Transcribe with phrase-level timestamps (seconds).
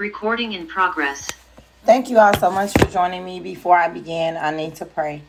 [0.00, 1.28] Recording in progress.
[1.84, 3.38] Thank you all so much for joining me.
[3.38, 5.20] Before I begin, I need to pray.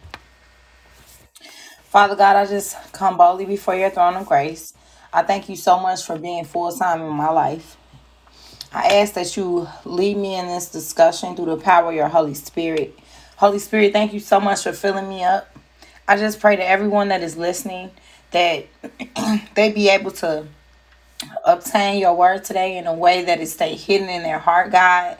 [1.84, 4.74] Father God, I just come boldly before your throne of grace.
[5.12, 7.75] I thank you so much for being full time in my life.
[8.72, 12.34] I ask that you lead me in this discussion through the power of your Holy
[12.34, 12.98] Spirit.
[13.36, 15.54] Holy Spirit, thank you so much for filling me up.
[16.08, 17.92] I just pray to everyone that is listening
[18.32, 18.68] that
[19.56, 20.48] they be able to
[21.45, 25.17] obtain your word today in a way that it stay hidden in their heart, God.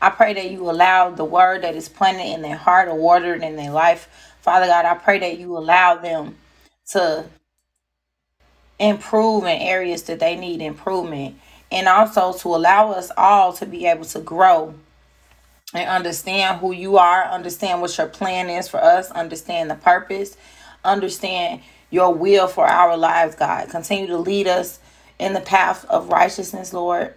[0.00, 3.42] I pray that you allow the word that is planted in their heart or watered
[3.42, 4.08] in their life.
[4.40, 6.36] Father God, I pray that you allow them
[6.90, 7.24] to
[8.78, 11.36] improve in areas that they need improvement
[11.70, 14.74] and also to allow us all to be able to grow
[15.72, 20.36] and understand who you are, understand what your plan is for us, understand the purpose,
[20.84, 23.68] understand your will for our lives, God.
[23.70, 24.80] Continue to lead us
[25.22, 27.14] in the path of righteousness, Lord.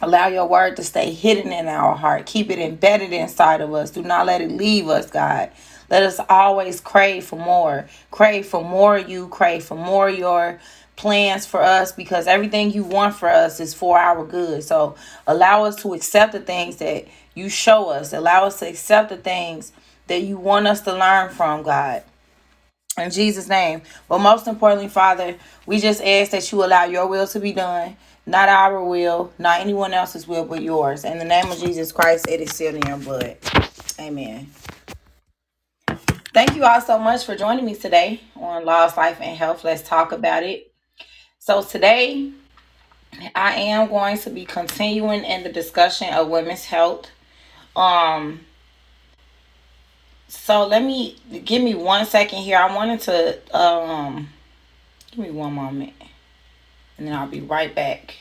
[0.00, 2.26] Allow your word to stay hidden in our heart.
[2.26, 3.90] Keep it embedded inside of us.
[3.90, 5.50] Do not let it leave us, God.
[5.88, 7.86] Let us always crave for more.
[8.10, 10.58] Crave for more you, crave for more your
[10.96, 14.64] plans for us because everything you want for us is for our good.
[14.64, 18.12] So allow us to accept the things that you show us.
[18.12, 19.70] Allow us to accept the things
[20.08, 22.02] that you want us to learn from, God
[22.98, 23.82] in Jesus' name.
[24.08, 27.96] But most importantly, Father, we just ask that you allow your will to be done,
[28.26, 31.04] not our will, not anyone else's will, but yours.
[31.04, 33.36] In the name of Jesus Christ, it is sealed in your blood.
[33.98, 34.50] Amen.
[36.34, 39.64] Thank you all so much for joining me today on Lost Life and Health.
[39.64, 40.72] Let's talk about it.
[41.38, 42.32] So today,
[43.34, 47.10] I am going to be continuing in the discussion of women's health.
[47.76, 48.40] Um,
[50.34, 52.56] so let me give me one second here.
[52.56, 54.30] I wanted to um
[55.10, 55.92] give me one moment
[56.96, 58.14] and then I'll be right back.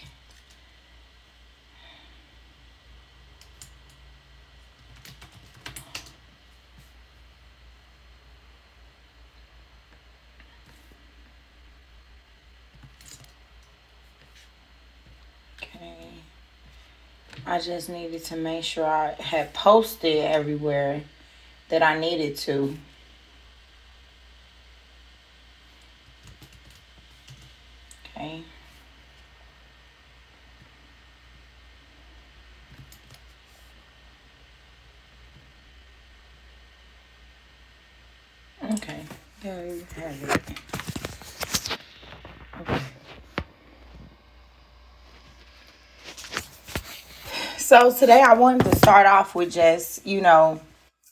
[17.45, 21.01] I just needed to make sure I had posted everywhere
[21.71, 22.77] that I needed to.
[28.05, 28.43] Okay.
[38.73, 38.99] Okay.
[39.41, 41.77] There you have it.
[42.59, 42.81] Okay.
[47.57, 50.59] So today I wanted to start off with just, you know,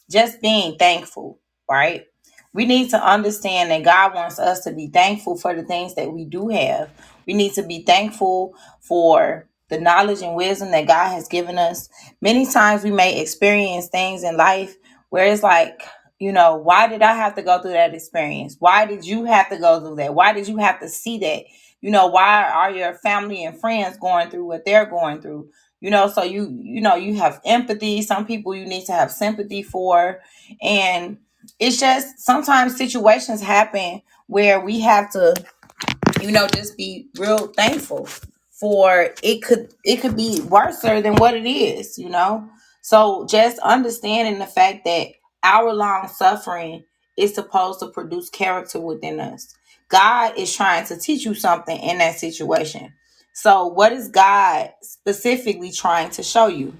[0.09, 1.39] just being thankful,
[1.69, 2.05] right?
[2.53, 6.11] We need to understand that God wants us to be thankful for the things that
[6.11, 6.89] we do have.
[7.27, 11.89] We need to be thankful for the knowledge and wisdom that God has given us.
[12.21, 14.75] Many times we may experience things in life
[15.09, 15.81] where it's like,
[16.19, 18.57] you know, why did I have to go through that experience?
[18.59, 20.15] Why did you have to go through that?
[20.15, 21.43] Why did you have to see that?
[21.81, 25.49] You know, why are your family and friends going through what they're going through?
[25.81, 28.01] You know so you you know you have empathy.
[28.01, 30.21] Some people you need to have sympathy for.
[30.61, 31.17] And
[31.59, 35.35] it's just sometimes situations happen where we have to
[36.21, 38.07] you know just be real thankful
[38.51, 42.49] for it could it could be worse than what it is you know?
[42.81, 45.09] So just understanding the fact that
[45.43, 46.83] our long suffering
[47.17, 49.55] is supposed to produce character within us.
[49.89, 52.93] God is trying to teach you something in that situation
[53.41, 56.73] so what is god specifically trying to show you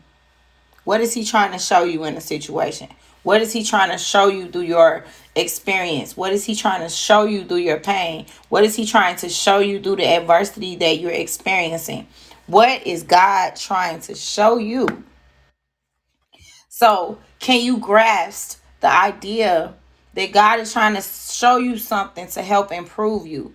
[0.90, 2.90] what is he trying to show you in a situation?
[3.22, 6.18] What is he trying to show you through your experience?
[6.18, 8.26] What is he trying to show you through your pain?
[8.50, 12.08] What is he trying to show you through the adversity that you're experiencing?
[12.48, 14.88] What is God trying to show you?
[16.70, 19.76] So, can you grasp the idea
[20.16, 23.54] that God is trying to show you something to help improve you?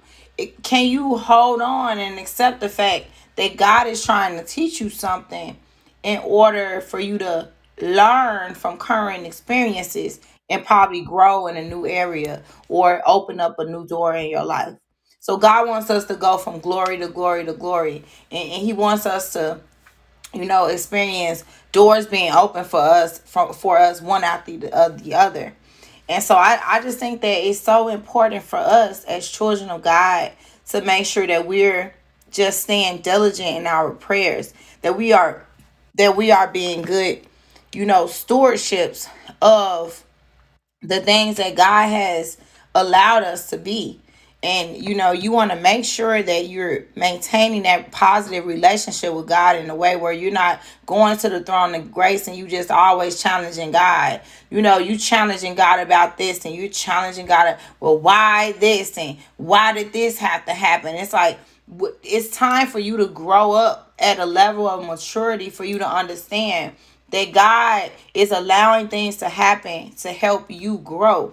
[0.62, 4.91] Can you hold on and accept the fact that God is trying to teach you
[4.91, 5.57] something
[6.03, 7.50] in order for you to
[7.81, 13.64] learn from current experiences and probably grow in a new area or open up a
[13.64, 14.75] new door in your life?
[15.21, 18.73] So, God wants us to go from glory to glory to glory, and, and He
[18.75, 19.61] wants us to
[20.35, 24.91] you know, experience doors being open for us from for us one after the, uh,
[24.91, 25.55] the other.
[26.08, 29.82] And so I, I just think that it's so important for us as children of
[29.82, 30.32] God
[30.68, 31.94] to make sure that we're
[32.30, 35.46] just staying diligent in our prayers, that we are
[35.96, 37.20] that we are being good,
[37.73, 39.08] you know, stewardships
[39.40, 40.04] of
[40.82, 42.37] the things that God has
[42.75, 44.00] allowed us to be.
[44.44, 49.26] And you know you want to make sure that you're maintaining that positive relationship with
[49.26, 52.46] god in a way where you're not going to the throne of grace and you
[52.46, 54.20] just always challenging god.
[54.50, 59.16] You know you challenging god about this and you challenging god well why this and
[59.38, 60.94] why did this have to happen?
[60.94, 61.38] It's like
[62.02, 65.88] it's time for you to grow up at a level of maturity for you to
[65.88, 66.74] understand
[67.10, 71.32] that god is allowing things to happen to help you grow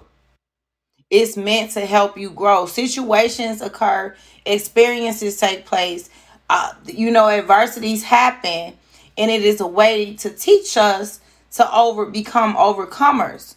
[1.11, 2.65] it's meant to help you grow.
[2.65, 4.15] Situations occur,
[4.45, 6.09] experiences take place,
[6.49, 8.73] uh, you know, adversities happen,
[9.17, 11.19] and it is a way to teach us
[11.51, 13.55] to over become overcomers.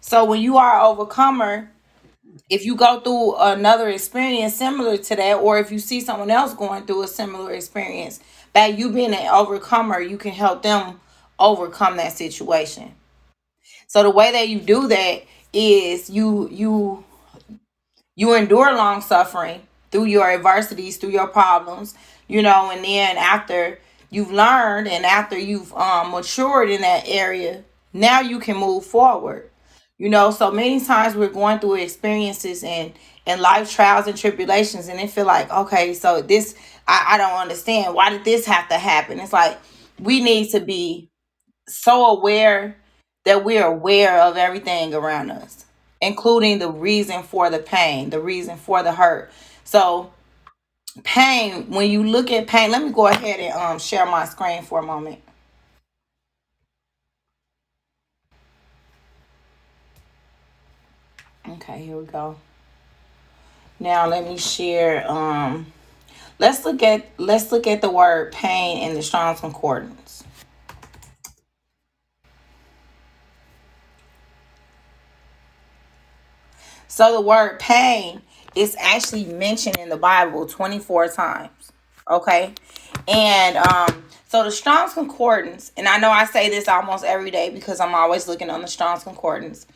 [0.00, 1.70] So when you are overcomer,
[2.50, 6.54] if you go through another experience similar to that, or if you see someone else
[6.54, 8.20] going through a similar experience,
[8.52, 11.00] by you being an overcomer, you can help them
[11.38, 12.94] overcome that situation.
[13.86, 15.22] So the way that you do that
[15.52, 17.04] is you you
[18.14, 21.94] you endure long suffering through your adversities, through your problems,
[22.28, 23.78] you know, and then after
[24.10, 27.62] you've learned and after you've um, matured in that area,
[27.92, 29.50] now you can move forward.
[29.98, 32.92] You know, so many times we're going through experiences and
[33.26, 36.54] and life trials and tribulations, and it feel like, okay, so this
[36.86, 37.94] I, I don't understand.
[37.94, 39.20] Why did this have to happen?
[39.20, 39.58] It's like
[39.98, 41.10] we need to be
[41.66, 42.76] so aware
[43.26, 45.66] that we're aware of everything around us,
[46.00, 49.30] including the reason for the pain, the reason for the hurt.
[49.64, 50.12] So,
[51.04, 54.62] pain, when you look at pain, let me go ahead and um, share my screen
[54.62, 55.20] for a moment.
[61.48, 62.36] Okay, here we go.
[63.80, 65.66] Now let me share um
[66.38, 70.05] let's look at let's look at the word pain in the Strong's Concordance.
[76.96, 78.22] So the word pain
[78.54, 81.70] is actually mentioned in the Bible 24 times.
[82.10, 82.54] Okay.
[83.06, 87.50] And um, so the Strong's Concordance, and I know I say this almost every day
[87.50, 89.66] because I'm always looking on the Strong's Concordance,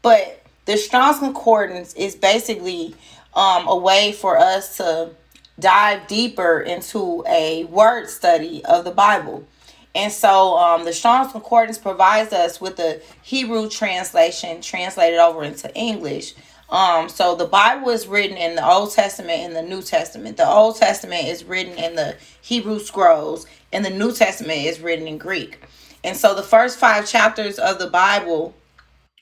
[0.00, 2.94] but the Strong's Concordance is basically
[3.34, 5.10] um, a way for us to
[5.58, 9.46] dive deeper into a word study of the Bible.
[9.94, 15.70] And so um, the Strong's Concordance provides us with a Hebrew translation translated over into
[15.74, 16.34] English
[16.70, 20.36] um, so the Bible is written in the Old Testament and the New Testament.
[20.36, 25.08] The Old Testament is written in the Hebrew scrolls, and the New Testament is written
[25.08, 25.58] in Greek.
[26.04, 28.54] And so the first five chapters of the Bible,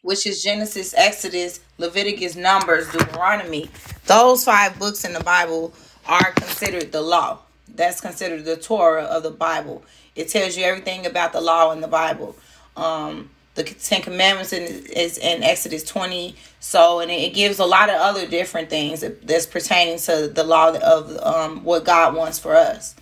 [0.02, 3.70] which is Genesis, Exodus, Leviticus, Numbers, Deuteronomy,
[4.06, 5.72] those five books in the Bible
[6.06, 7.40] are considered the law.
[7.66, 9.82] That's considered the Torah of the Bible.
[10.14, 12.36] It tells you everything about the law in the Bible.
[12.76, 16.34] Um, the Ten Commandments in, is in Exodus 20.
[16.60, 20.74] So, and it gives a lot of other different things that's pertaining to the law
[20.74, 22.94] of um, what God wants for us.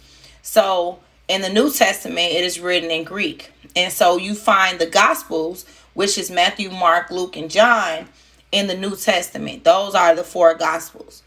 [0.43, 3.53] So, in the New Testament, it is written in Greek.
[3.75, 8.09] And so you find the Gospels, which is Matthew, Mark, Luke, and John,
[8.53, 9.65] in the New Testament.
[9.65, 11.23] Those are the four Gospels.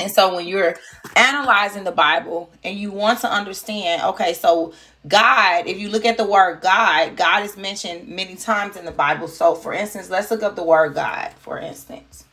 [0.00, 0.76] And so when you're
[1.16, 4.72] analyzing the Bible and you want to understand, okay, so
[5.08, 8.92] God, if you look at the word God, God is mentioned many times in the
[8.92, 9.28] Bible.
[9.28, 12.24] So for instance, let's look up the word God, for instance.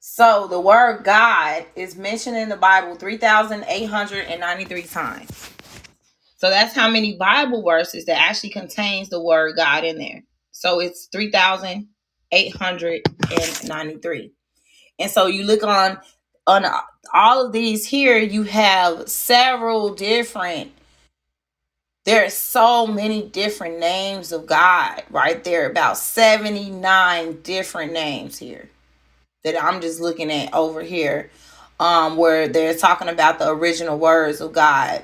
[0.00, 5.50] So the word God is mentioned in the Bible 3,893 times.
[6.38, 10.22] So that's how many Bible verses that actually contains the word God in there.
[10.52, 11.08] So it's
[12.32, 14.32] 3,893.
[14.98, 15.98] And so you look on
[16.46, 16.64] on
[17.12, 20.72] all of these here, you have several different.
[22.04, 25.42] There are so many different names of God, right?
[25.42, 28.68] There about 79 different names here
[29.42, 31.30] that I'm just looking at over here,
[31.80, 35.02] um, where they're talking about the original words of God.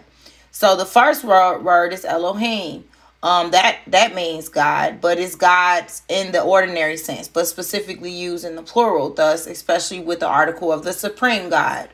[0.53, 2.85] So the first word, word is Elohim
[3.23, 8.45] um that that means god but it's god's in the ordinary sense but specifically used
[8.45, 11.89] in the plural thus especially with the article of the supreme god.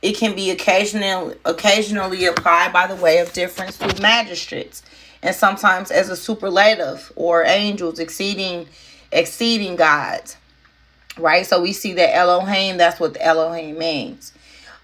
[0.00, 4.82] It can be occasionally occasionally applied by the way of difference to magistrates
[5.22, 8.66] and sometimes as a superlative or angels exceeding
[9.12, 10.36] exceeding gods
[11.18, 11.44] right?
[11.46, 14.32] So we see that elohim that's what the elohim means.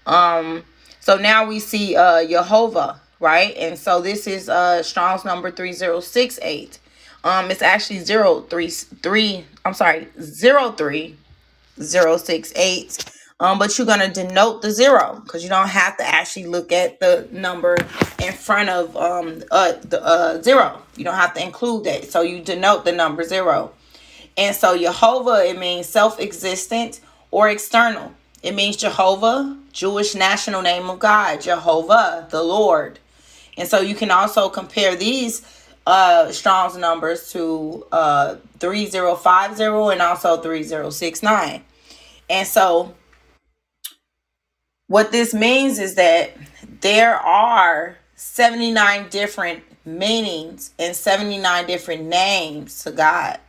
[0.05, 0.63] Um
[0.99, 3.55] so now we see uh jehovah right?
[3.57, 6.79] And so this is uh Strong's number 3068.
[7.23, 13.05] Um it's actually 033 I'm sorry, 03068.
[13.41, 16.99] Um, but you're gonna denote the zero because you don't have to actually look at
[16.99, 17.77] the number
[18.21, 20.81] in front of um uh the uh zero.
[20.97, 22.11] You don't have to include that.
[22.11, 23.71] So you denote the number zero.
[24.37, 26.99] And so Jehovah, it means self-existent
[27.31, 28.13] or external.
[28.41, 32.99] It means Jehovah, Jewish national name of God, Jehovah, the Lord.
[33.59, 35.43] And so you can also compare these
[35.85, 41.63] uh Strong's numbers to uh 3050 and also 3069.
[42.29, 42.95] And so
[44.87, 46.31] what this means is that
[46.81, 53.39] there are 79 different meanings and 79 different names to God.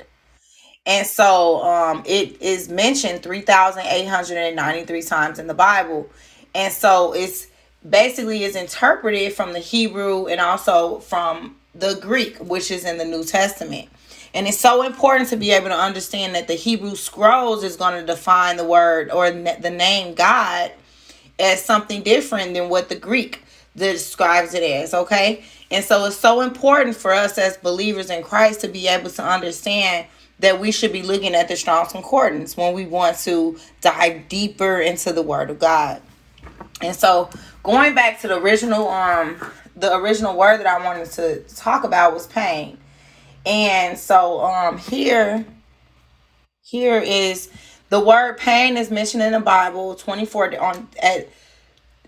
[0.87, 6.09] And so um, it is mentioned 3,893 times in the Bible.
[6.55, 7.47] And so it's
[7.89, 13.05] basically is interpreted from the Hebrew and also from the Greek, which is in the
[13.05, 13.89] New Testament.
[14.35, 17.99] And it's so important to be able to understand that the Hebrew scrolls is going
[17.99, 20.73] to define the word or the name God
[21.39, 23.43] as something different than what the Greek
[23.77, 25.45] describes it as, okay?
[25.71, 29.25] And so it's so important for us as believers in Christ to be able to
[29.25, 30.07] understand
[30.41, 34.81] that we should be looking at the Strong's Concordance when we want to dive deeper
[34.81, 36.03] into the Word of God.
[36.81, 37.31] And so
[37.63, 39.37] going back to the original um
[39.77, 42.79] the original word that I wanted to talk about was pain.
[43.47, 45.45] And so um here
[46.63, 47.51] here is
[47.89, 51.29] the word pain is mentioned in the Bible 24 on at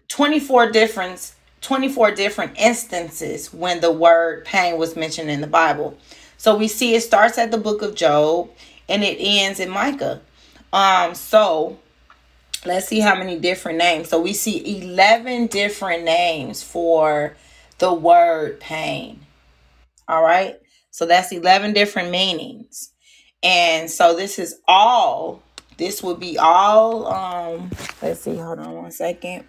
[0.08, 5.96] 24 different 24 different instances when the word pain was mentioned in the Bible.
[6.36, 8.50] So we see it starts at the book of Job
[8.88, 10.20] and it ends in Micah.
[10.72, 11.78] Um, so
[12.64, 14.08] let's see how many different names.
[14.08, 17.36] So we see 11 different names for
[17.78, 19.20] the word pain.
[20.08, 20.56] All right.
[20.90, 22.90] So that's 11 different meanings.
[23.42, 25.42] And so this is all,
[25.78, 27.70] this would be all, um,
[28.00, 29.44] let's see, hold on one second.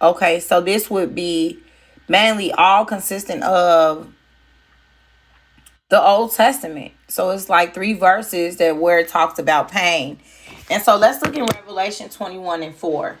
[0.00, 1.58] Okay, so this would be
[2.06, 4.12] mainly all consistent of
[5.88, 6.92] the Old Testament.
[7.08, 10.18] So it's like three verses that where it talks about pain.
[10.70, 13.18] And so let's look in Revelation 21 and 4.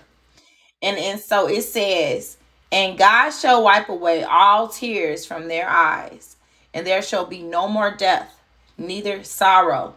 [0.82, 2.36] And, and so it says,
[2.70, 6.36] And God shall wipe away all tears from their eyes,
[6.74, 8.38] and there shall be no more death,
[8.76, 9.94] neither sorrow,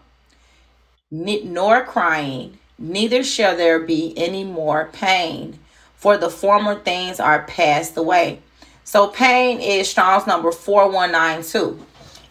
[1.12, 5.60] nor crying, neither shall there be any more pain,
[5.96, 8.40] for the former things are passed away.
[8.86, 11.86] So pain is Strong's number 4192.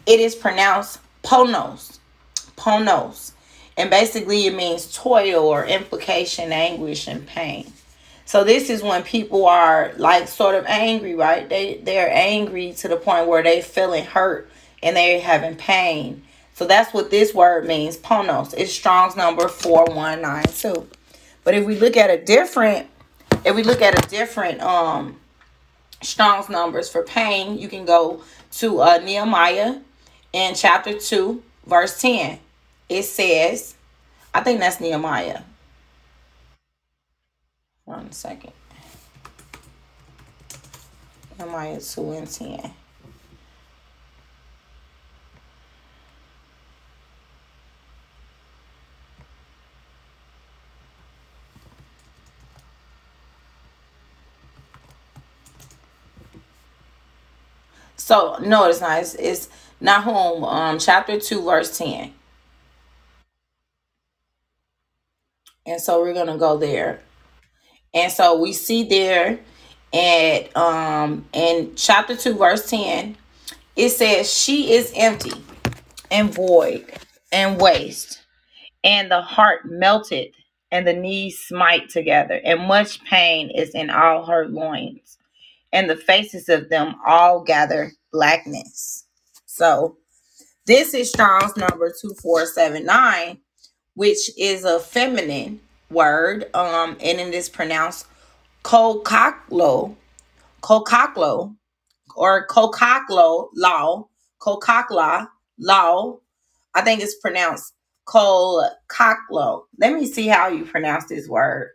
[0.07, 1.99] It is pronounced ponos.
[2.57, 3.33] Ponos.
[3.77, 7.73] And basically it means toil or implication, anguish, and pain.
[8.27, 11.49] So this is when people are like sort of angry, right?
[11.49, 14.51] They they're angry to the point where they feeling hurt
[14.83, 16.23] and they're having pain.
[16.55, 18.55] So that's what this word means, ponos.
[18.57, 20.87] It's Strong's number 4192.
[21.43, 22.87] But if we look at a different
[23.45, 25.17] if we look at a different um
[26.03, 29.81] Strong's numbers for pain, you can go to uh, Nehemiah
[30.33, 32.39] in chapter 2, verse 10.
[32.89, 33.75] It says,
[34.33, 35.43] I think that's Nehemiah.
[37.85, 38.53] One second.
[41.39, 42.73] Nehemiah 2 and 10.
[58.11, 58.99] So no, it's not.
[59.01, 59.49] It's, it's
[59.81, 62.15] Nahum, um, chapter two, verse ten.
[65.67, 67.01] And so we're gonna go there.
[67.95, 69.41] And so we see there
[69.95, 73.17] at um in chapter two, verse ten,
[73.77, 75.35] it says, "She is empty
[76.11, 76.87] and void
[77.33, 78.23] and waste,
[78.85, 80.35] and the heart melted,
[80.73, 85.03] and the knees smite together, and much pain is in all her loins."
[85.73, 89.07] and the faces of them all gather blackness.
[89.51, 89.97] So
[90.65, 93.39] this is Strong's number 2479,
[93.95, 95.61] which is a feminine
[95.91, 96.49] word.
[96.55, 98.07] Um, and it is pronounced
[98.63, 99.97] kokaklo,
[100.63, 101.57] kokaklo,
[102.15, 104.09] or kokaklo law,
[104.41, 105.27] kokakla
[105.59, 106.19] law.
[106.75, 107.75] I think it's pronounced
[108.07, 109.65] kokaklo.
[109.79, 111.71] Let me see how you pronounce this word.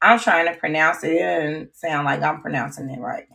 [0.00, 3.26] I'm trying to pronounce it and sound like I'm pronouncing it right.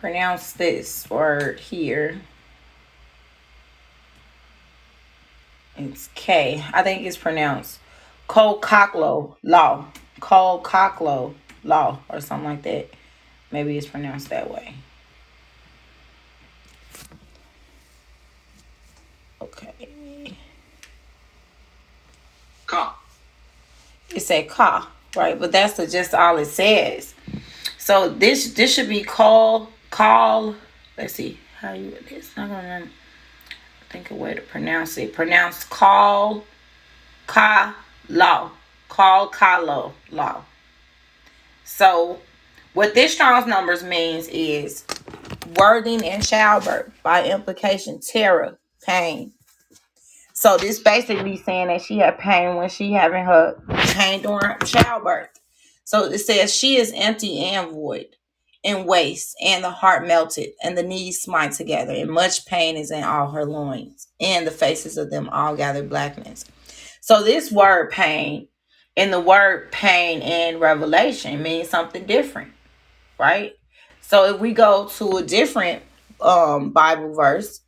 [0.00, 2.20] Pronounce this word here.
[5.76, 6.62] It's K.
[6.72, 7.78] I think it's pronounced
[8.28, 9.86] Kokaklo Law.
[10.20, 12.90] Kokaklo Law or something like that.
[13.50, 14.74] Maybe it's pronounced that way.
[19.40, 20.36] Okay.
[22.66, 22.98] Ka.
[24.14, 25.38] It say ka, right?
[25.38, 27.14] But that's the, just all it says.
[27.78, 30.54] So this this should be call call.
[30.96, 31.96] Let's see how you.
[32.08, 32.88] It's not gonna
[33.90, 35.12] think a way to pronounce it.
[35.12, 36.44] Pronounce call
[37.26, 37.76] ka
[38.08, 38.50] law.
[38.88, 39.58] Call ka
[40.10, 40.44] law.
[41.64, 42.20] So
[42.74, 44.84] what this Strong's numbers means is
[45.58, 49.32] worthing in childbirth by implication terror pain
[50.32, 53.56] so this basically saying that she had pain when she having her
[53.94, 55.30] pain during childbirth
[55.84, 58.14] so it says she is empty and void
[58.66, 62.90] and waste and the heart melted and the knees smite together and much pain is
[62.90, 66.44] in all her loins and the faces of them all gather blackness
[67.00, 68.48] so this word pain
[68.96, 72.52] and the word pain in revelation means something different
[73.18, 73.54] right
[74.08, 75.82] so if we go to a different
[76.20, 77.60] um Bible verse,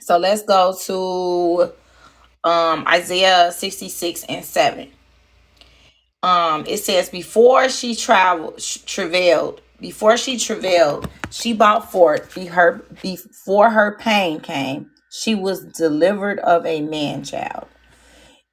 [0.00, 1.72] so let's go to
[2.48, 4.90] um Isaiah 66 and 7.
[6.22, 12.82] Um it says before she traveled travailed, before she travailed, she brought forth be her
[13.02, 17.66] before her pain came, she was delivered of a man child.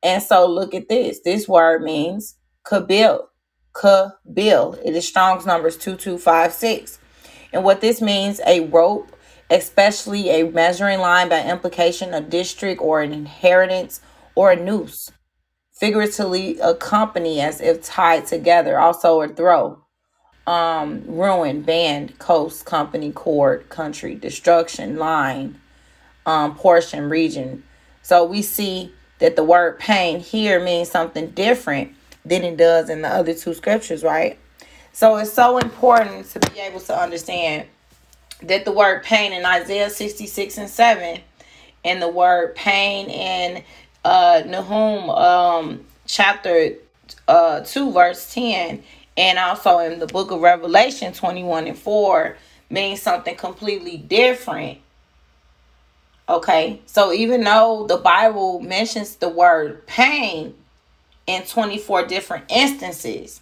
[0.04, 1.22] And so look at this.
[1.24, 3.28] This word means kabil.
[3.74, 4.78] Kabil.
[4.84, 7.00] It is Strong's numbers 2256.
[7.54, 9.16] And what this means, a rope,
[9.50, 14.02] especially a measuring line by implication, a district or an inheritance
[14.36, 15.14] or a noose.
[15.72, 19.82] Figuratively, a company as if tied together, also a throw.
[20.48, 25.60] Um, ruin, band, coast, company, court, country, destruction, line,
[26.26, 27.64] um, portion, region.
[28.02, 31.94] So we see that the word pain here means something different
[32.26, 34.40] than it does in the other two scriptures, right?
[34.94, 37.68] So it's so important to be able to understand
[38.44, 41.22] that the word pain in Isaiah 66 and 7
[41.84, 43.64] and the word pain in
[44.04, 46.74] uh Nahum um chapter
[47.28, 48.84] uh 2 verse 10
[49.18, 52.38] and also in the book of Revelation 21 and 4
[52.70, 54.80] means something completely different.
[56.30, 60.56] Okay, so even though the Bible mentions the word pain
[61.28, 63.42] in 24 different instances,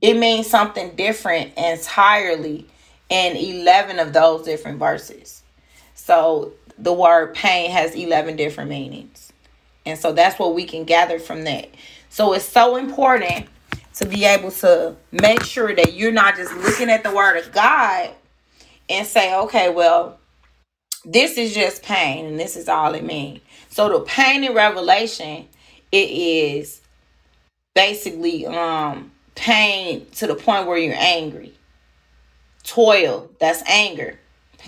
[0.00, 2.66] it means something different entirely
[3.08, 5.42] in 11 of those different verses.
[5.94, 9.32] So the word pain has 11 different meanings.
[9.84, 11.68] And so that's what we can gather from that.
[12.10, 13.46] So it's so important
[13.98, 17.52] to be able to make sure that you're not just looking at the word of
[17.52, 18.10] God
[18.88, 20.18] and say, okay, well,
[21.04, 23.40] this is just pain and this is all it means.
[23.70, 25.48] So the pain in Revelation,
[25.90, 26.80] it is
[27.74, 31.54] basically um pain to the point where you're angry.
[32.64, 34.18] Toil, that's anger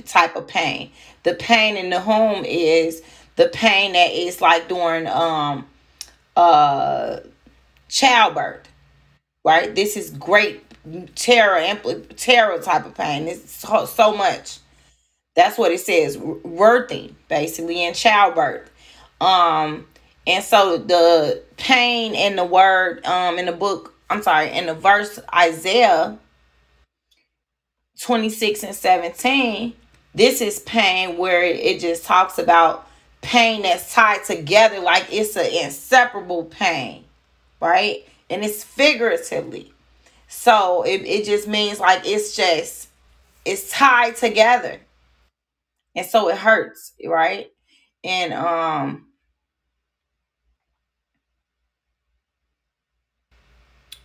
[0.06, 0.90] type of pain.
[1.22, 3.02] The pain in the home is
[3.36, 5.66] the pain that is like during um
[6.36, 7.20] uh
[7.88, 8.69] childbirth.
[9.44, 9.74] Right?
[9.74, 10.64] This is great
[11.14, 13.28] terror and terror type of pain.
[13.28, 14.58] It's so, so much.
[15.34, 16.18] That's what it says.
[16.18, 18.70] Worthing, basically, in childbirth.
[19.20, 19.86] Um,
[20.26, 24.74] and so the pain in the word um in the book I'm sorry, in the
[24.74, 26.18] verse Isaiah
[28.00, 29.72] 26 and 17,
[30.14, 32.88] this is pain where it just talks about
[33.20, 37.04] pain that's tied together like it's an inseparable pain,
[37.60, 38.04] right?
[38.30, 39.74] And it's figuratively.
[40.28, 42.88] So it, it just means like it's just
[43.44, 44.80] it's tied together.
[45.96, 47.50] And so it hurts, right?
[48.04, 49.06] And um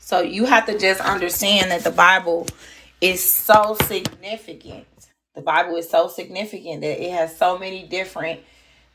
[0.05, 2.45] So you have to just understand that the Bible
[3.01, 4.85] is so significant.
[5.33, 8.41] The Bible is so significant that it has so many different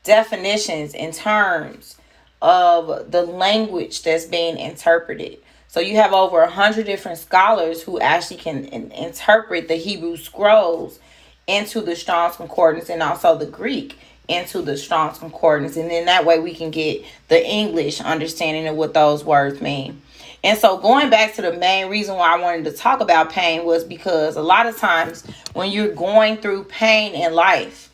[0.05, 1.97] definitions and terms
[2.41, 5.39] of the language that's being interpreted.
[5.67, 10.17] So you have over a hundred different scholars who actually can in- interpret the Hebrew
[10.17, 10.99] scrolls
[11.47, 15.77] into the Strong's Concordance and also the Greek into the Strong's Concordance.
[15.77, 20.01] And then that way we can get the English understanding of what those words mean.
[20.43, 23.63] And so going back to the main reason why I wanted to talk about pain
[23.63, 25.23] was because a lot of times
[25.53, 27.90] when you're going through pain in life,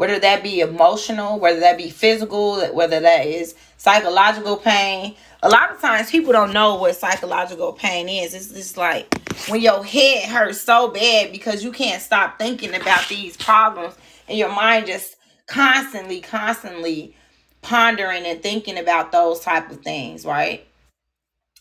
[0.00, 5.70] whether that be emotional, whether that be physical, whether that is psychological pain, a lot
[5.70, 8.32] of times people don't know what psychological pain is.
[8.32, 9.14] It's just like
[9.48, 13.94] when your head hurts so bad because you can't stop thinking about these problems
[14.26, 17.14] and your mind just constantly, constantly
[17.60, 20.66] pondering and thinking about those type of things, right?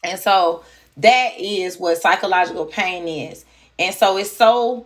[0.02, 0.63] And so
[0.95, 3.43] that is what psychological pain is.
[3.78, 4.86] And so it's so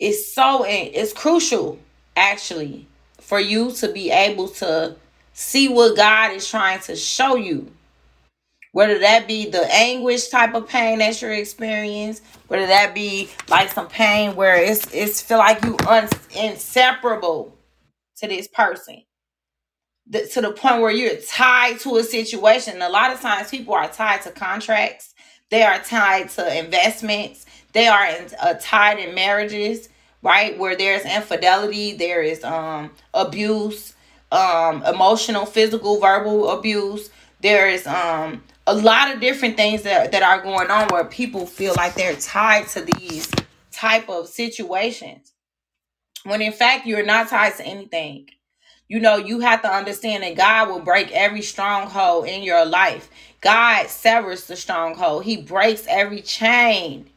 [0.00, 1.78] it's so it's crucial
[2.16, 2.88] actually
[3.20, 4.96] for you to be able to
[5.32, 7.68] see what God is trying to show you
[8.72, 13.72] Whether that be the anguish type of pain that you're experiencing, whether that be like
[13.72, 17.58] some pain where it's it's feel like you un- inseparable
[18.18, 18.98] to this person
[20.08, 22.74] the, to the point where you're tied to a situation.
[22.74, 25.14] And A lot of times, people are tied to contracts.
[25.50, 27.46] They are tied to investments.
[27.72, 29.88] They are in, uh, tied in marriages,
[30.22, 30.58] right?
[30.58, 33.94] Where there's infidelity, there is um abuse,
[34.32, 37.10] um emotional, physical, verbal abuse.
[37.42, 41.46] There is um a lot of different things that that are going on where people
[41.46, 43.30] feel like they're tied to these
[43.72, 45.32] type of situations.
[46.24, 48.28] When in fact you're not tied to anything
[48.88, 53.10] you know, you have to understand that God will break every stronghold in your life.
[53.40, 57.08] God severs the stronghold, He breaks every chain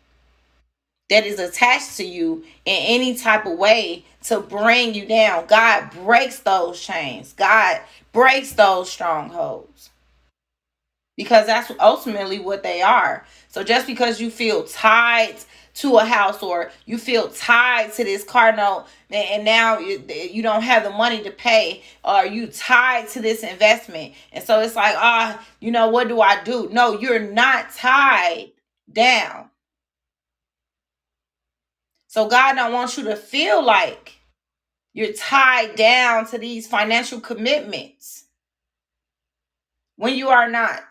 [1.10, 5.46] that is attached to you in any type of way to bring you down.
[5.46, 9.91] God breaks those chains, God breaks those strongholds.
[11.18, 13.26] Because that's ultimately what they are.
[13.48, 15.38] So just because you feel tied
[15.76, 20.62] to a house or you feel tied to this car note and now you don't
[20.62, 24.13] have the money to pay or you tied to this investment.
[24.34, 26.70] And so it's like ah oh, you know what do i do?
[26.72, 28.52] No you're not tied
[28.91, 29.50] down
[32.15, 34.13] so god don't want you to feel like
[34.93, 38.25] you're tied down to these financial commitments
[39.97, 40.84] when you are not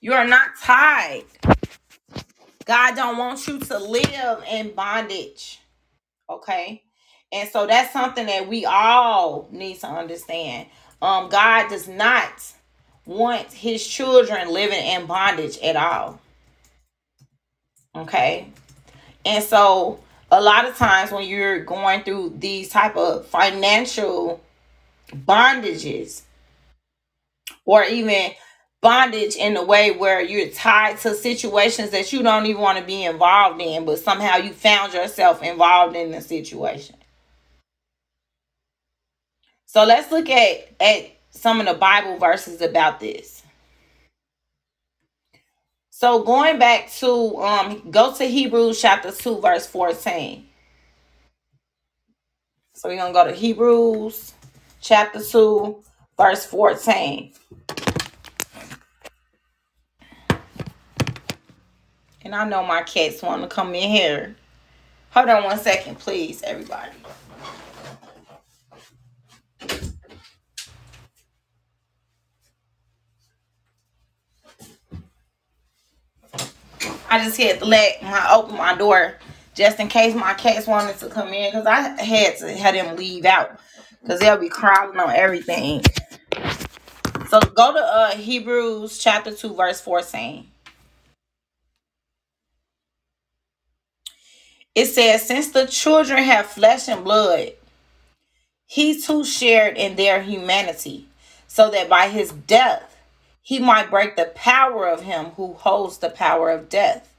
[0.00, 1.24] you are not tied
[2.64, 5.60] God don't want you to live in bondage.
[6.30, 6.82] Okay?
[7.32, 10.68] And so that's something that we all need to understand.
[11.02, 12.52] Um God does not
[13.04, 16.20] want his children living in bondage at all.
[17.94, 18.48] Okay?
[19.24, 24.40] And so a lot of times when you're going through these type of financial
[25.12, 26.22] bondages
[27.64, 28.32] or even
[28.80, 32.84] bondage in a way where you're tied to situations that you don't even want to
[32.84, 36.96] be involved in, but somehow you found yourself involved in the situation.
[39.64, 43.33] So let's look at, at some of the Bible verses about this.
[46.04, 50.46] So going back to um go to Hebrews chapter 2 verse 14.
[52.74, 54.34] So we're going to go to Hebrews
[54.82, 55.82] chapter 2
[56.18, 57.32] verse 14.
[62.26, 64.36] And I know my cats want to come in here.
[65.12, 66.90] Hold on one second, please, everybody.
[77.14, 79.14] I just had to let my open my door
[79.54, 82.96] just in case my cats wanted to come in because I had to have them
[82.96, 83.60] leave out
[84.02, 85.84] because they'll be crawling on everything.
[87.28, 90.48] So go to uh Hebrews chapter 2 verse 14.
[94.74, 97.52] It says, Since the children have flesh and blood,
[98.66, 101.06] he too shared in their humanity,
[101.46, 102.93] so that by his death
[103.44, 107.14] he might break the power of him who holds the power of death.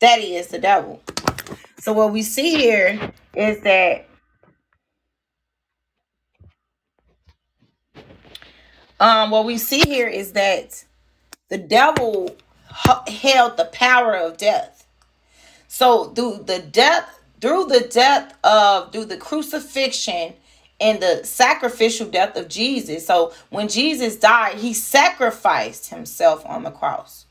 [0.00, 1.00] That is the devil.
[1.78, 4.08] So, what we see here is that
[8.98, 10.84] um, what we see here is that
[11.50, 12.36] the devil
[13.06, 14.86] held the power of death.
[15.68, 20.34] So through the death, through the death of through the crucifixion
[20.80, 23.06] and the sacrificial death of Jesus.
[23.06, 27.26] So when Jesus died, he sacrificed himself on the cross.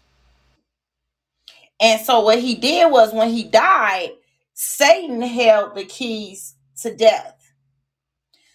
[1.82, 4.12] And so what he did was when he died,
[4.54, 7.54] Satan held the keys to death.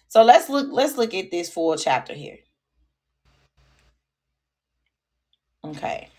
[0.07, 2.37] So let's look let's look at this full chapter here.
[5.63, 6.09] Okay.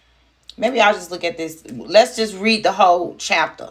[0.59, 1.64] Maybe I'll just look at this.
[1.70, 3.70] Let's just read the whole chapter.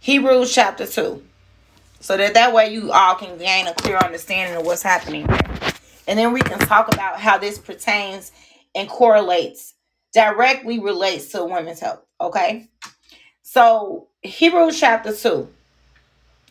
[0.00, 1.22] Hebrews chapter 2.
[2.02, 5.24] So that that way you all can gain a clear understanding of what's happening
[6.08, 8.32] And then we can talk about how this pertains
[8.74, 9.74] and correlates,
[10.12, 12.00] directly relates to women's health.
[12.20, 12.68] Okay.
[13.42, 15.48] So Hebrews chapter 2.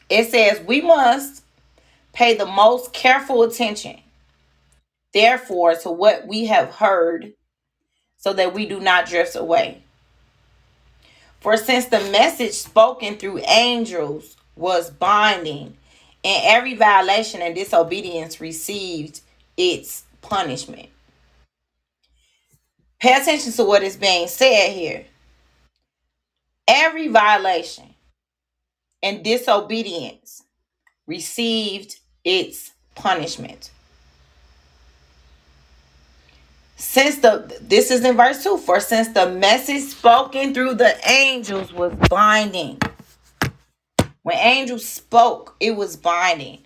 [0.09, 1.43] It says we must
[2.13, 3.99] pay the most careful attention,
[5.13, 7.33] therefore, to what we have heard
[8.15, 9.83] so that we do not drift away.
[11.41, 15.77] For since the message spoken through angels was binding,
[16.23, 19.21] and every violation and disobedience received
[19.57, 20.89] its punishment.
[22.99, 25.05] Pay attention to what is being said here.
[26.67, 27.95] Every violation
[29.01, 30.43] and disobedience
[31.07, 33.71] received its punishment.
[36.81, 41.71] since the this is in verse 2 for since the message spoken through the angels
[41.71, 42.75] was binding
[44.23, 46.59] when angels spoke it was binding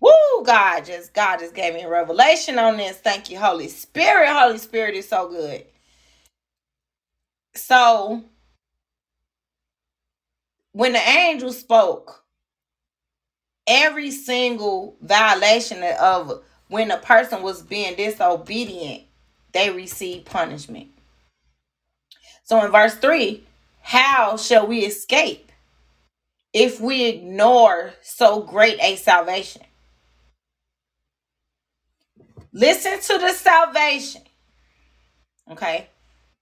[0.00, 2.98] Woo, God just God just gave me a revelation on this.
[2.98, 4.28] Thank you, Holy Spirit.
[4.28, 5.64] Holy Spirit is so good.
[7.54, 8.22] So
[10.72, 12.24] when the angel spoke,
[13.66, 19.04] every single violation of when a person was being disobedient,
[19.52, 20.88] they received punishment.
[22.44, 23.44] So in verse 3,
[23.82, 25.47] how shall we escape
[26.52, 29.62] if we ignore so great a salvation?
[32.52, 34.22] Listen to the salvation.
[35.50, 35.88] Okay.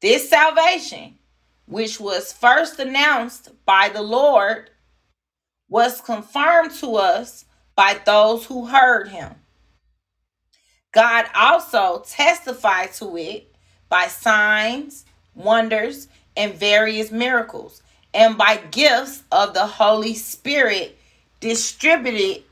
[0.00, 1.18] This salvation,
[1.66, 4.70] which was first announced by the Lord,
[5.68, 7.44] was confirmed to us
[7.74, 9.34] by those who heard him.
[10.92, 13.54] God also testified to it
[13.88, 15.04] by signs,
[15.34, 17.82] wonders, and various miracles,
[18.16, 20.98] and by gifts of the Holy Spirit
[21.38, 22.42] distributed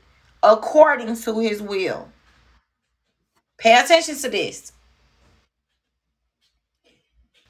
[0.43, 2.07] according to his will.
[3.57, 4.71] Pay attention to this.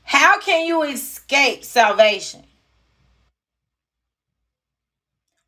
[0.04, 2.44] How can you escape salvation?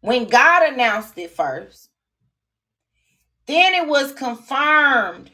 [0.02, 1.90] When God announced it first,
[3.46, 5.32] then it was confirmed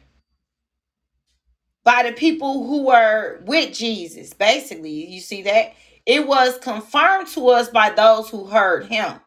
[1.83, 4.33] by the people who were with Jesus.
[4.33, 5.73] Basically, you see that?
[6.05, 9.21] It was confirmed to us by those who heard him.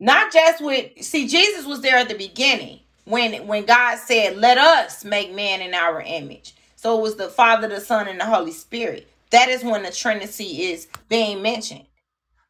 [0.00, 4.58] Not just with see Jesus was there at the beginning when when God said, "Let
[4.58, 8.26] us make man in our image." So it was the Father, the Son, and the
[8.26, 9.08] Holy Spirit.
[9.30, 11.86] That is when the Trinity is being mentioned.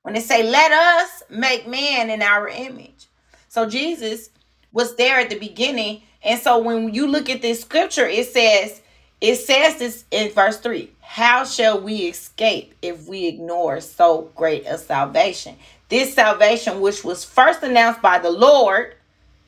[0.03, 3.07] When they say, "Let us make man in our image,"
[3.49, 4.31] so Jesus
[4.73, 8.83] was there at the beginning, and so when you look at this scripture, it says
[9.21, 14.67] it says this in verse 3 How shall we escape if we ignore so great
[14.67, 15.55] a salvation?
[15.89, 18.97] This salvation, which was first announced by the Lord,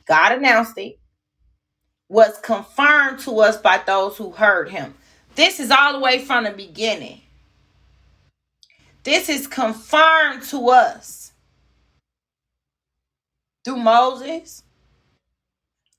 [0.05, 0.97] God announced it,
[2.07, 4.93] was confirmed to us by those who heard him.
[5.35, 7.19] This is all the way from the beginning.
[9.03, 11.33] This is confirmed to us
[13.65, 14.63] through Moses,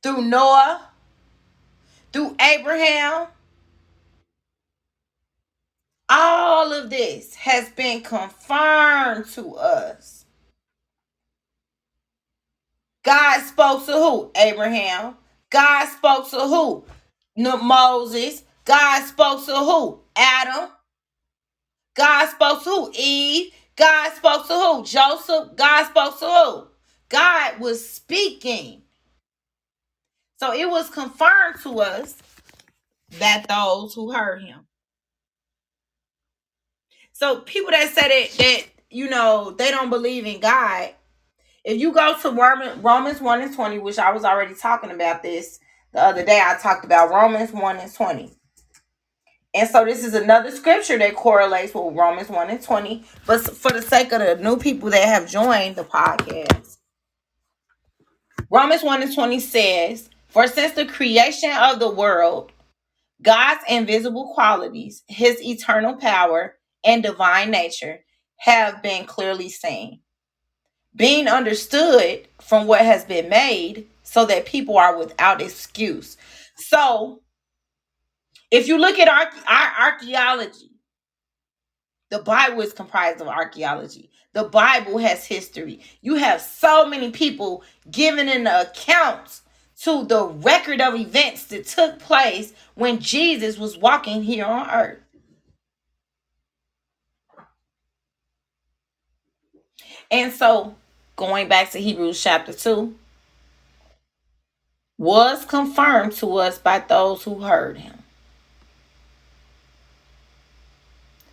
[0.03, 0.89] through Noah,
[2.11, 3.27] through Abraham.
[6.09, 10.25] All of this has been confirmed to us.
[13.05, 14.33] God spoke to who?
[14.37, 15.17] Abraham.
[15.51, 16.85] God spoke to who?
[17.37, 18.45] Moses.
[18.65, 20.01] God spoke to who?
[20.17, 20.71] Adam.
[21.97, 22.93] God spoke to who?
[22.99, 23.53] Eve.
[23.77, 24.85] God spoke to who?
[24.85, 25.57] Joseph.
[25.57, 26.69] God spoke to who?
[27.09, 28.83] God was speaking.
[30.39, 32.17] So it was confirmed to us
[33.21, 34.68] that those who heard him.
[37.19, 40.91] So people that said it that you know they don't believe in God,
[41.65, 45.25] if you go to Roman, Romans 1 and 20, which I was already talking about
[45.25, 45.59] this
[45.93, 48.31] the other day, I talked about Romans 1 and 20.
[49.53, 53.05] And so this is another scripture that correlates with Romans 1 and 20.
[53.27, 56.77] But for the sake of the new people that have joined the podcast,
[58.49, 62.53] Romans 1 and 20 says, For since the creation of the world,
[63.21, 66.55] God's invisible qualities, his eternal power,
[66.85, 68.01] and divine nature
[68.39, 70.01] have been clearly seen
[70.99, 76.17] being understood from what has been made so that people are without excuse.
[76.57, 77.23] So,
[78.51, 80.71] if you look at our, our archaeology,
[82.11, 84.11] the Bible is comprised of archaeology.
[84.33, 85.81] The Bible has history.
[86.01, 89.43] You have so many people giving an account
[89.83, 94.99] to the record of events that took place when Jesus was walking here on earth.
[100.11, 100.75] And so
[101.17, 102.95] going back to Hebrews chapter 2,
[104.99, 107.95] was confirmed to us by those who heard him.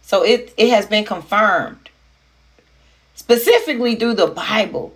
[0.03, 1.89] So it, it has been confirmed,
[3.15, 4.93] specifically through the Bible.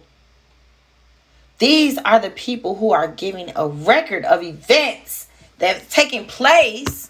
[1.58, 5.28] These are the people who are giving a record of events
[5.58, 7.10] that have taken place.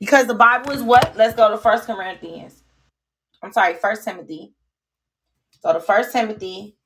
[0.00, 1.16] Because the Bible is what?
[1.16, 2.63] Let's go to First Corinthians.
[3.44, 4.54] I'm sorry, First Timothy
[5.64, 6.76] so the first Timothy,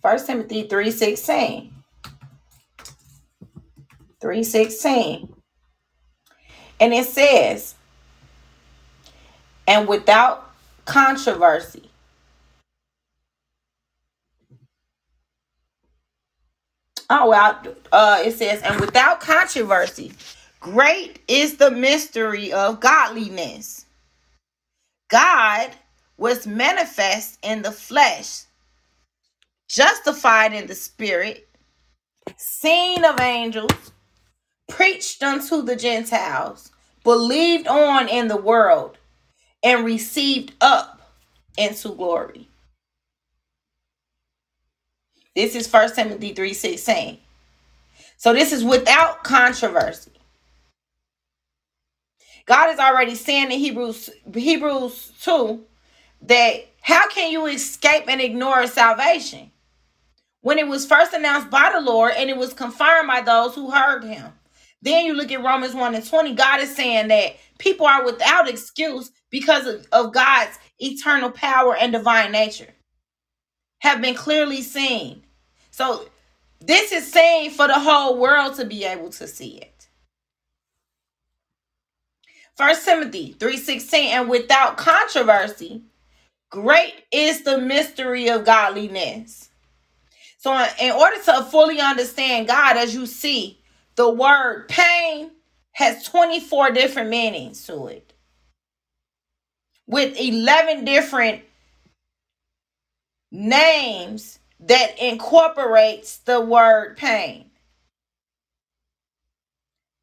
[0.00, 1.68] First Timothy 3.16.
[4.18, 5.28] 3.16.
[6.80, 7.74] And it says,
[9.68, 10.52] and without
[10.86, 11.90] controversy.
[17.10, 17.60] Oh well,
[17.92, 20.12] uh, it says, and without controversy,
[20.60, 23.81] great is the mystery of godliness.
[25.12, 25.72] God
[26.16, 28.44] was manifest in the flesh,
[29.68, 31.46] justified in the spirit,
[32.38, 33.92] seen of angels,
[34.70, 36.72] preached unto the Gentiles,
[37.04, 38.96] believed on in the world,
[39.62, 41.02] and received up
[41.58, 42.48] into glory.
[45.36, 47.18] This is First Timothy 3 16.
[48.16, 50.12] So this is without controversy.
[52.52, 55.64] God is already saying in Hebrews Hebrews 2
[56.26, 59.50] that how can you escape and ignore salvation?
[60.42, 63.70] When it was first announced by the Lord and it was confirmed by those who
[63.70, 64.32] heard him.
[64.82, 68.50] Then you look at Romans 1 and 20, God is saying that people are without
[68.50, 72.74] excuse because of, of God's eternal power and divine nature,
[73.78, 75.22] have been clearly seen.
[75.70, 76.06] So
[76.60, 79.71] this is saying for the whole world to be able to see it.
[82.56, 85.82] First Timothy 3:16 and without controversy
[86.50, 89.48] great is the mystery of godliness.
[90.38, 93.62] So in order to fully understand God as you see
[93.96, 95.30] the word pain
[95.72, 98.12] has 24 different meanings to it.
[99.86, 101.42] With 11 different
[103.30, 107.50] names that incorporates the word pain.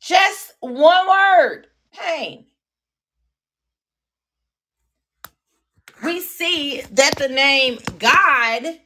[0.02, 2.46] Just one word, pain.
[6.04, 8.80] We see that the name God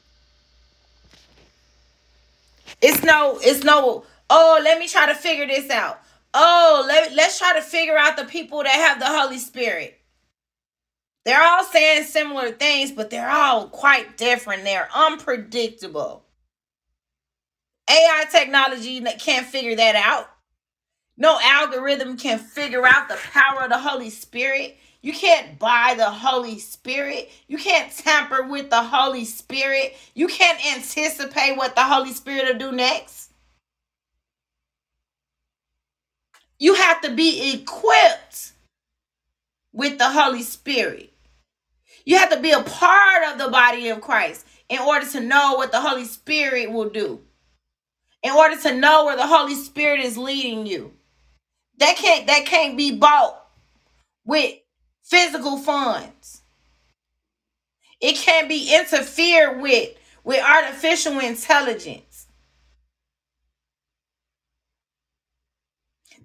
[2.81, 5.99] It's no, it's no, oh, let me try to figure this out.
[6.33, 9.99] Oh, let, let's try to figure out the people that have the Holy Spirit.
[11.25, 14.63] They're all saying similar things, but they're all quite different.
[14.63, 16.23] They're unpredictable.
[17.89, 20.29] AI technology can't figure that out.
[21.17, 24.77] No algorithm can figure out the power of the Holy Spirit.
[25.01, 27.31] You can't buy the Holy Spirit.
[27.47, 29.95] You can't tamper with the Holy Spirit.
[30.13, 33.31] You can't anticipate what the Holy Spirit will do next.
[36.59, 38.53] You have to be equipped
[39.73, 41.13] with the Holy Spirit.
[42.05, 45.55] You have to be a part of the body of Christ in order to know
[45.55, 47.21] what the Holy Spirit will do.
[48.23, 50.93] In order to know where the Holy Spirit is leading you.
[51.77, 53.47] That can't that can't be bought
[54.25, 54.55] with
[55.03, 56.41] physical funds.
[58.01, 62.27] It can't be interfered with with artificial intelligence.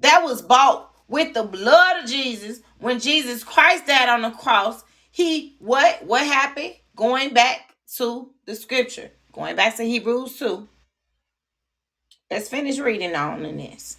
[0.00, 4.82] That was bought with the blood of Jesus when Jesus Christ died on the cross.
[5.10, 6.74] He what what happened?
[6.96, 10.68] Going back to the scripture, going back to Hebrews 2.
[12.30, 13.98] Let's finish reading on in this.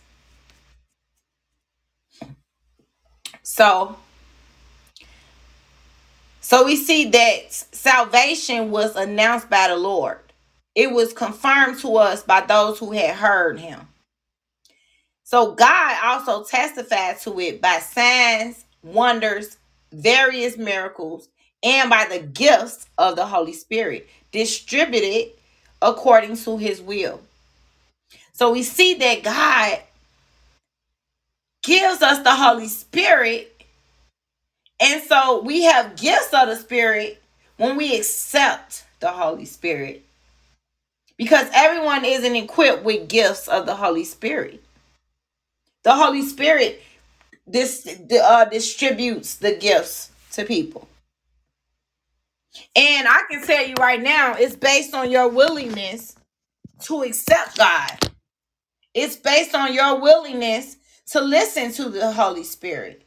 [3.56, 3.98] So
[6.42, 10.18] so we see that salvation was announced by the Lord.
[10.74, 13.88] It was confirmed to us by those who had heard him.
[15.24, 19.58] So God also testified to it by signs, wonders,
[19.92, 21.30] various miracles,
[21.62, 25.32] and by the gifts of the Holy Spirit distributed
[25.80, 27.22] according to his will.
[28.32, 29.80] So we see that God
[31.64, 33.54] gives us the Holy Spirit
[34.84, 37.24] and so we have gifts of the Spirit
[37.58, 40.04] when we accept the Holy Spirit.
[41.18, 44.62] Because everyone isn't equipped with gifts of the Holy Spirit.
[45.84, 46.82] The Holy Spirit
[47.48, 50.88] this uh, distributes the gifts to people.
[52.76, 56.16] And I can tell you right now, it's based on your willingness
[56.84, 58.12] to accept God.
[58.94, 60.78] It's based on your willingness
[61.12, 63.04] to listen to the Holy Spirit.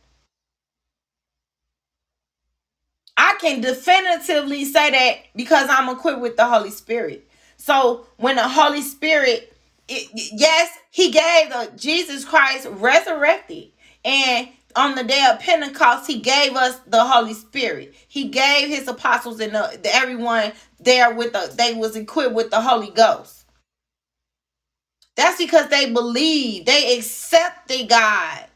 [3.17, 7.29] I can definitively say that because I'm equipped with the Holy Spirit.
[7.57, 9.57] So when the Holy Spirit,
[9.89, 13.69] it, yes, He gave the Jesus Christ resurrected,
[14.05, 17.95] and on the day of Pentecost, he gave us the Holy Spirit.
[18.09, 22.51] He gave his apostles and the, the- everyone there with the they was equipped with
[22.51, 23.36] the Holy Ghost.
[25.17, 28.47] That's because they believe, they accepted God.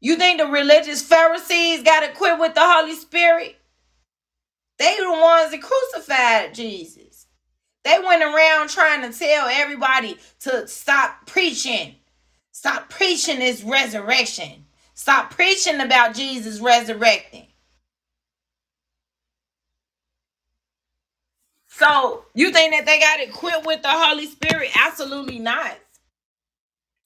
[0.00, 3.56] You think the religious Pharisees got equipped with the Holy Spirit?
[4.78, 7.26] They the ones that crucified Jesus.
[7.84, 11.96] They went around trying to tell everybody to stop preaching.
[12.52, 14.66] Stop preaching this resurrection.
[14.94, 17.47] Stop preaching about Jesus resurrecting.
[21.78, 24.70] So you think that they got equipped with the Holy Spirit?
[24.76, 25.78] Absolutely not.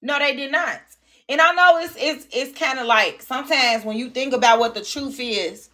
[0.02, 0.80] No, they did not.
[1.28, 4.74] And I know it's it's it's kind of like sometimes when you think about what
[4.74, 5.70] the truth is,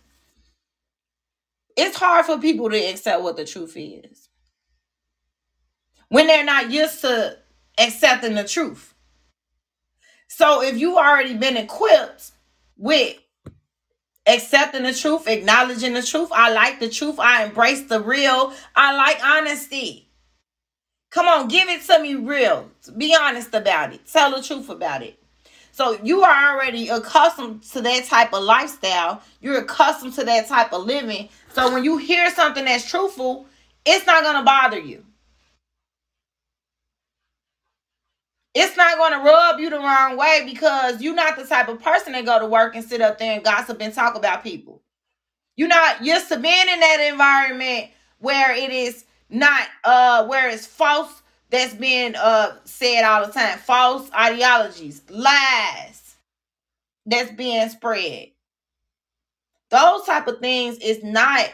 [1.76, 4.28] it's hard for people to accept what the truth is
[6.08, 7.38] when they're not used to
[7.78, 8.94] accepting the truth.
[10.28, 12.32] So if you already been equipped
[12.76, 13.16] with
[14.28, 18.94] accepting the truth, acknowledging the truth, I like the truth, I embrace the real, I
[18.94, 20.08] like honesty.
[21.10, 22.70] Come on, give it to me real.
[22.96, 24.06] Be honest about it.
[24.06, 25.18] Tell the truth about it.
[25.72, 29.22] So you are already accustomed to that type of lifestyle.
[29.40, 31.28] You're accustomed to that type of living.
[31.54, 33.46] So when you hear something that's truthful,
[33.86, 35.04] it's not going to bother you.
[38.54, 41.82] It's not going to rub you the wrong way because you're not the type of
[41.82, 44.82] person that go to work and sit up there and gossip and talk about people.
[45.56, 50.66] You're not used to being in that environment where it is not uh where it's
[50.66, 53.58] false that's being uh said all the time.
[53.58, 56.16] False ideologies, lies
[57.06, 58.28] that's being spread.
[59.70, 61.48] Those type of things is not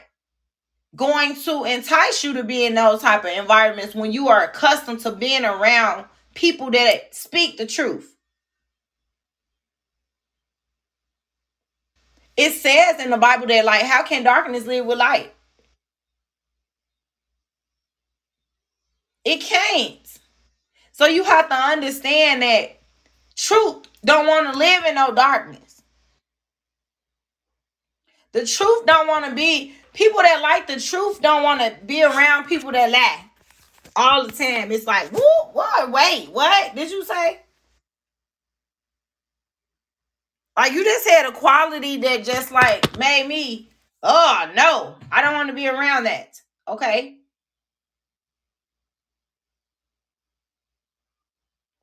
[0.94, 5.00] going to entice you to be in those type of environments when you are accustomed
[5.00, 8.16] to being around people that speak the truth.
[12.36, 15.32] It says in the Bible that like how can darkness live with light?
[19.24, 20.00] It can't.
[20.92, 22.80] So you have to understand that
[23.36, 25.82] truth don't want to live in no darkness.
[28.32, 32.02] The truth don't want to be people that like the truth don't want to be
[32.02, 33.24] around people that lie
[33.96, 34.72] all the time.
[34.72, 35.20] It's like, woo,
[35.52, 35.90] what?
[35.90, 37.40] Wait, what did you say?
[40.56, 43.70] Like you just had a quality that just like made me,
[44.02, 46.40] oh no, I don't want to be around that.
[46.68, 47.16] Okay.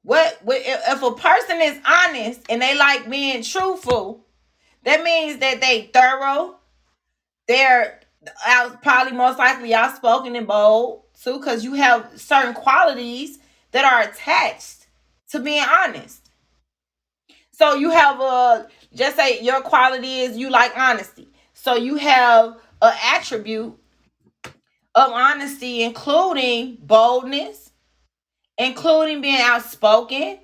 [0.03, 4.25] What, what if if a person is honest and they like being truthful,
[4.83, 6.55] that means that they thorough,
[7.47, 7.99] they're
[8.45, 13.39] out probably most likely outspoken and bold too, because you have certain qualities
[13.71, 14.87] that are attached
[15.29, 16.29] to being honest.
[17.51, 21.29] So you have a just say your quality is you like honesty.
[21.53, 23.77] So you have an attribute
[24.95, 27.71] of honesty, including boldness,
[28.57, 30.39] including being outspoken,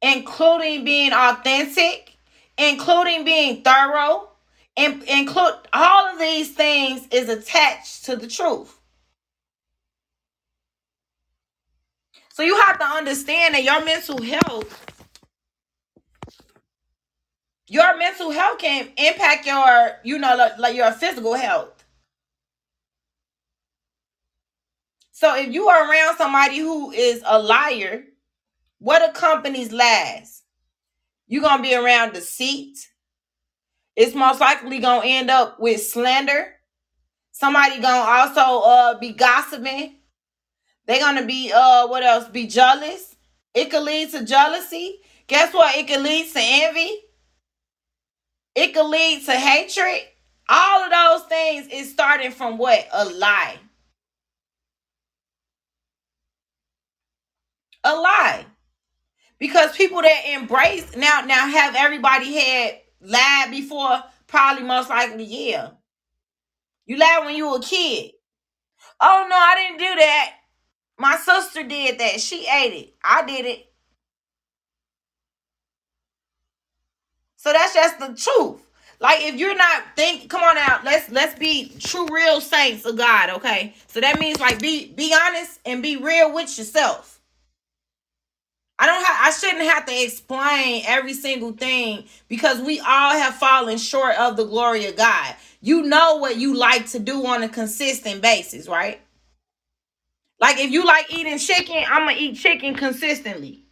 [0.00, 2.16] including being authentic,
[2.56, 4.30] including being thorough,
[4.76, 8.79] and include all of these things is attached to the truth.
[12.40, 14.86] So you have to understand that your mental health,
[17.68, 21.84] your mental health can impact your, you know, like, like your physical health.
[25.12, 28.04] So if you are around somebody who is a liar,
[28.78, 30.42] what accompanies lies?
[31.26, 32.78] You're gonna be around deceit.
[33.96, 36.54] It's most likely gonna end up with slander.
[37.32, 39.99] Somebody gonna also uh be gossiping.
[40.86, 42.28] They're gonna be uh what else?
[42.28, 43.16] Be jealous.
[43.54, 45.00] It could lead to jealousy.
[45.26, 45.76] Guess what?
[45.76, 46.96] It could lead to envy.
[48.54, 50.02] It could lead to hatred.
[50.48, 52.86] All of those things is starting from what?
[52.92, 53.58] A lie.
[57.84, 58.46] A lie.
[59.38, 65.70] Because people that embrace now now have everybody had lied before, probably most likely, yeah.
[66.86, 68.12] You lied when you were a kid.
[69.00, 70.32] Oh no, I didn't do that.
[71.00, 72.20] My sister did that.
[72.20, 72.94] She ate it.
[73.02, 73.72] I did it.
[77.36, 78.60] So that's just the truth.
[79.00, 80.84] Like if you're not think, come on out.
[80.84, 83.30] Let's let's be true, real saints of God.
[83.30, 83.72] Okay.
[83.86, 87.22] So that means like be be honest and be real with yourself.
[88.78, 93.36] I don't have I shouldn't have to explain every single thing because we all have
[93.36, 95.34] fallen short of the glory of God.
[95.62, 99.00] You know what you like to do on a consistent basis, right?
[100.40, 103.64] Like if you like eating chicken, I'm gonna eat chicken consistently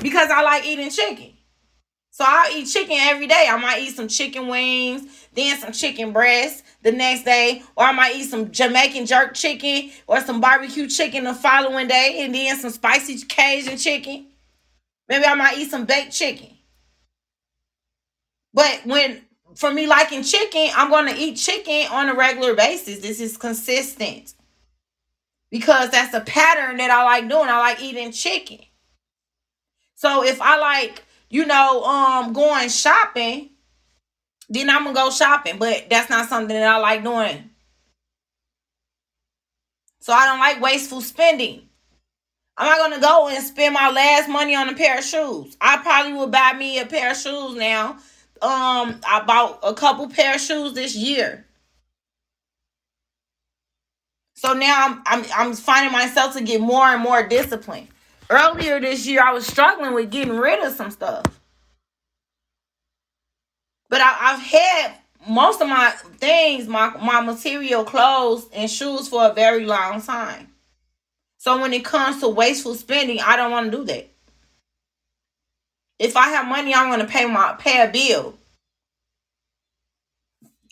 [0.00, 1.32] because I like eating chicken.
[2.10, 3.48] So I'll eat chicken every day.
[3.50, 7.92] I might eat some chicken wings, then some chicken breast the next day, or I
[7.92, 12.56] might eat some Jamaican jerk chicken or some barbecue chicken the following day, and then
[12.58, 14.26] some spicy Cajun chicken.
[15.08, 16.50] Maybe I might eat some baked chicken.
[18.54, 19.22] But when
[19.56, 23.00] for me liking chicken, I'm going to eat chicken on a regular basis.
[23.00, 24.34] This is consistent
[25.52, 27.48] because that's a pattern that I like doing.
[27.48, 28.58] I like eating chicken.
[29.94, 33.48] So if I like you know, um, going shopping,
[34.50, 35.56] then I'm gonna go shopping.
[35.58, 37.50] But that's not something that I like doing.
[40.00, 41.62] So I don't like wasteful spending.
[42.58, 45.56] I'm not gonna go and spend my last money on a pair of shoes.
[45.58, 47.92] I probably will buy me a pair of shoes now.
[48.42, 51.46] Um, I bought a couple pair of shoes this year.
[54.42, 57.86] So now I'm I'm I'm finding myself to get more and more disciplined
[58.28, 61.24] earlier this year I was struggling with getting rid of some stuff.
[63.88, 64.94] But I, have had
[65.28, 70.48] most of my things, my my material clothes and shoes for a very long time.
[71.38, 74.10] So when it comes to wasteful spending, I don't want to do that.
[76.00, 78.34] If I have money, I'm gonna pay my pay a bill.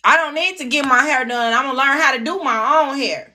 [0.03, 1.53] I don't need to get my hair done.
[1.53, 3.30] I'm gonna learn how to do my own hair.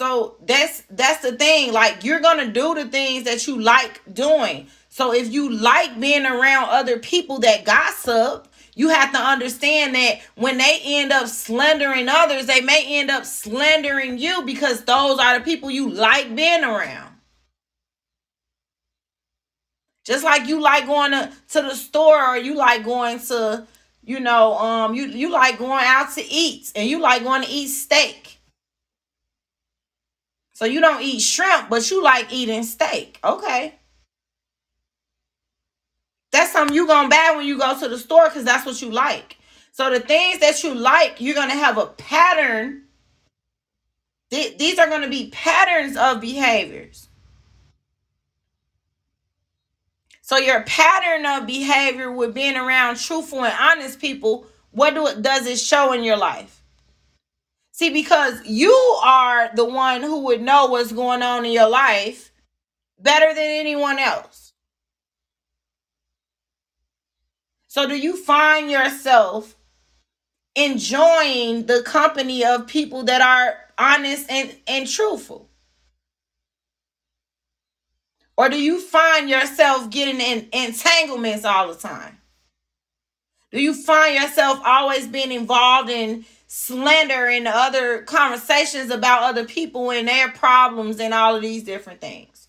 [0.00, 1.74] So that's that's the thing.
[1.74, 4.68] Like you're gonna do the things that you like doing.
[4.88, 10.20] So if you like being around other people that gossip, you have to understand that
[10.36, 15.38] when they end up slandering others, they may end up slandering you because those are
[15.38, 17.12] the people you like being around.
[20.06, 23.66] Just like you like going to, to the store or you like going to,
[24.02, 27.50] you know, um, you, you like going out to eat and you like going to
[27.50, 28.19] eat steak.
[30.60, 33.18] So you don't eat shrimp, but you like eating steak.
[33.24, 33.76] Okay.
[36.32, 38.82] That's something you're going to buy when you go to the store because that's what
[38.82, 39.38] you like.
[39.72, 42.82] So the things that you like, you're to have a pattern.
[44.28, 47.08] These are to be patterns of behaviors.
[50.20, 55.22] So your pattern of behavior with being around truthful and honest people, what do it
[55.22, 56.59] does it show in your life?
[57.80, 62.30] See, because you are the one who would know what's going on in your life
[62.98, 64.52] better than anyone else.
[67.68, 69.56] So, do you find yourself
[70.54, 75.48] enjoying the company of people that are honest and, and truthful?
[78.36, 82.18] Or do you find yourself getting in entanglements all the time?
[83.50, 89.92] Do you find yourself always being involved in slander and other conversations about other people
[89.92, 92.48] and their problems and all of these different things.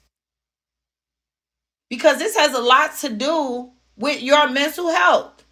[1.87, 5.45] Because this has a lot to do with your mental health.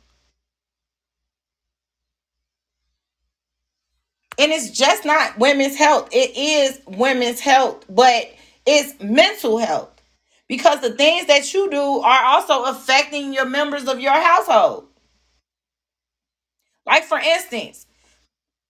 [4.40, 8.34] And it's just not women's health, it is women's health, but
[8.66, 10.02] it's mental health.
[10.48, 14.88] Because the things that you do are also affecting your members of your household.
[16.88, 17.86] Like, for instance,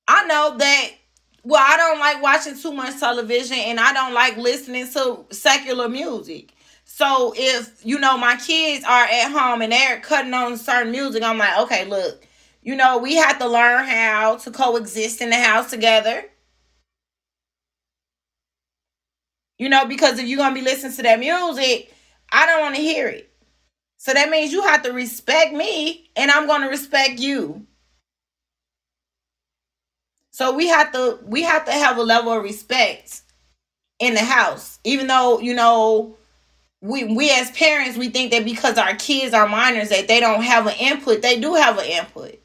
[0.10, 0.91] I know that
[1.43, 5.89] well, I don't like watching too much television and I don't like listening to secular
[5.89, 6.53] music.
[6.86, 11.24] So if you know my kids are at home and they're cutting on certain music,
[11.24, 12.28] I'm like, okay, look,
[12.64, 16.26] you know, we have to learn how to coexist in the house together.
[19.60, 21.93] You know, because if you're gonna be listening to that music,
[22.32, 23.32] I don't want to hear it.
[23.97, 27.68] So that means you have to respect me and I'm gonna respect you.
[30.39, 33.23] So we have to we have to have a level of respect
[33.99, 34.79] in the house.
[34.85, 36.15] Even though, you know,
[36.79, 40.43] we we as parents we think that because our kids are minors that they don't
[40.43, 41.21] have an input.
[41.21, 42.39] They do have an input.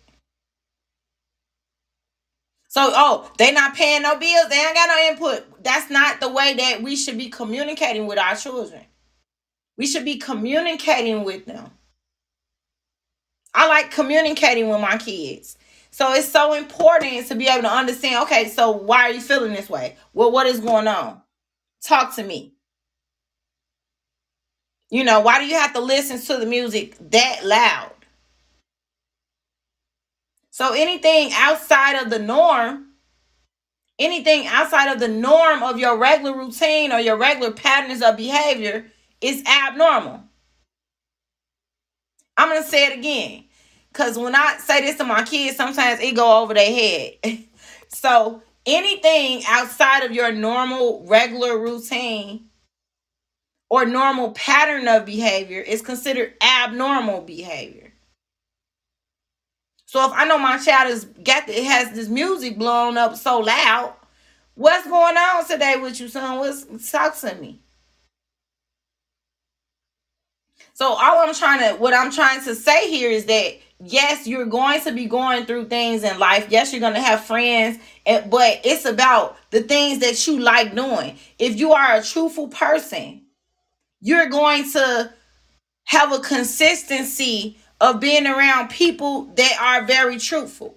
[2.66, 4.49] So, oh, they not paying no bills.
[4.49, 5.62] They ain't got no input.
[5.62, 8.82] That's not the way that we should be communicating with our children.
[9.78, 11.70] We should be communicating with them.
[13.55, 15.57] I like communicating with my kids.
[15.95, 19.53] So it's so important to be able to understand, okay, so why are you feeling
[19.53, 19.97] this way?
[20.12, 21.22] Well, what is going on?
[21.84, 22.53] Talk to me.
[24.90, 27.92] You know, why do you have to listen to the music that loud?
[30.51, 32.86] So anything outside of the norm,
[33.97, 38.86] anything outside of the norm of your regular routine or your regular patterns of behavior
[39.20, 40.24] is abnormal.
[42.36, 43.43] I'm going to say it again.
[43.95, 47.45] Cause when I say this to my kids, sometimes it go over their head.
[47.88, 52.47] so anything outside of your normal regular routine
[53.70, 57.92] or normal pattern of behavior is considered abnormal behavior.
[59.86, 63.38] So if I know my child has got it has this music blown up so
[63.38, 63.95] loud,
[64.57, 66.40] what's going on today with you, son?
[66.40, 67.61] What's talk to me?
[70.72, 74.47] So all I'm trying to what I'm trying to say here is that yes, you're
[74.47, 76.47] going to be going through things in life.
[76.51, 81.16] Yes, you're going to have friends, but it's about the things that you like doing.
[81.39, 83.22] If you are a truthful person,
[84.01, 85.12] you're going to
[85.85, 90.76] have a consistency of being around people that are very truthful.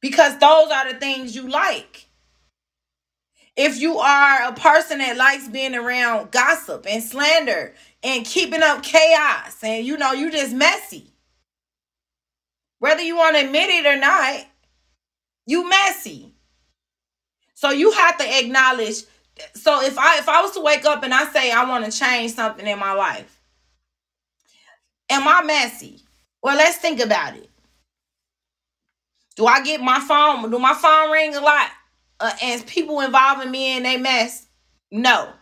[0.00, 2.08] Because those are the things you like
[3.58, 8.82] if you are a person that likes being around gossip and slander and keeping up
[8.82, 9.62] chaos.
[9.62, 11.12] And you know you just messy.
[12.78, 14.44] Whether you want to admit it or not
[15.48, 16.34] you messy.
[17.54, 19.02] So you have to acknowledge
[19.54, 21.96] so if i if i was to wake up and i say i want to
[21.96, 23.40] change something in my life
[25.08, 26.00] am i messy?
[26.42, 27.48] Well let's think about it.
[29.36, 30.50] Do i get my phone?
[30.50, 31.70] Do my phone ring a lot?
[32.20, 34.46] Uh, and people involving me in a mess?
[34.90, 35.32] No.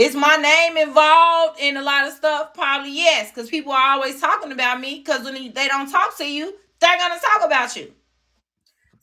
[0.00, 2.54] Is my name involved in a lot of stuff?
[2.54, 5.00] Probably yes, because people are always talking about me.
[5.00, 7.92] Because when they don't talk to you, they're gonna talk about you.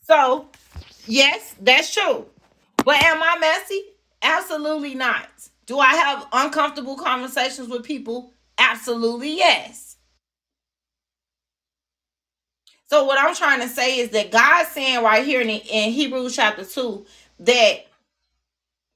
[0.00, 0.48] So,
[1.06, 2.26] yes, that's true.
[2.84, 3.80] But am I messy?
[4.22, 5.28] Absolutely not.
[5.66, 8.32] Do I have uncomfortable conversations with people?
[8.58, 9.98] Absolutely yes.
[12.86, 16.34] So what I'm trying to say is that God's saying right here in, in Hebrews
[16.34, 17.06] chapter 2
[17.40, 17.87] that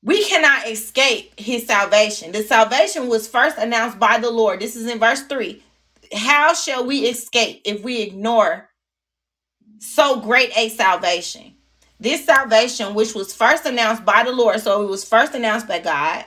[0.03, 2.33] we cannot escape his salvation.
[2.33, 4.61] The salvation was first announced by the Lord.
[4.61, 5.63] This is in verse 3.
[6.15, 8.69] How shall we escape if we ignore
[9.79, 11.55] so great a salvation?
[12.01, 15.79] This salvation, which was first announced by the Lord, so it was first announced by
[15.79, 16.25] God,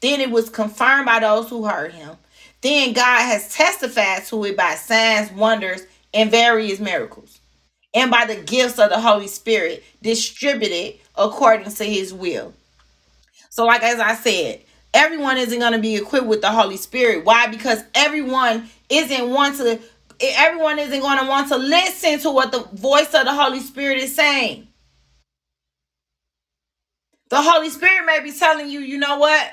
[0.00, 2.16] then it was confirmed by those who heard him.
[2.60, 5.82] Then God has testified to it by signs, wonders,
[6.12, 7.40] and various miracles,
[7.94, 12.52] and by the gifts of the Holy Spirit distributed according to his will.
[13.58, 14.62] So, like as I said,
[14.94, 17.24] everyone isn't going to be equipped with the Holy Spirit.
[17.24, 17.48] Why?
[17.48, 19.80] Because everyone isn't want to
[20.20, 23.98] everyone isn't going to want to listen to what the voice of the Holy Spirit
[23.98, 24.68] is saying.
[27.30, 29.50] The Holy Spirit may be telling you, you know what?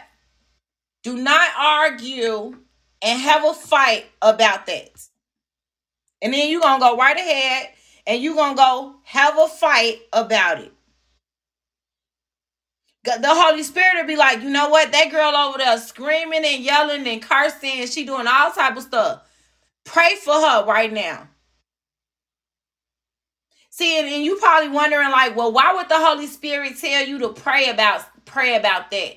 [1.01, 2.57] Do not argue
[3.01, 4.91] and have a fight about that.
[6.21, 7.69] And then you're going to go right ahead
[8.05, 10.74] and you're going to go have a fight about it.
[13.05, 14.91] The Holy Spirit will be like, you know what?
[14.91, 19.23] That girl over there screaming and yelling and cursing she doing all type of stuff.
[19.85, 21.27] Pray for her right now.
[23.69, 27.19] See, and, and you probably wondering, like, well, why would the Holy Spirit tell you
[27.19, 29.15] to pray about pray about that?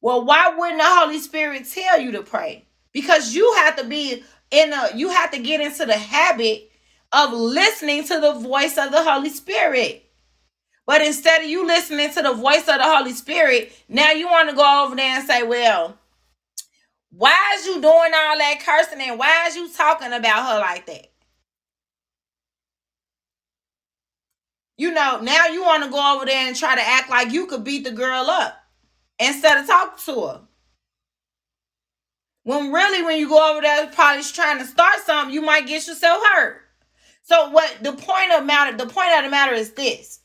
[0.00, 2.66] Well, why wouldn't the Holy Spirit tell you to pray?
[2.92, 6.70] Because you have to be in a you have to get into the habit
[7.12, 10.10] of listening to the voice of the Holy Spirit.
[10.86, 14.50] But instead of you listening to the voice of the Holy Spirit, now you want
[14.50, 15.96] to go over there and say, well,
[17.10, 20.86] why is you doing all that cursing and why is you talking about her like
[20.86, 21.08] that?
[24.76, 27.46] You know, now you want to go over there and try to act like you
[27.46, 28.56] could beat the girl up
[29.18, 30.40] instead of talking to her.
[32.44, 35.86] When really, when you go over there, probably trying to start something, you might get
[35.86, 36.62] yourself hurt.
[37.22, 40.21] So what the point of matter, the point of the matter is this.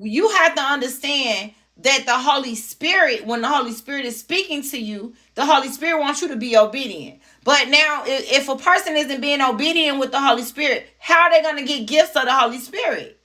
[0.00, 4.78] You have to understand that the Holy Spirit, when the Holy Spirit is speaking to
[4.78, 7.20] you, the Holy Spirit wants you to be obedient.
[7.44, 11.42] But now, if a person isn't being obedient with the Holy Spirit, how are they
[11.42, 13.18] going to get gifts of the Holy Spirit?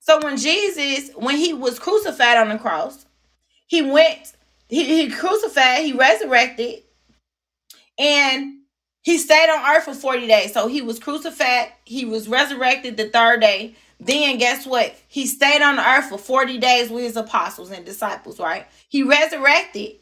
[0.00, 3.06] So when Jesus, when he was crucified on the cross,
[3.66, 4.32] he went
[4.68, 6.84] he, he crucified, he resurrected,
[7.98, 8.59] and
[9.02, 10.52] he stayed on earth for 40 days.
[10.52, 13.74] So he was crucified, he was resurrected the third day.
[13.98, 14.94] Then guess what?
[15.08, 18.66] He stayed on the earth for 40 days with his apostles and disciples, right?
[18.88, 19.96] He resurrected,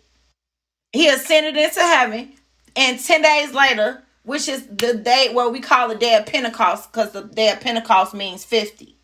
[0.93, 2.35] he ascended into heaven,
[2.77, 6.93] and 10 days later, which is the day where we call the day of Pentecost,
[6.93, 8.97] because the day of Pentecost means 50.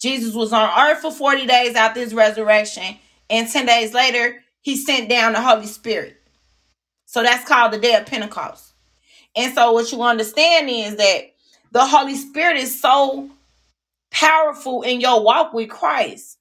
[0.00, 2.96] Jesus was on earth for 40 days after his resurrection,
[3.30, 6.20] and 10 days later, he sent down the Holy Spirit.
[7.06, 8.73] So that's called the day of Pentecost.
[9.36, 11.34] And so what you understand is that
[11.72, 13.30] the Holy Spirit is so
[14.10, 16.38] powerful in your walk with Christ.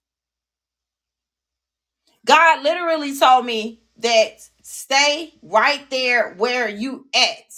[2.26, 7.54] God literally told me that stay right there where you at.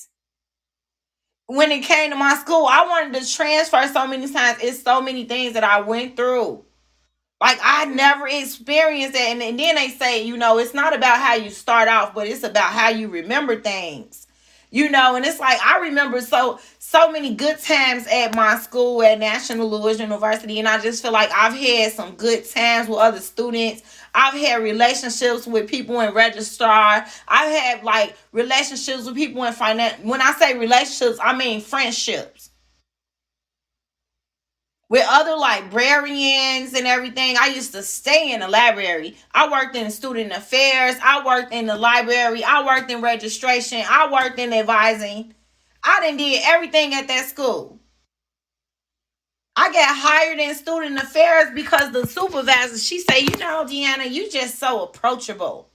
[1.48, 4.60] When it came to my school, I wanted to transfer so many times.
[4.62, 6.64] It's so many things that I went through
[7.42, 9.30] Like I never experienced that.
[9.30, 12.28] And, and then they say, you know, it's not about how you start off, but
[12.28, 14.25] it's about how you remember things.
[14.76, 19.02] You know, and it's like I remember so so many good times at my school
[19.04, 23.00] at National Louis University, and I just feel like I've had some good times with
[23.00, 23.84] other students.
[24.14, 27.06] I've had relationships with people in registrar.
[27.26, 29.96] I've had like relationships with people in finance.
[30.04, 32.35] When I say relationships, I mean friendships
[34.96, 37.36] with other librarians and everything.
[37.38, 39.18] I used to stay in the library.
[39.34, 40.96] I worked in student affairs.
[41.04, 42.46] I worked in the library.
[42.46, 43.84] I worked in registration.
[43.90, 45.34] I worked in advising.
[45.84, 47.78] I didn't did everything at that school.
[49.58, 54.32] I got hired in student affairs because the supervisor, she said, you know, Deanna, you
[54.32, 55.68] just so approachable.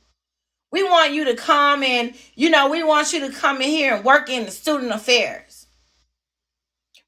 [0.72, 3.96] We want you to come and, you know, we want you to come in here
[3.96, 5.49] and work in the student affairs.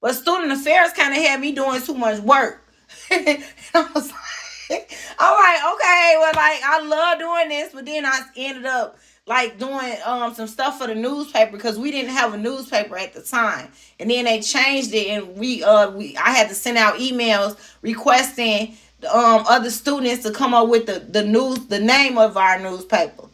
[0.02, 2.68] But student affairs kind of had me doing too much work.
[3.10, 8.20] I was like, all right, okay, well, like I love doing this, but then I
[8.36, 12.36] ended up like doing um some stuff for the newspaper because we didn't have a
[12.36, 13.70] newspaper at the time.
[14.00, 17.56] And then they changed it and we uh we i had to send out emails
[17.82, 18.76] requesting
[19.08, 23.28] um other students to come up with the the news the name of our newspaper.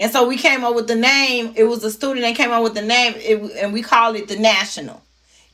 [0.00, 2.62] And so we came up with the name it was a student that came up
[2.62, 5.02] with the name it, and we called it the national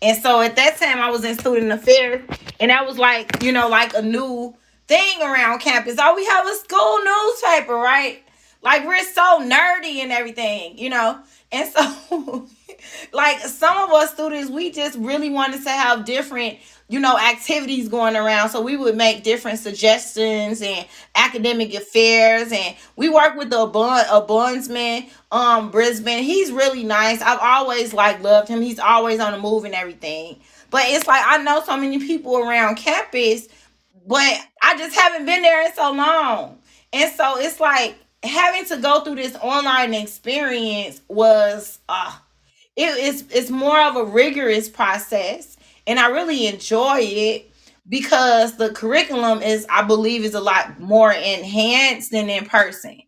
[0.03, 2.23] and so at that time, I was in student affairs,
[2.59, 4.55] and that was like, you know, like a new
[4.89, 5.97] thing around campus.
[5.99, 8.23] Oh, we have a school newspaper, right?
[8.63, 11.21] Like we're so nerdy and everything, you know?
[11.53, 12.49] And so,
[13.13, 16.59] like some of us students, we just really wanted to have different
[16.93, 18.51] you know, activities going around.
[18.51, 22.53] So we would make different suggestions and academic affairs.
[22.53, 26.23] And we work with the bun a bondsman, um, Brisbane.
[26.23, 27.23] He's really nice.
[27.23, 28.61] I've always like loved him.
[28.61, 30.39] He's always on the move and everything.
[30.69, 33.49] But it's like I know so many people around campus,
[34.07, 36.59] but I just haven't been there in so long.
[36.93, 42.15] And so it's like having to go through this online experience was uh
[42.77, 45.57] it is it's more of a rigorous process
[45.87, 47.51] and I really enjoy it
[47.89, 53.03] because the curriculum is I believe is a lot more enhanced than in person.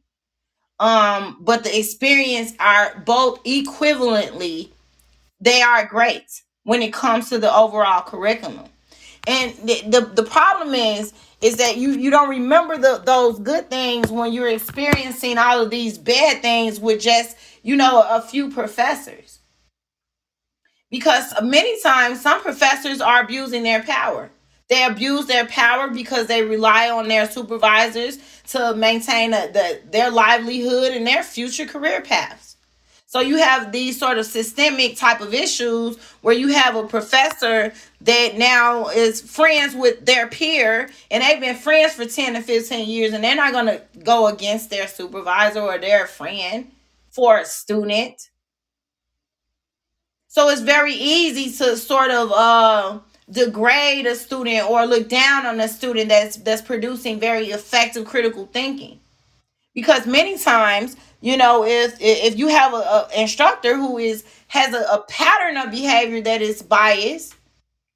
[0.81, 4.70] Um, but the experience are both equivalently
[5.41, 8.66] they are great when it comes to the overall curriculum.
[9.27, 13.68] And the, the, the problem is is that you you don't remember the those good
[13.68, 18.51] things when you're experiencing all of these bad things with just you know a few
[18.51, 19.24] professors
[20.95, 24.30] because many times some professors are abusing their power.
[24.68, 28.18] They abuse their power because they rely on their supervisors
[28.51, 32.55] to maintain a, the, their livelihood and their future career paths.
[33.07, 37.72] So you have these sort of systemic type of issues where you have a professor
[38.03, 42.88] that now is friends with their peer and they've been friends for 10 to 15
[42.88, 46.70] years and they're not going to go against their supervisor or their friend
[47.11, 48.30] for a student
[50.35, 52.99] so it's very easy to sort of uh,
[53.30, 58.47] degrade a student or look down on a student that's that's producing very effective critical
[58.47, 58.99] thinking.
[59.74, 64.80] Because many times, you know, if if you have a, instructor who is has a,
[64.93, 67.37] a pattern of behavior that is biased,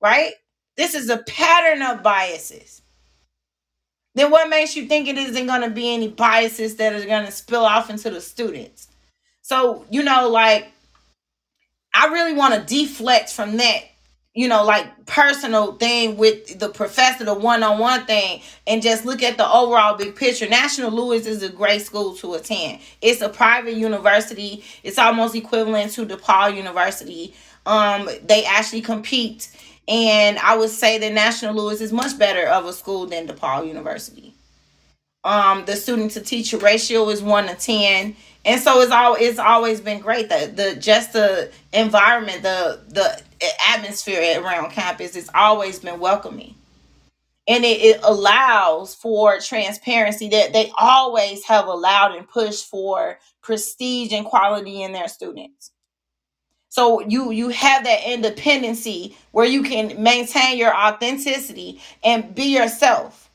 [0.00, 0.34] right?
[0.76, 2.82] This is a pattern of biases.
[4.14, 7.26] Then what makes you think it isn't going to be any biases that are going
[7.26, 8.86] to spill off into the students?
[9.42, 10.70] So, you know, like
[12.00, 13.80] I really want to deflect from that,
[14.32, 19.04] you know, like personal thing with the professor, the one on one thing, and just
[19.04, 20.48] look at the overall big picture.
[20.48, 22.78] National Louis is a great school to attend.
[23.02, 27.34] It's a private university, it's almost equivalent to DePaul University.
[27.66, 29.50] Um, they actually compete,
[29.88, 33.66] and I would say that National Louis is much better of a school than DePaul
[33.66, 34.34] University.
[35.24, 38.14] Um, the student to teacher ratio is one to ten
[38.48, 40.30] and so it's all it's always been great.
[40.30, 43.22] That the just the environment the the
[43.68, 46.54] atmosphere around campus it's always been welcoming.
[47.46, 54.12] And it, it allows for transparency that they always have allowed and pushed for prestige
[54.12, 55.70] and quality in their students.
[56.70, 63.27] So you you have that independency where you can maintain your authenticity and be yourself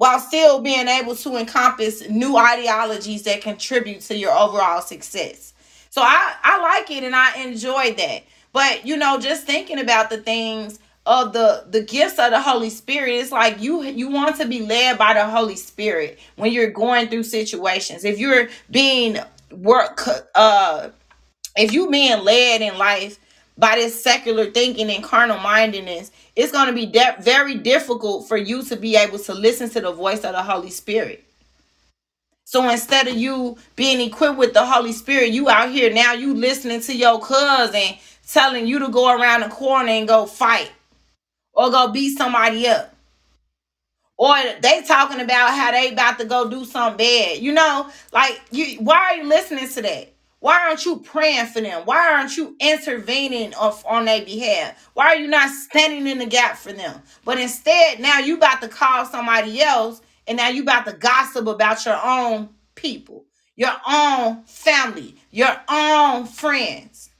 [0.00, 5.52] while still being able to encompass new ideologies that contribute to your overall success.
[5.90, 8.22] So I, I like it and I enjoy that.
[8.54, 12.70] But you know, just thinking about the things of the the gifts of the Holy
[12.70, 16.70] Spirit, it's like you you want to be led by the Holy Spirit when you're
[16.70, 18.02] going through situations.
[18.02, 19.18] If you're being
[19.52, 20.88] work uh
[21.56, 23.18] if you being led in life
[23.60, 28.38] by this secular thinking and carnal mindedness, it's going to be de- very difficult for
[28.38, 31.24] you to be able to listen to the voice of the Holy Spirit.
[32.44, 36.34] So instead of you being equipped with the Holy Spirit, you out here now you
[36.34, 37.96] listening to your cousin
[38.28, 40.72] telling you to go around the corner and go fight
[41.54, 42.94] or go beat somebody up.
[44.18, 47.38] Or they talking about how they about to go do something bad.
[47.38, 50.12] You know, like you why are you listening to that?
[50.40, 51.82] Why aren't you praying for them?
[51.84, 54.90] Why aren't you intervening on their behalf?
[54.94, 57.02] Why are you not standing in the gap for them?
[57.24, 61.46] But instead, now you about to call somebody else and now you about to gossip
[61.46, 67.10] about your own people, your own family, your own friends.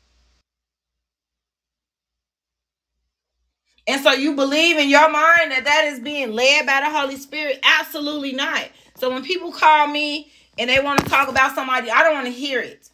[3.86, 7.16] And so you believe in your mind that that is being led by the Holy
[7.16, 7.58] Spirit?
[7.62, 8.68] Absolutely not.
[8.96, 12.26] So when people call me and they want to talk about somebody, I don't want
[12.26, 12.89] to hear it.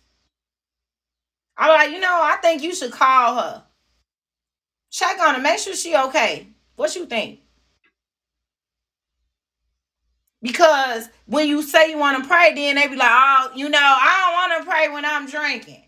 [1.57, 3.65] I'm like, you know, I think you should call her.
[4.91, 5.41] Check on her.
[5.41, 6.49] Make sure she okay.
[6.77, 7.41] What you think?
[10.43, 13.79] Because when you say you want to pray, then they be like, oh, you know,
[13.81, 15.85] I don't want to pray when I'm drinking.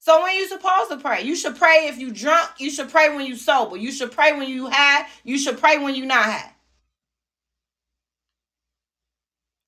[0.00, 1.22] So when you supposed to pray?
[1.22, 2.50] You should pray if you drunk.
[2.58, 3.76] You should pray when you sober.
[3.76, 5.06] You should pray when you high.
[5.24, 6.52] You should pray when you not high.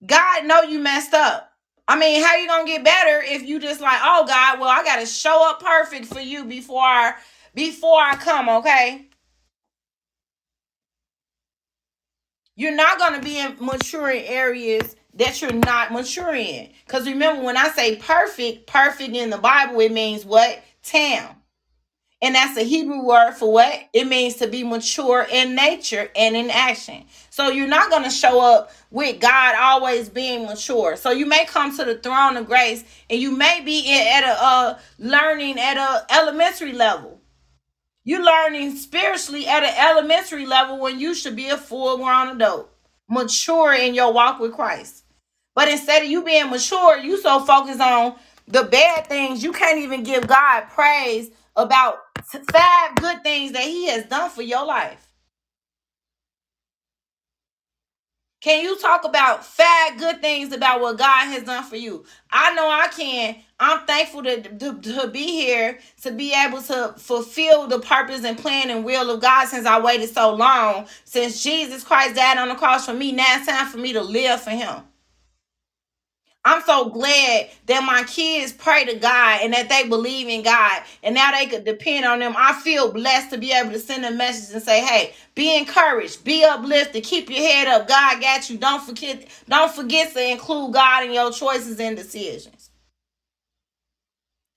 [0.06, 1.47] God know you messed up.
[1.88, 4.84] I mean, how you gonna get better if you just like, oh God, well, I
[4.84, 7.14] gotta show up perfect for you before I,
[7.54, 9.08] before I come, okay?
[12.56, 16.70] You're not gonna be in maturing areas that you're not mature in.
[16.86, 20.62] Because remember, when I say perfect, perfect in the Bible, it means what?
[20.84, 21.36] Tam.
[22.20, 23.72] And that's a Hebrew word for what?
[23.92, 27.04] It means to be mature in nature and in action.
[27.30, 30.96] So you're not going to show up with God always being mature.
[30.96, 34.36] So you may come to the throne of grace and you may be at a
[34.44, 37.20] uh, learning at a elementary level.
[38.02, 42.70] You're learning spiritually at an elementary level when you should be a full grown adult,
[43.08, 45.04] mature in your walk with Christ.
[45.54, 48.16] But instead of you being mature, you so focused on
[48.48, 53.88] the bad things, you can't even give God praise about five good things that he
[53.88, 55.04] has done for your life.
[58.40, 62.04] Can you talk about five good things about what God has done for you?
[62.30, 63.36] I know I can.
[63.60, 68.38] I'm thankful to, to, to, be here to be able to fulfill the purpose and
[68.38, 70.86] plan and will of God since I waited so long.
[71.04, 74.02] Since Jesus Christ died on the cross for me, now it's time for me to
[74.02, 74.82] live for Him.
[76.44, 80.82] I'm so glad that my kids pray to God and that they believe in God
[81.02, 82.34] and now they could depend on them.
[82.36, 86.24] I feel blessed to be able to send a message and say, hey, be encouraged,
[86.24, 87.88] be uplifted, keep your head up.
[87.88, 88.56] God got you.
[88.56, 92.70] Don't forget, don't forget to include God in your choices and decisions.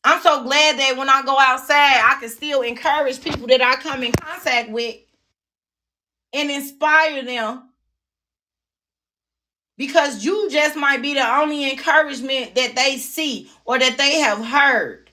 [0.04, 3.76] I'm so glad that when I go outside, I can still encourage people that I
[3.76, 4.96] come in contact with
[6.34, 7.71] and inspire them
[9.82, 14.46] because you just might be the only encouragement that they see or that they have
[14.46, 15.10] heard.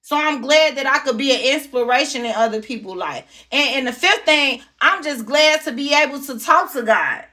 [0.00, 3.46] So I'm glad that I could be an inspiration in other people's life.
[3.52, 7.26] And, and the fifth thing, I'm just glad to be able to talk to God.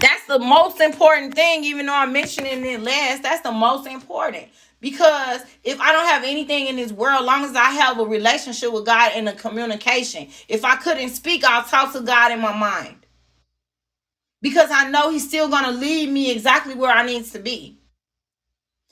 [0.00, 3.24] That's the most important thing, even though I'm mentioning it last.
[3.24, 4.46] That's the most important.
[4.80, 8.72] Because if I don't have anything in this world, long as I have a relationship
[8.72, 12.56] with God and a communication, if I couldn't speak, I'll talk to God in my
[12.56, 13.05] mind
[14.48, 17.80] because I know he's still going to lead me exactly where I need to be.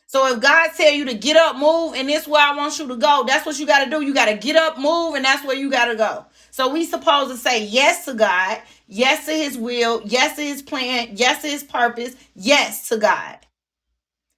[0.09, 2.77] So if God tell you to get up, move, and this is where I want
[2.77, 4.01] you to go, that's what you got to do.
[4.01, 6.27] You got to get up, move, and that's where you got to go.
[6.51, 10.61] So we supposed to say yes to God, yes to his will, yes to his
[10.61, 13.39] plan, yes to his purpose, yes to God.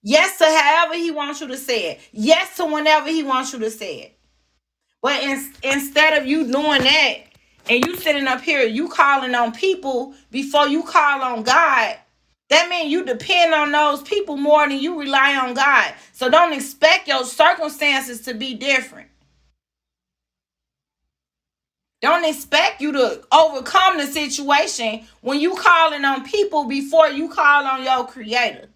[0.02, 2.00] Yes to however he wants you to say it.
[2.12, 4.18] Yes to whenever he wants you to say it.
[5.00, 7.16] But in, instead of you doing that,
[7.68, 11.96] and you sitting up here, you calling on people before you call on God,
[12.48, 15.94] that means you depend on those people more than you rely on God.
[16.12, 19.08] So don't expect your circumstances to be different.
[22.00, 27.66] Don't expect you to overcome the situation when you calling on people before you call
[27.66, 28.68] on your creator.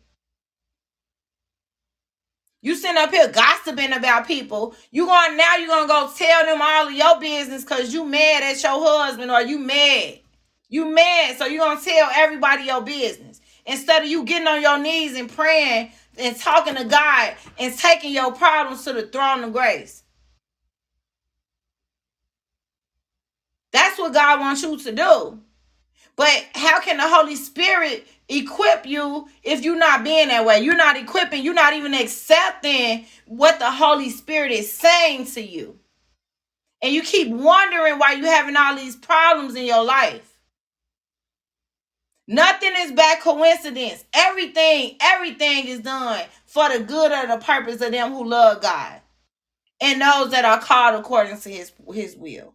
[2.62, 4.74] You sitting up here gossiping about people.
[4.90, 8.42] You going now you're gonna go tell them all of your business because you mad
[8.42, 10.20] at your husband or you mad.
[10.68, 13.40] You mad, so you're gonna tell everybody your business.
[13.66, 18.12] Instead of you getting on your knees and praying and talking to God and taking
[18.12, 20.02] your problems to the throne of grace.
[23.72, 25.40] That's what God wants you to do.
[26.16, 30.60] But how can the Holy Spirit equip you if you're not being that way?
[30.60, 35.78] You're not equipping, you're not even accepting what the Holy Spirit is saying to you.
[36.82, 40.38] And you keep wondering why you're having all these problems in your life.
[42.28, 44.04] Nothing is by coincidence.
[44.14, 49.00] Everything, everything is done for the good of the purpose of them who love God
[49.80, 52.54] and those that are called according to his, his will.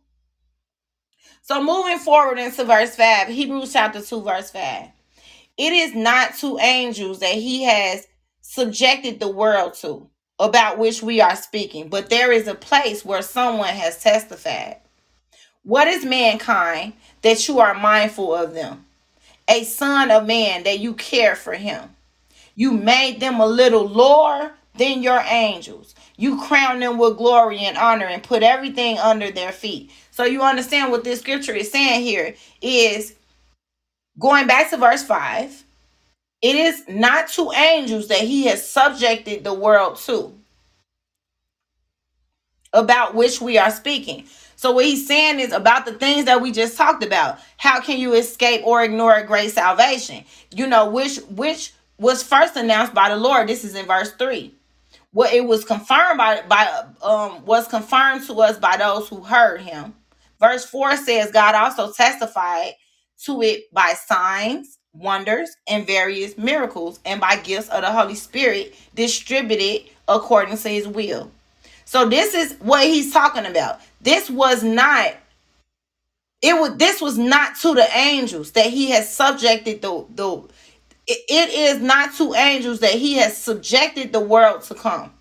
[1.48, 4.88] So moving forward into verse 5, Hebrews chapter 2, verse 5.
[5.60, 8.08] It is not to angels that he has
[8.42, 10.10] subjected the world to,
[10.40, 14.78] about which we are speaking, but there is a place where someone has testified.
[15.62, 18.84] What is mankind that you are mindful of them?
[19.48, 21.96] A son of man that you care for him.
[22.56, 25.94] You made them a little lower than your angels.
[26.18, 29.92] You crown them with glory and honor and put everything under their feet.
[30.12, 33.16] So you understand what this scripture is saying here is
[34.18, 35.64] going back to verse 5.
[36.42, 40.34] It is not to angels that he has subjected the world to,
[42.72, 44.26] about which we are speaking.
[44.56, 47.40] So what he's saying is about the things that we just talked about.
[47.58, 50.24] How can you escape or ignore a great salvation?
[50.54, 53.50] You know, which which was first announced by the Lord.
[53.50, 54.54] This is in verse 3.
[55.16, 59.62] What it was confirmed by by um was confirmed to us by those who heard
[59.62, 59.96] him.
[60.42, 62.74] Verse 4 says God also testified
[63.24, 68.76] to it by signs, wonders, and various miracles, and by gifts of the Holy Spirit
[68.94, 71.32] distributed according to his will.
[71.86, 73.80] So this is what he's talking about.
[74.02, 75.16] This was not
[76.42, 80.44] it was this was not to the angels that he has subjected the the
[81.07, 85.11] it is not to angels that he has subjected the world to come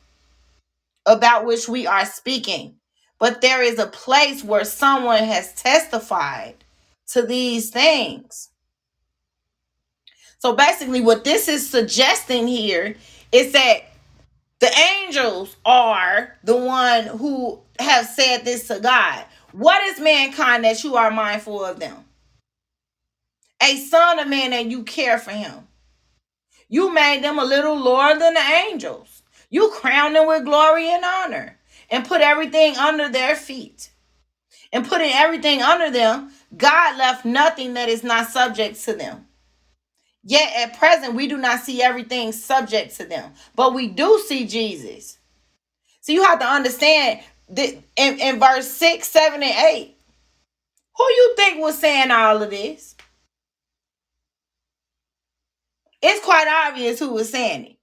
[1.06, 2.76] about which we are speaking.
[3.18, 6.56] But there is a place where someone has testified
[7.08, 8.48] to these things.
[10.38, 12.96] So basically what this is suggesting here
[13.32, 13.84] is that
[14.60, 14.70] the
[15.02, 19.24] angels are the one who have said this to god.
[19.52, 22.04] What is mankind that you are mindful of them?
[23.62, 25.66] A son of man and you care for him
[26.74, 29.22] You made them a little lower than the angels.
[29.48, 31.56] You crowned them with glory and honor
[31.88, 33.90] and put everything under their feet.
[34.72, 39.28] And putting everything under them, God left nothing that is not subject to them.
[40.24, 44.44] Yet at present, we do not see everything subject to them, but we do see
[44.44, 45.18] Jesus.
[46.00, 47.20] So you have to understand
[47.50, 49.96] that in, in verse 6, 7, and 8,
[50.96, 52.93] who you think was saying all of this?
[56.06, 57.76] It's quite obvious who was saying it.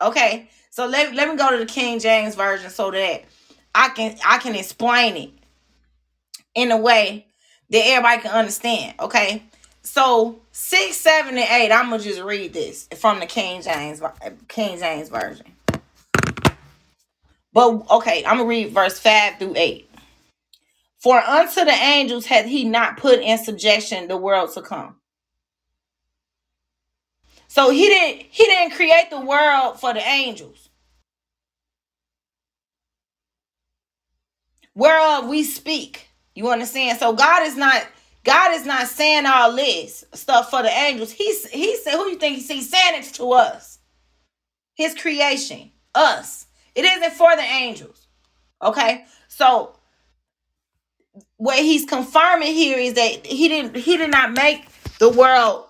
[0.00, 3.24] Okay, so let, let me go to the King James version so that
[3.74, 5.30] I can I can explain it
[6.54, 7.26] in a way
[7.70, 8.94] that everybody can understand.
[9.00, 9.42] Okay,
[9.82, 11.72] so six, seven, and eight.
[11.72, 14.00] I'm gonna just read this from the King James
[14.46, 15.46] King James version.
[17.52, 19.90] But okay, I'm gonna read verse five through eight.
[21.00, 24.94] For unto the angels hath he not put in subjection the world to come.
[27.58, 30.68] So he didn't he didn't create the world for the angels.
[34.78, 36.08] whereof we speak.
[36.34, 36.98] You understand?
[37.00, 37.84] So God is not
[38.24, 41.10] God is not saying all this stuff for the angels.
[41.10, 43.80] He's he said, who you think he's saying it to us?
[44.74, 46.46] His creation, us.
[46.76, 48.06] It isn't for the angels.
[48.62, 49.04] Okay?
[49.26, 49.74] So
[51.38, 54.68] what he's confirming here is that he didn't he did not make
[55.00, 55.67] the world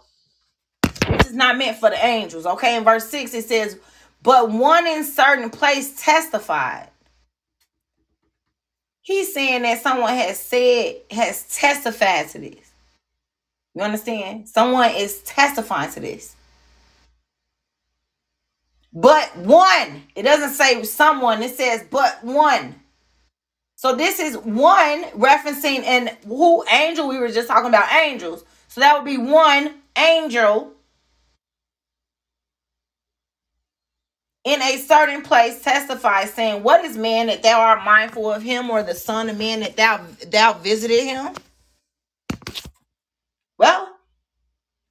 [1.31, 2.47] is not meant for the angels.
[2.47, 3.79] Okay, in verse 6 it says,
[4.23, 6.91] But one in certain place testified
[9.09, 12.73] He's saying that someone has said, has testified to this.
[13.75, 14.47] You understand?
[14.47, 16.37] Someone is testifying to this.
[18.93, 22.75] But one, it doesn't say someone, it says but one.
[23.77, 28.45] So this is one referencing and who angel we were just talking about angels.
[28.69, 30.75] So that would be one angel
[34.45, 38.71] in a certain place testify, saying, What is man that thou art mindful of him,
[38.71, 41.35] or the son of man that thou thou visited him?
[43.59, 43.91] Well,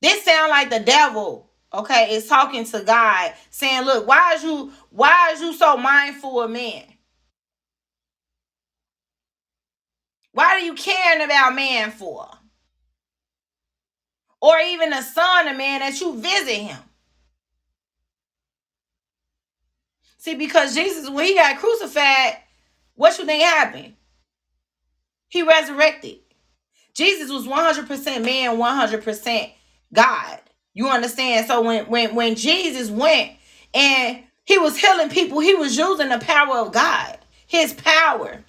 [0.02, 4.72] this sound like the devil, okay, is talking to God, saying, Look, why is you
[4.90, 6.84] why is you so mindful of man?
[10.34, 12.30] Why are you caring about man for?
[14.40, 16.78] Or even the son of man that you visit him.
[20.27, 22.39] See, because Jesus, when he got crucified,
[22.95, 23.93] what you think happened?
[25.29, 26.17] He resurrected.
[26.93, 29.53] Jesus was 100% man, 100%
[29.93, 30.39] God.
[30.73, 31.47] You understand?
[31.47, 33.37] So when when when Jesus went
[33.73, 37.17] and he was healing people, he was using the power of God,
[37.47, 38.43] his power.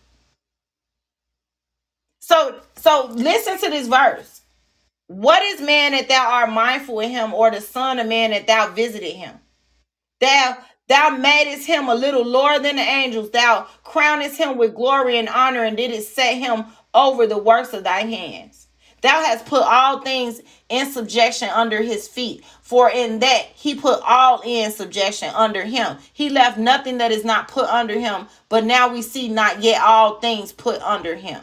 [2.19, 4.41] So so listen to this verse.
[5.07, 8.49] What is man that thou art mindful of him, or the son of man that
[8.49, 9.39] thou visited him?
[10.21, 10.59] Thou
[10.89, 13.31] thou madest him a little lower than the angels.
[13.31, 17.85] Thou crownest him with glory and honor, and didst set him over the works of
[17.85, 18.69] thy hands.
[19.01, 22.45] Thou hast put all things in subjection under his feet.
[22.63, 25.99] For in that he put all in subjection under him.
[26.13, 28.27] He left nothing that is not put under him.
[28.49, 31.41] But now we see not yet all things put under him.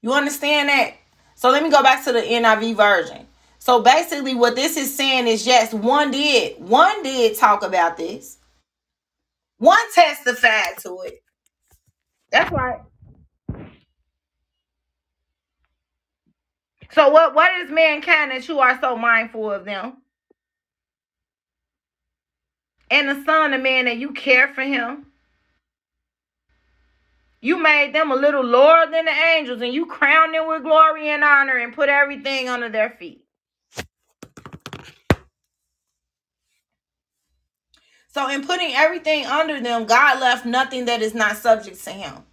[0.00, 0.94] You understand that?
[1.36, 3.26] So let me go back to the NIV version.
[3.64, 8.38] So basically, what this is saying is yes, one did, one did talk about this.
[9.58, 11.22] One testified to it.
[12.32, 12.80] That's right.
[16.90, 19.98] So what what is mankind that you are so mindful of them?
[22.90, 25.06] And the son of man that you care for him?
[27.40, 31.10] You made them a little lower than the angels, and you crowned them with glory
[31.10, 33.22] and honor and put everything under their feet.
[38.12, 42.24] So, in putting everything under them, God left nothing that is not subject to him.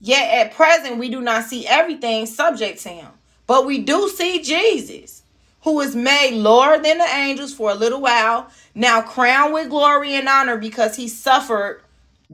[0.00, 3.08] Yet at present, we do not see everything subject to him.
[3.46, 5.22] But we do see Jesus,
[5.62, 10.14] who is made lower than the angels for a little while, now crowned with glory
[10.14, 11.82] and honor because he suffered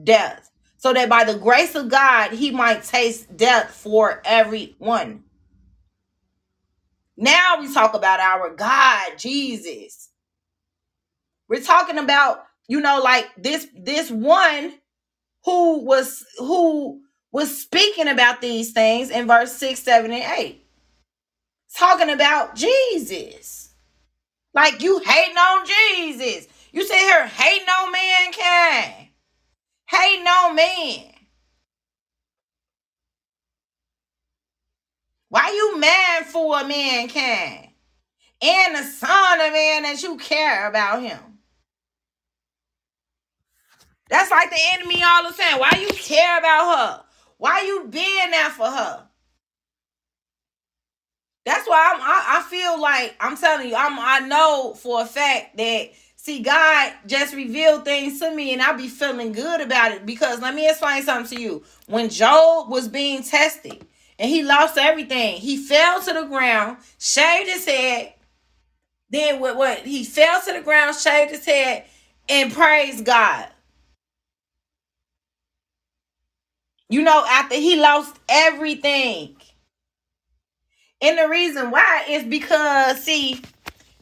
[0.03, 5.23] death, so that by the grace of God, he might taste death for everyone.
[7.15, 10.09] Now we talk about our God, Jesus.
[11.47, 14.73] We're talking about, you know, like this this one
[15.43, 17.01] who was who
[17.31, 20.65] was speaking about these things in verse 6, 7, and 8.
[21.75, 23.73] Talking about Jesus.
[24.53, 26.47] Like you hating on Jesus.
[26.71, 29.09] You sit here hating on mankind.
[29.87, 31.13] Hating on man.
[35.29, 37.69] Why you mad for mankind?
[38.41, 41.28] And the son of man that you care about him.
[44.09, 45.59] That's like the enemy all the time.
[45.59, 47.03] Why you care about her?
[47.37, 49.05] Why you being there for her?
[51.45, 55.05] That's why I'm, I, I feel like I'm telling you, I'm I know for a
[55.05, 59.93] fact that see God just revealed things to me and I'll be feeling good about
[59.93, 61.63] it because let me explain something to you.
[61.87, 63.85] When Job was being tested
[64.19, 68.13] and he lost everything, he fell to the ground, shaved his head.
[69.09, 71.85] Then what what he fell to the ground, shaved his head,
[72.27, 73.47] and praised God.
[76.89, 79.35] You know, after he lost everything.
[81.01, 83.41] And the reason why is because, see,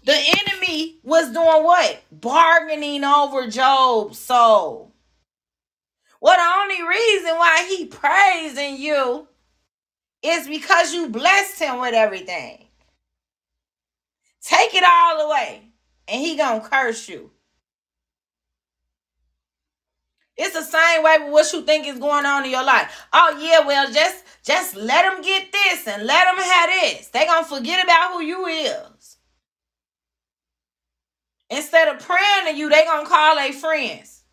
[0.06, 2.02] the enemy was doing what?
[2.12, 4.94] Bargaining over Job's soul.
[6.22, 9.28] Well, the only reason why he praising you
[10.24, 12.66] is because you blessed him with everything.
[14.42, 15.62] Take it all away,
[16.08, 17.32] and he gonna curse you.
[20.38, 23.08] It's the same way with what you think is going on in your life.
[23.12, 27.08] Oh yeah, well just just let them get this and let them have this.
[27.08, 29.18] They gonna forget about who you is.
[31.50, 34.24] Instead of praying to you, they gonna call their friends.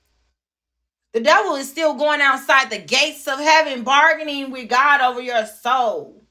[1.12, 5.46] The devil is still going outside the gates of heaven, bargaining with God over your
[5.46, 6.24] soul.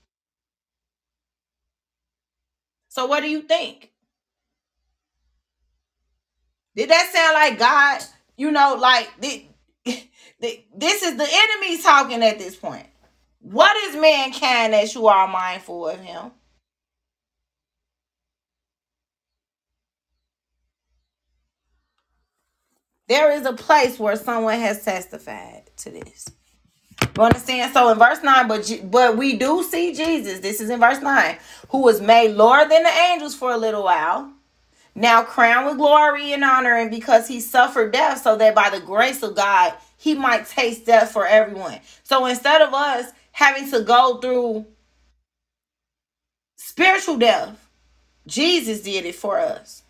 [2.90, 3.92] So what do you think?
[6.76, 8.04] Did that sound like God?
[8.38, 9.44] You know, like did,
[10.76, 12.88] this is the enemy talking at this point.
[13.40, 16.32] What is mankind that you are mindful of him?
[23.08, 26.28] There is a place where someone has testified to this.
[27.18, 27.74] You understand?
[27.74, 30.40] So in verse 9, but but we do see Jesus.
[30.40, 31.38] This is in verse 9,
[31.70, 34.34] who was made lower than the angels for a little while
[34.96, 38.80] now crowned with glory and honor, and because he suffered death, so that by the
[38.80, 39.74] grace of God
[40.04, 41.80] he might taste death for everyone.
[42.04, 44.66] So instead of us having to go through
[46.58, 47.70] spiritual death,
[48.28, 49.84] Jesus did it for us.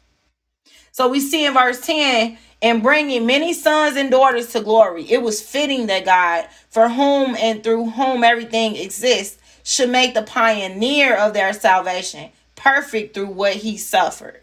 [0.91, 5.11] So we see in verse 10 and bringing many sons and daughters to glory.
[5.11, 10.21] It was fitting that God, for whom and through whom everything exists, should make the
[10.21, 14.42] pioneer of their salvation perfect through what he suffered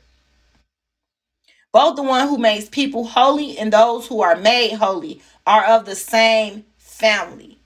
[1.72, 5.84] both the one who makes people holy and those who are made holy are of
[5.84, 7.60] the same family.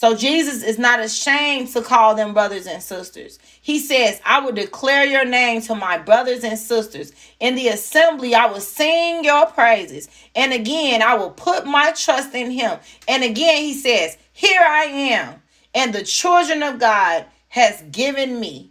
[0.00, 3.38] So Jesus is not ashamed to call them brothers and sisters.
[3.60, 7.12] He says, I will declare your name to my brothers and sisters.
[7.38, 10.08] In the assembly, I will sing your praises.
[10.34, 12.78] And again, I will put my trust in him.
[13.08, 15.42] And again, he says, Here I am.
[15.74, 18.69] And the children of God has given me.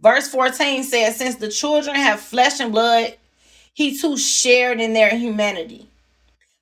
[0.00, 3.16] Verse 14 says, Since the children have flesh and blood,
[3.72, 5.88] he too shared in their humanity.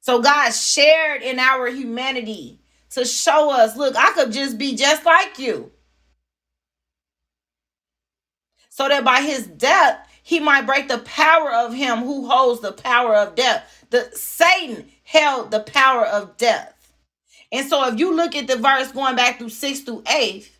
[0.00, 2.60] So God shared in our humanity
[2.90, 5.70] to show us, look, I could just be just like you.
[8.70, 12.72] So that by his death, he might break the power of him who holds the
[12.72, 13.86] power of death.
[13.90, 16.72] The Satan held the power of death.
[17.52, 20.50] And so if you look at the verse going back through 6 through 8,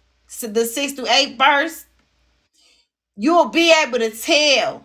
[0.43, 1.86] the 6 through 8 verse,
[3.17, 4.85] you'll be able to tell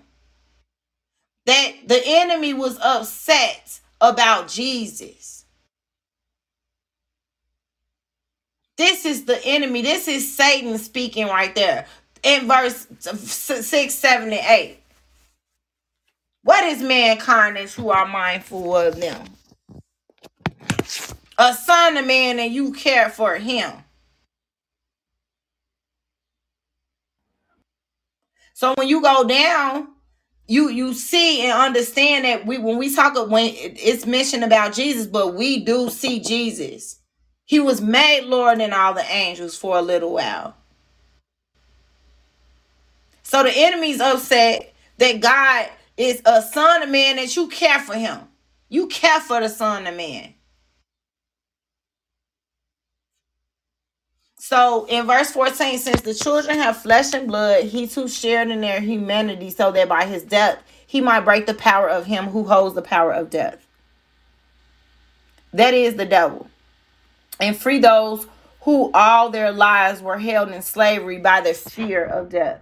[1.46, 5.46] that the enemy was upset about Jesus.
[8.78, 9.82] This is the enemy.
[9.82, 11.86] This is Satan speaking right there
[12.24, 14.78] in verse 6, 7, and 8.
[16.44, 19.26] What is mankind that you are mindful of them?
[21.38, 23.72] A son of man and you care for him.
[28.62, 29.88] So when you go down,
[30.46, 35.08] you you see and understand that we when we talk when it's mentioned about Jesus,
[35.08, 37.00] but we do see Jesus.
[37.46, 40.56] He was made Lord than all the angels for a little while.
[43.24, 45.68] So the enemy's upset that God
[45.98, 48.20] is a son of man that you care for him.
[48.70, 50.36] You care for the son of man.
[54.52, 58.60] So in verse 14, since the children have flesh and blood, he too shared in
[58.60, 62.44] their humanity, so that by his death he might break the power of him who
[62.44, 63.66] holds the power of death.
[65.54, 66.50] That is the devil
[67.40, 68.28] and free those
[68.64, 72.60] who all their lives were held in slavery by the fear of death.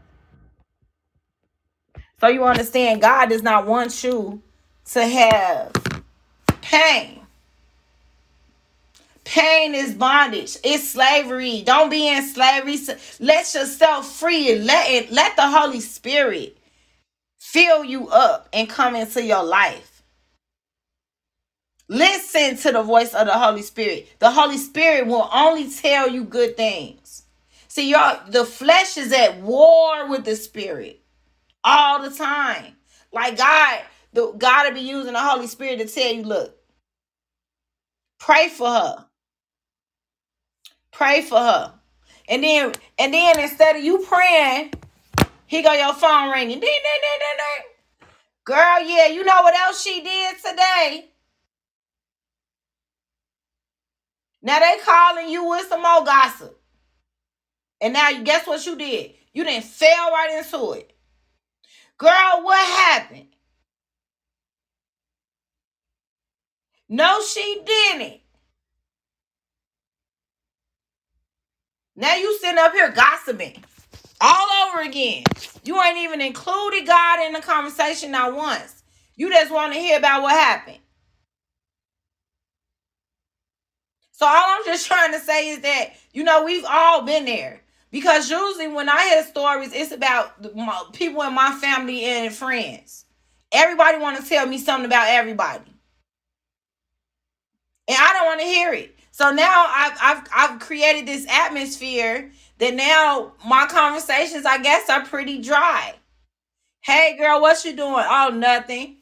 [2.19, 4.43] So you understand, God does not want you
[4.91, 5.71] to have
[6.61, 7.18] pain.
[9.29, 10.57] Pain is bondage.
[10.63, 11.63] It's slavery.
[11.65, 12.77] Don't be in slavery.
[13.19, 14.53] Let yourself free.
[14.53, 15.11] And let it.
[15.11, 16.57] Let the Holy Spirit
[17.39, 20.03] fill you up and come into your life.
[21.89, 24.07] Listen to the voice of the Holy Spirit.
[24.19, 27.23] The Holy Spirit will only tell you good things.
[27.69, 31.01] See, y'all, the flesh is at war with the spirit
[31.63, 32.75] all the time.
[33.13, 33.81] Like God,
[34.13, 36.55] the God to be using the Holy Spirit to tell you, look,
[38.19, 39.05] pray for her.
[40.91, 41.73] Pray for her.
[42.27, 44.73] And then and then instead of you praying,
[45.47, 46.59] he got your phone ringing.
[46.59, 48.07] Ding, ding, ding, ding, ding.
[48.45, 51.09] Girl, yeah, you know what else she did today?
[54.41, 56.59] Now they calling you with some more gossip.
[57.81, 59.13] And now guess what you did?
[59.33, 60.93] You didn't fell right into it.
[61.97, 63.27] Girl, what happened?
[66.87, 68.21] No, she didn't.
[71.99, 73.61] Now you sitting up here gossiping
[74.21, 75.23] all over again.
[75.65, 78.83] You ain't even included God in the conversation not once.
[79.17, 80.79] You just want to hear about what happened.
[84.13, 87.59] So all I'm just trying to say is that you know we've all been there
[87.91, 93.03] because usually when I hear stories, it's about my, people in my family and friends.
[93.51, 95.65] Everybody want to tell me something about everybody,
[98.39, 98.95] to hear it.
[99.11, 105.05] So now I've, I've I've created this atmosphere that now my conversations, I guess, are
[105.05, 105.95] pretty dry.
[106.81, 108.05] Hey girl, what you doing?
[108.07, 108.97] Oh, nothing.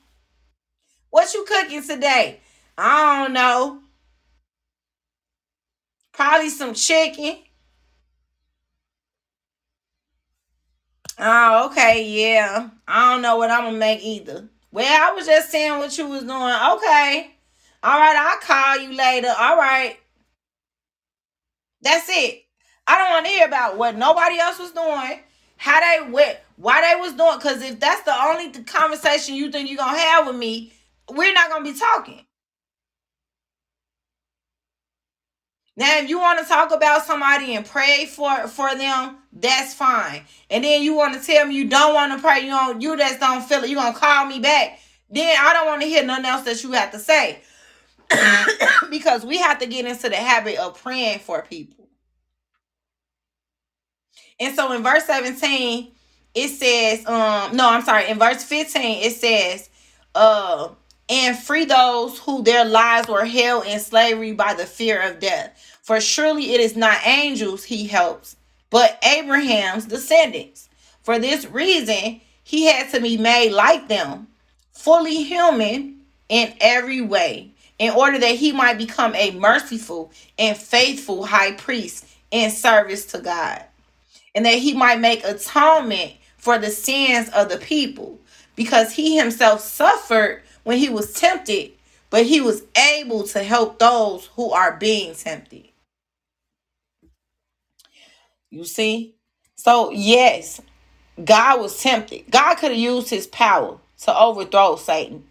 [1.09, 2.39] What you cooking today?
[2.77, 3.81] I don't know.
[6.13, 7.37] Probably some chicken.
[11.19, 12.69] Oh, okay, yeah.
[12.87, 14.49] I don't know what I'm gonna make either.
[14.71, 16.77] Well, I was just saying what you was doing.
[16.77, 17.36] Okay.
[17.87, 19.33] All right, I'll call you later.
[19.39, 19.97] All right.
[21.81, 22.43] That's it.
[22.85, 25.21] I don't want to hear about what nobody else was doing,
[25.57, 27.37] how they went, why they was doing.
[27.37, 30.73] Because if that's the only conversation you think you're gonna have with me,
[31.09, 32.25] we're not gonna be talking.
[35.77, 40.23] Now, if you want to talk about somebody and pray for for them, that's fine.
[40.49, 42.97] And then you want to tell me you don't want to pray, you don't, you
[42.97, 43.69] just don't feel it.
[43.69, 44.79] You gonna call me back?
[45.09, 47.41] Then I don't want to hear nothing else that you have to say,
[48.89, 51.87] because we have to get into the habit of praying for people.
[54.39, 55.91] And so in verse 17,
[56.35, 59.69] it says, um, no, I'm sorry, in verse 15, it says,
[60.13, 60.69] uh,
[61.09, 65.79] and free those who their lives were held in slavery by the fear of death.
[65.81, 68.35] For surely it is not angels he helps,
[68.69, 70.69] but Abraham's descendants.
[71.01, 74.27] For this reason, he had to be made like them,
[74.73, 81.25] fully human in every way, in order that he might become a merciful and faithful
[81.25, 83.63] high priest in service to God,
[84.35, 88.19] and that he might make atonement for the sins of the people,
[88.55, 91.71] because he himself suffered when he was tempted,
[92.09, 92.63] but he was
[92.95, 95.65] able to help those who are being tempted.
[98.49, 99.15] You see?
[99.55, 100.61] So, yes,
[101.23, 102.31] God was tempted.
[102.31, 105.26] God could have used his power to overthrow Satan,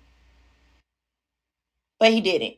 [1.99, 2.57] but he didn't.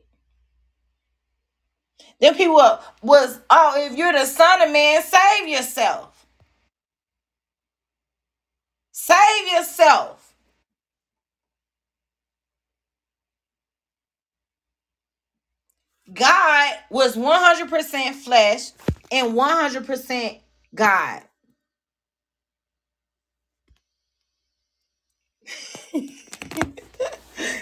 [2.20, 2.56] Then people
[3.02, 6.26] was, oh, if you're the son of man, save yourself.
[8.92, 10.34] Save yourself.
[16.12, 18.72] God was 100% flesh
[19.12, 20.40] and 100%
[20.74, 21.22] God.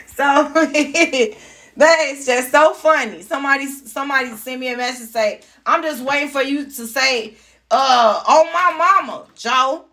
[0.07, 0.53] so
[1.77, 3.23] that is just so funny.
[3.23, 7.37] Somebody somebody send me a message say, I'm just waiting for you to say,
[7.71, 9.87] uh, on my mama, Joe.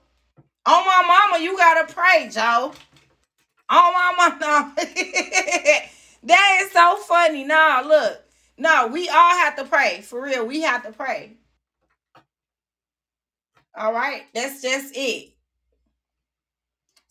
[0.66, 2.74] On my mama, you gotta pray, Joe.
[3.70, 4.74] On my mama.
[6.24, 7.46] that is so funny.
[7.46, 8.22] Nah, look.
[8.58, 10.02] No, we all have to pray.
[10.02, 11.34] For real, we have to pray.
[13.78, 15.33] All right, that's just it.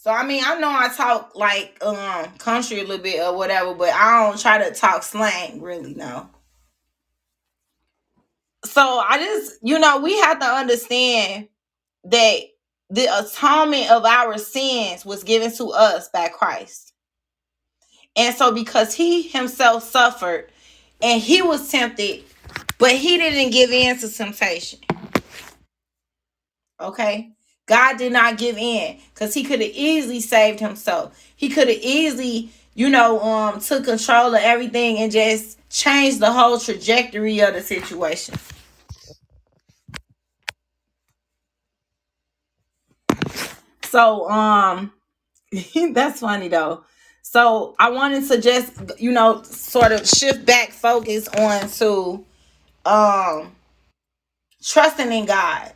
[0.02, 3.72] So I mean, I know I talk like um country a little bit or whatever,
[3.72, 6.28] but I don't try to talk slang really, no.
[8.64, 11.46] So I just, you know, we have to understand
[12.02, 12.40] that
[12.90, 16.92] the atonement of our sins was given to us by Christ.
[18.16, 20.50] And so because he himself suffered
[21.00, 22.24] and he was tempted,
[22.78, 24.80] but he didn't give in to temptation.
[26.80, 27.30] Okay?
[27.66, 31.18] God did not give in because he could have easily saved himself.
[31.36, 36.32] He could have easily, you know, um, took control of everything and just changed the
[36.32, 38.34] whole trajectory of the situation.
[43.84, 44.92] So, um,
[45.92, 46.84] that's funny though.
[47.22, 52.24] So I wanted to just, you know, sort of shift back focus on to
[52.84, 53.52] um
[54.64, 55.72] trusting in God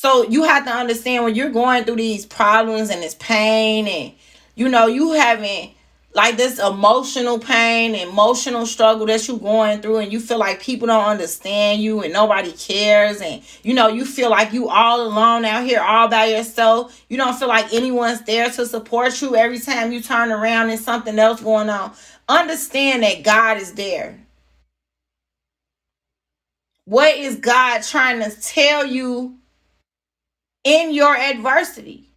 [0.00, 4.12] so you have to understand when you're going through these problems and this pain and
[4.54, 5.74] you know you having
[6.14, 10.86] like this emotional pain, emotional struggle that you're going through, and you feel like people
[10.86, 15.44] don't understand you and nobody cares, and you know, you feel like you all alone
[15.44, 17.04] out here all by yourself.
[17.08, 20.80] You don't feel like anyone's there to support you every time you turn around and
[20.80, 21.92] something else going on.
[22.28, 24.18] Understand that God is there.
[26.84, 29.37] What is God trying to tell you
[30.68, 32.10] in your adversity,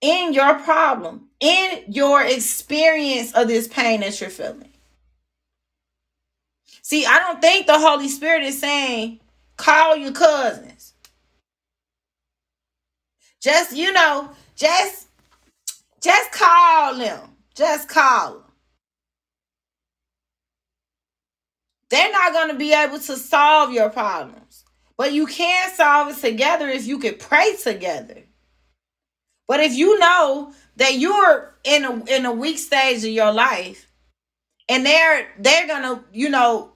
[0.00, 4.72] in your problem, in your experience of this pain that you're feeling.
[6.82, 9.20] See, I don't think the Holy Spirit is saying,
[9.56, 10.94] call your cousins.
[13.40, 15.06] Just, you know, just
[16.02, 17.20] just call them.
[17.54, 18.42] Just call them.
[21.90, 24.59] They're not going to be able to solve your problems.
[25.00, 28.18] But you can solve it together if you could pray together.
[29.48, 33.90] But if you know that you're in a in a weak stage of your life
[34.68, 36.72] and they're they're gonna, you know,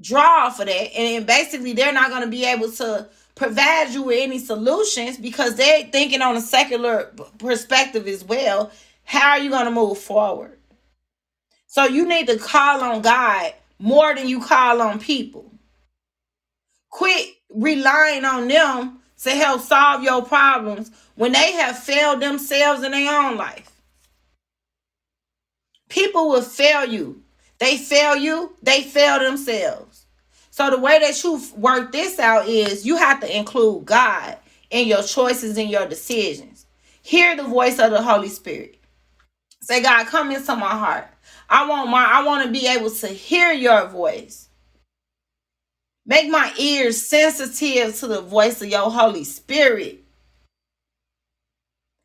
[0.00, 4.40] draw for that, and basically they're not gonna be able to provide you with any
[4.40, 8.72] solutions because they're thinking on a secular perspective as well.
[9.04, 10.58] How are you gonna move forward?
[11.68, 15.51] So you need to call on God more than you call on people.
[16.92, 22.92] Quit relying on them to help solve your problems when they have failed themselves in
[22.92, 23.72] their own life.
[25.88, 27.24] People will fail you.
[27.58, 30.06] They fail you, they fail themselves.
[30.50, 34.36] So the way that you work this out is you have to include God
[34.70, 36.66] in your choices and your decisions.
[37.02, 38.78] Hear the voice of the Holy Spirit.
[39.60, 41.06] Say, God, come into my heart.
[41.48, 44.48] I want my I want to be able to hear your voice.
[46.06, 50.00] Make my ears sensitive to the voice of your Holy Spirit.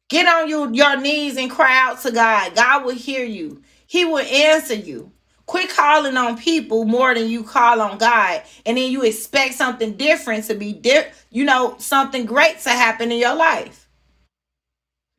[0.10, 2.56] Get on you, your knees and cry out to God.
[2.56, 3.62] God will hear you.
[3.88, 5.12] He will answer you.
[5.48, 8.44] Quit calling on people more than you call on God.
[8.66, 13.12] And then you expect something different to be di- you know, something great to happen
[13.12, 13.88] in your life.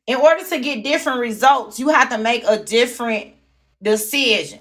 [0.07, 3.33] In order to get different results, you have to make a different
[3.83, 4.61] decision.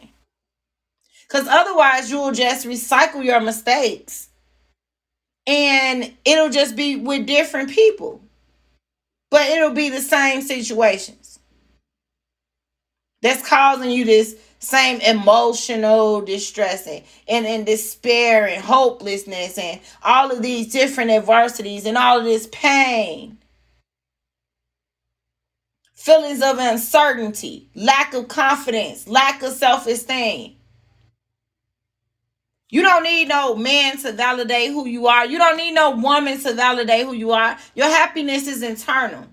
[1.27, 4.29] Because otherwise, you'll just recycle your mistakes.
[5.47, 8.21] And it'll just be with different people,
[9.31, 11.39] but it'll be the same situations.
[13.21, 20.41] That's causing you this same emotional distress and, and, despair and hopelessness and all of
[20.41, 23.37] these different adversities and all of this pain.
[25.95, 30.56] Feelings of uncertainty, lack of confidence, lack of self esteem.
[32.69, 35.25] You don't need no man to validate who you are.
[35.25, 37.57] You don't need no woman to validate who you are.
[37.75, 39.25] Your happiness is internal.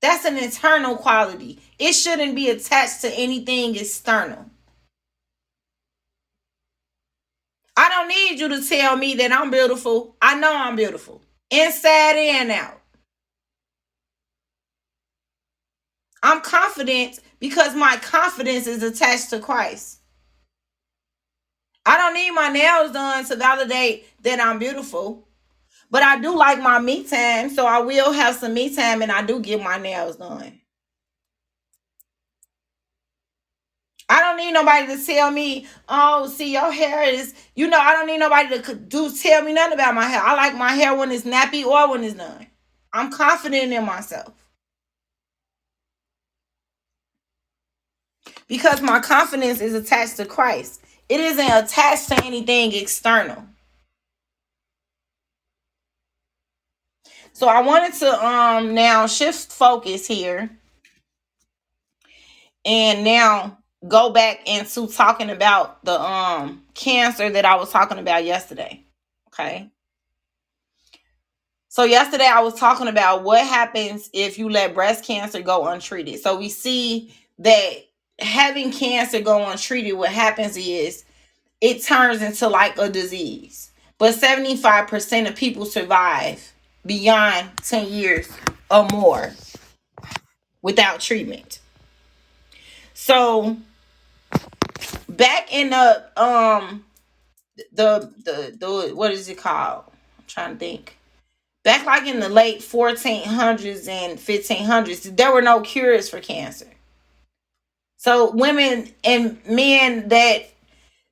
[0.00, 1.60] That's an internal quality.
[1.78, 4.46] It shouldn't be attached to anything external.
[7.76, 10.16] I don't need you to tell me that I'm beautiful.
[10.20, 12.80] I know I'm beautiful, inside and out.
[16.22, 20.01] I'm confident because my confidence is attached to Christ.
[21.86, 25.28] I don't need my nails done to validate that I'm beautiful.
[25.90, 29.12] But I do like my me time, so I will have some me time and
[29.12, 30.60] I do get my nails done.
[34.08, 37.92] I don't need nobody to tell me, oh, see, your hair is, you know, I
[37.92, 40.22] don't need nobody to do tell me nothing about my hair.
[40.22, 42.46] I like my hair when it's nappy or when it's done.
[42.92, 44.32] I'm confident in myself.
[48.48, 50.81] because my confidence is attached to Christ.
[51.08, 53.44] It isn't attached to anything external.
[57.32, 60.50] So I wanted to um now shift focus here
[62.64, 63.58] and now
[63.88, 68.84] go back into talking about the um cancer that I was talking about yesterday.
[69.28, 69.70] Okay.
[71.68, 76.20] So yesterday I was talking about what happens if you let breast cancer go untreated.
[76.20, 77.72] So we see that
[78.18, 81.04] having cancer go untreated, what happens is
[81.60, 83.70] it turns into like a disease.
[83.98, 86.52] But 75% of people survive
[86.84, 88.28] beyond 10 years
[88.70, 89.32] or more
[90.60, 91.60] without treatment.
[92.94, 93.56] So
[95.08, 96.84] back in the um
[97.72, 99.84] the the the what is it called?
[100.18, 100.96] I'm trying to think.
[101.64, 106.71] Back like in the late 1400s and 1500s, there were no cures for cancer.
[108.02, 110.50] So women and men that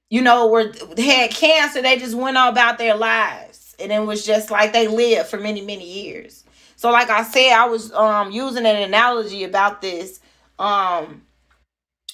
[0.08, 4.26] you know were had cancer, they just went on about their lives, and it was
[4.26, 6.42] just like they lived for many many years.
[6.74, 10.18] So like I said, I was um using an analogy about this
[10.58, 11.22] um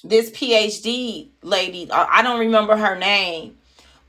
[0.03, 1.89] this PhD lady.
[1.91, 3.57] I don't remember her name,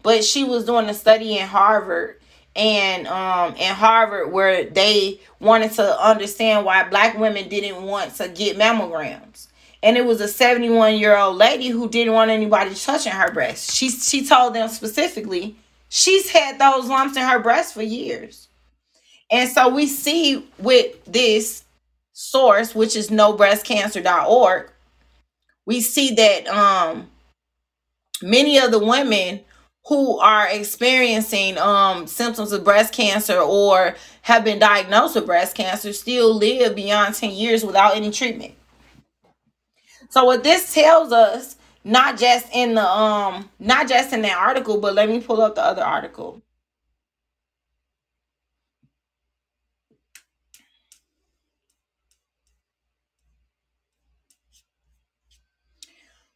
[0.02, 2.20] but she was doing a study in Harvard
[2.54, 8.28] and um in Harvard where they wanted to understand why black women didn't want to
[8.28, 9.48] get mammograms
[9.82, 13.72] and it was a 71 year old lady who didn't want anybody touching her breast.
[13.72, 15.56] She she told them specifically
[15.88, 18.48] she's had those lumps in her breast for years.
[19.30, 21.64] And so we see with this
[22.12, 24.70] source, which is nobreastcancer.org,
[25.66, 27.08] we see that um
[28.22, 29.40] many of the women
[29.86, 35.92] who are experiencing um symptoms of breast cancer or have been diagnosed with breast cancer
[35.92, 38.54] still live beyond 10 years without any treatment.
[40.10, 44.80] So what this tells us, not just in the um, not just in that article,
[44.80, 46.42] but let me pull up the other article.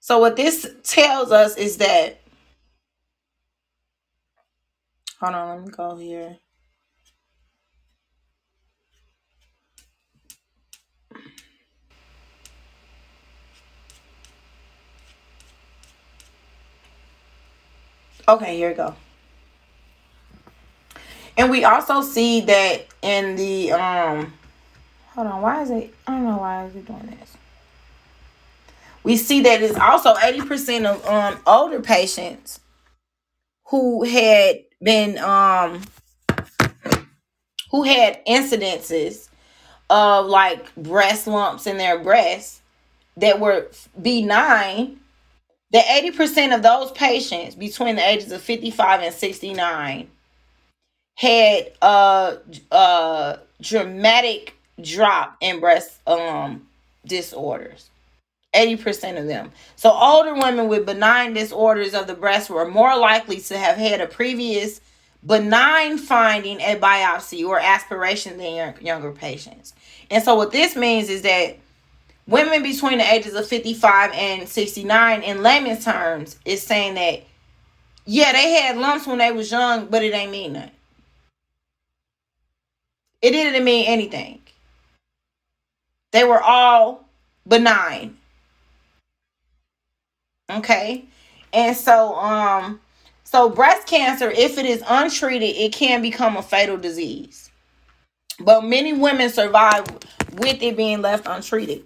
[0.01, 2.21] So what this tells us is that
[5.21, 6.39] hold on, let me go here.
[18.29, 18.95] Okay, here we go.
[21.37, 24.33] And we also see that in the um
[25.09, 27.37] hold on, why is it I don't know why is it doing this.
[29.05, 32.61] We see that it's also 80% of um older patients
[33.67, 35.83] who had been um
[37.71, 39.29] who had incidences
[39.91, 42.61] of like breast lumps in their breasts
[43.17, 43.69] that were
[44.01, 45.01] benign
[45.73, 50.09] that 80% of those patients between the ages of 55 and 69
[51.17, 52.39] had a,
[52.71, 56.67] a dramatic drop in breast um
[57.07, 57.91] disorders.
[58.55, 59.51] 80% of them.
[59.77, 64.01] So older women with benign disorders of the breast were more likely to have had
[64.01, 64.81] a previous
[65.27, 69.73] benign finding at biopsy or aspiration than younger patients.
[70.11, 71.57] And so what this means is that
[72.27, 77.23] women between the ages of 55 and 69 in layman's terms is saying that
[78.07, 80.73] Yeah, they had lumps when they was young, but it ain't mean nothing.
[83.23, 84.41] It didn't mean anything.
[86.13, 87.05] They were all
[87.49, 88.19] benign.
[90.51, 91.05] Okay?
[91.53, 92.81] And so um
[93.25, 97.51] so breast cancer if it is untreated, it can become a fatal disease.
[98.41, 99.87] But many women survive
[100.35, 101.85] with it being left untreated.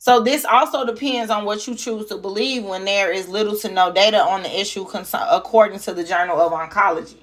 [0.00, 3.70] So this also depends on what you choose to believe when there is little to
[3.70, 4.86] no data on the issue
[5.30, 7.18] according to the Journal of Oncology.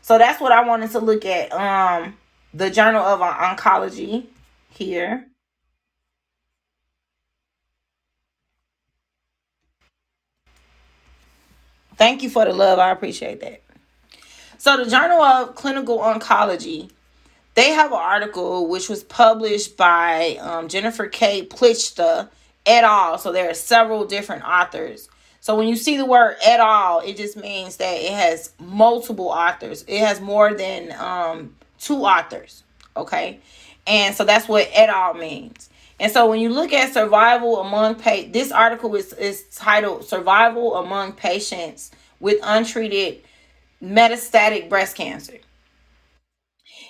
[0.00, 2.16] So that's what I wanted to look at um
[2.54, 4.24] the Journal of Oncology
[4.70, 5.26] here.
[11.96, 12.78] Thank you for the love.
[12.78, 13.60] I appreciate that.
[14.56, 16.90] So the Journal of Clinical Oncology
[17.54, 21.44] they have an article which was published by um, Jennifer K.
[21.46, 22.28] Plichta
[22.64, 23.18] et al.
[23.18, 25.08] So there are several different authors.
[25.40, 29.28] So when you see the word et al, it just means that it has multiple
[29.28, 29.84] authors.
[29.88, 32.62] It has more than um, two authors.
[32.96, 33.40] Okay.
[33.86, 35.68] And so that's what et al means.
[35.98, 40.76] And so when you look at survival among patients, this article is, is titled Survival
[40.76, 43.22] Among Patients with Untreated
[43.82, 45.38] Metastatic Breast Cancer.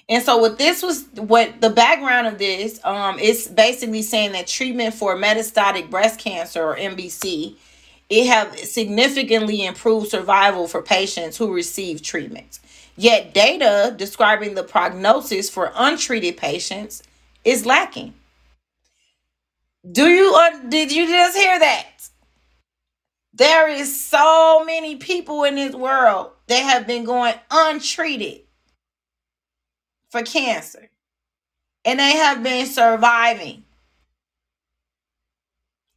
[0.09, 4.47] And so what this was what the background of this um is basically saying that
[4.47, 7.57] treatment for metastatic breast cancer or MBC
[8.11, 12.59] it have significantly improved survival for patients who receive treatment.
[12.95, 17.03] Yet data describing the prognosis for untreated patients
[17.43, 18.13] is lacking.
[19.91, 21.89] Do you uh, did you just hear that?
[23.33, 28.42] There is so many people in this world that have been going untreated
[30.13, 30.91] for cancer.
[31.87, 33.65] And they have been surviving.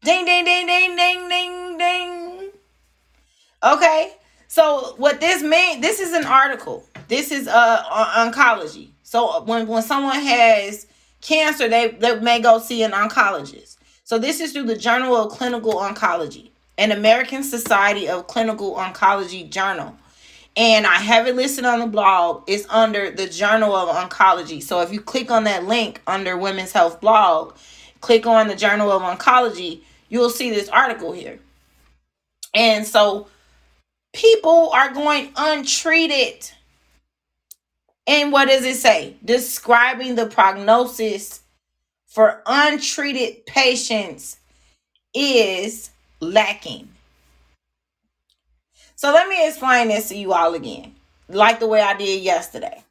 [0.02, 2.50] Ding, ding, ding, ding, ding, ding, ding.
[3.62, 4.14] Okay.
[4.48, 6.86] So what this means, this is an article.
[7.10, 7.84] This is uh
[8.16, 8.90] oncology.
[9.04, 10.88] So when when someone has
[11.22, 13.78] cancer, they, they may go see an oncologist.
[14.06, 19.50] So this is through the Journal of Clinical Oncology, an American Society of Clinical Oncology
[19.50, 19.98] journal
[20.56, 22.44] and I have it listed on the blog.
[22.48, 24.64] It's under the Journal of Oncology.
[24.64, 27.56] So if you click on that link under Women's Health blog,
[28.02, 31.40] click on the Journal of Oncology, you'll see this article here.
[32.54, 33.28] And so
[34.14, 36.50] people are going untreated.
[38.08, 39.18] And what does it say?
[39.26, 41.42] Describing the prognosis
[42.06, 44.38] for untreated patients
[45.14, 45.90] is
[46.22, 46.95] lacking.
[49.06, 50.96] So let me explain this to you all again,
[51.28, 52.84] like the way I did yesterday.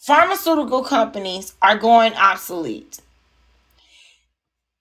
[0.00, 3.00] Pharmaceutical companies are going obsolete.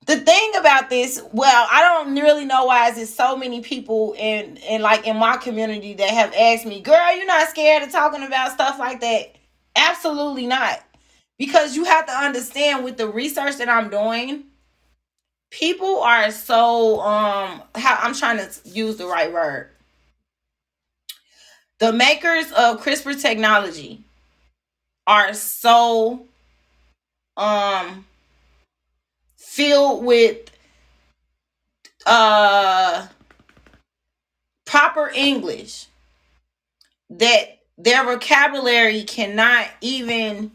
[0.07, 4.15] The thing about this, well, I don't really know why is it so many people
[4.17, 7.91] in in like in my community that have asked me, "Girl, you're not scared of
[7.91, 9.35] talking about stuff like that?"
[9.75, 10.83] Absolutely not.
[11.37, 14.45] Because you have to understand with the research that I'm doing,
[15.51, 19.70] people are so um how I'm trying to use the right word
[21.81, 24.01] the makers of CRISPR technology
[25.07, 26.27] are so
[27.35, 28.05] um
[29.37, 30.51] filled with
[32.05, 33.07] uh
[34.65, 35.87] proper English
[37.09, 40.51] that their vocabulary cannot even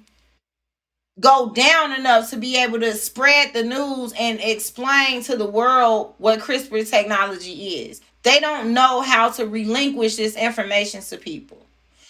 [1.18, 6.14] go down enough to be able to spread the news and explain to the world
[6.18, 8.00] what CRISPR technology is.
[8.26, 11.64] They don't know how to relinquish this information to people.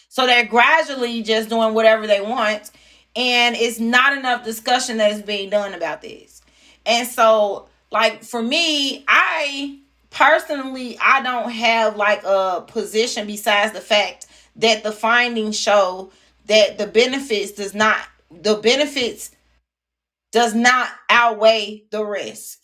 [0.09, 2.71] So they're gradually just doing whatever they want.
[3.15, 6.41] And it's not enough discussion that is being done about this.
[6.87, 9.79] And so, like, for me, I
[10.09, 14.27] personally, I don't have like a position besides the fact
[14.57, 16.13] that the findings show
[16.47, 17.99] that the benefits does not,
[18.31, 19.33] the benefits
[20.33, 22.61] does not outweigh the risk.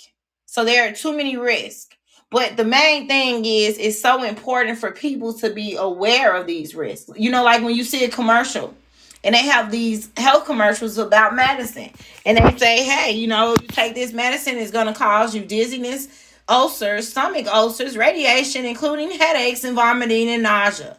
[0.47, 1.95] So there are too many risks.
[2.33, 6.75] But the main thing is, it's so important for people to be aware of these
[6.75, 7.11] risks.
[7.15, 8.75] You know, like when you see a commercial
[9.23, 11.91] and they have these health commercials about medicine,
[12.25, 15.45] and they say, hey, you know, you take this medicine, it's going to cause you
[15.45, 16.09] dizziness,
[16.49, 20.97] ulcers, stomach ulcers, radiation, including headaches and vomiting and nausea.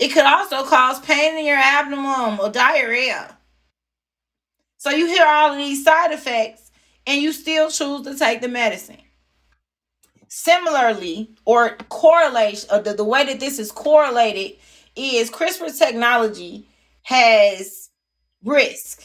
[0.00, 3.38] It could also cause pain in your abdomen or diarrhea.
[4.76, 6.70] So you hear all of these side effects
[7.06, 8.98] and you still choose to take the medicine.
[10.28, 14.58] Similarly, or correlation, uh, the, the way that this is correlated
[14.96, 16.66] is CRISPR technology
[17.04, 17.90] has
[18.44, 19.04] risk.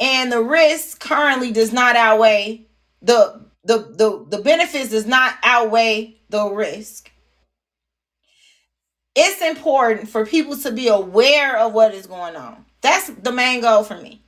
[0.00, 2.66] And the risk currently does not outweigh
[3.02, 7.10] the the the, the benefits does not outweigh the risk.
[9.14, 12.64] it's important for people to be aware of what is going on.
[12.80, 14.22] That's the main goal for me.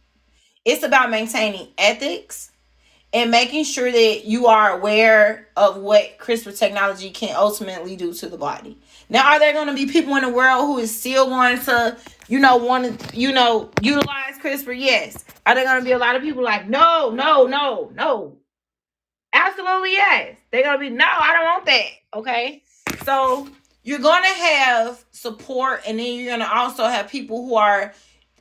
[0.64, 2.50] It's about maintaining ethics
[3.14, 8.28] and making sure that you are aware of what CRISPR technology can ultimately do to
[8.28, 8.76] the body.
[9.08, 11.96] Now, are there going to be people in the world who is still going to,
[12.26, 14.76] you know, want to, you know, utilize CRISPR?
[14.76, 15.24] Yes.
[15.46, 18.36] Are there going to be a lot of people like, no, no, no, no?
[19.32, 20.36] Absolutely yes.
[20.50, 22.18] They're going to be, no, I don't want that.
[22.18, 22.64] Okay.
[23.04, 23.48] So
[23.84, 27.94] you're going to have support, and then you're going to also have people who are,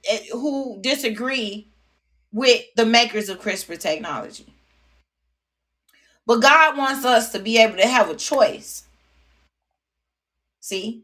[0.10, 1.70] eh, who disagree
[2.32, 4.53] with the makers of CRISPR technology.
[6.26, 8.84] But God wants us to be able to have a choice.
[10.60, 11.04] See?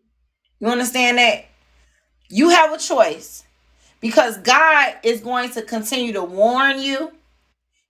[0.60, 1.46] You understand that?
[2.30, 3.44] You have a choice
[4.00, 7.12] because God is going to continue to warn you.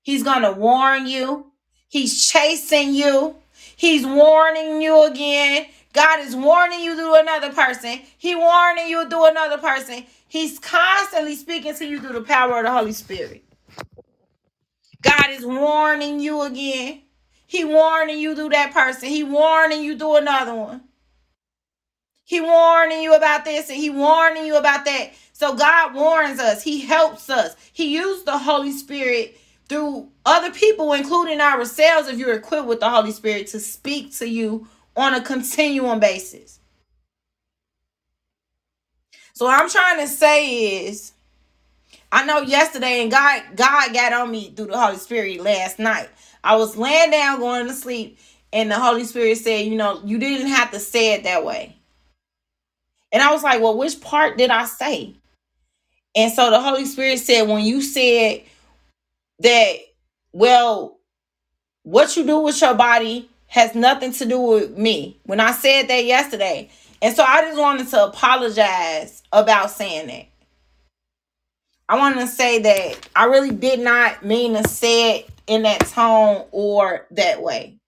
[0.02, 1.52] He's going to warn you.
[1.88, 3.36] He's chasing you.
[3.76, 5.66] He's warning you again.
[5.94, 8.00] God is warning you through another person.
[8.18, 10.06] He warning you through another person.
[10.28, 13.44] He's constantly speaking to you through the power of the Holy Spirit.
[15.02, 17.02] God is warning you again.
[17.50, 19.10] He warning you through that person.
[19.10, 20.84] He warning you through another one.
[22.26, 25.14] He warning you about this and he warning you about that.
[25.34, 26.64] So God warns us.
[26.64, 27.56] He helps us.
[27.74, 32.90] He used the Holy Spirit through other people, including ourselves, if you're equipped with the
[32.90, 36.60] Holy Spirit to speak to you on a continuum basis.
[39.34, 41.14] So I'm trying to say is
[42.12, 46.10] I know yesterday and God God got on me through the Holy Spirit last night.
[46.44, 48.18] I was laying down going to sleep,
[48.54, 51.76] and the Holy Spirit said, You know, you didn't have to say it that way.
[53.12, 55.16] And I was like, Well, which part did I say?
[56.16, 58.44] And so the Holy Spirit said, When you said
[59.40, 59.76] that,
[60.32, 60.98] well,
[61.84, 65.18] what you do with your body has nothing to do with me.
[65.24, 66.70] When I said that yesterday.
[67.02, 70.28] And so I just wanted to apologize about saying that.
[71.88, 75.82] I want to say that I really did not mean to say it in that
[75.88, 77.80] tone or that way.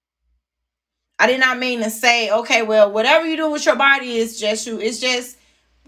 [1.19, 4.39] I did not mean to say, okay, well, whatever you do with your body is
[4.39, 4.79] just you.
[4.79, 5.37] It's just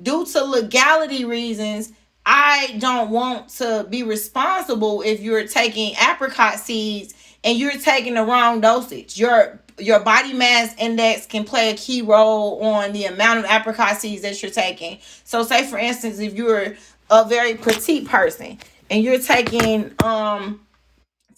[0.01, 1.91] due to legality reasons.
[2.25, 8.23] I don't want to be responsible if you're taking apricot seeds and you're taking the
[8.23, 9.19] wrong dosage.
[9.19, 13.97] Your your body mass index can play a key role on the amount of apricot
[13.97, 14.99] seeds that you're taking.
[15.23, 16.75] So say for instance, if you're
[17.09, 18.59] a very petite person
[18.91, 20.62] and you're taking um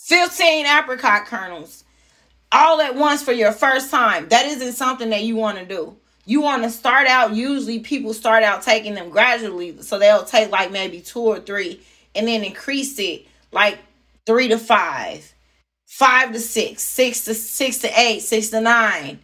[0.05, 1.83] 15 apricot kernels
[2.51, 5.97] all at once for your first time, that isn't something that you want to do.
[6.27, 9.81] You want to start out, usually people start out taking them gradually.
[9.81, 11.81] So they'll take like maybe two or three
[12.13, 13.79] and then increase it like
[14.27, 15.33] three to five,
[15.87, 19.19] five to six, six to six to eight, six to nine,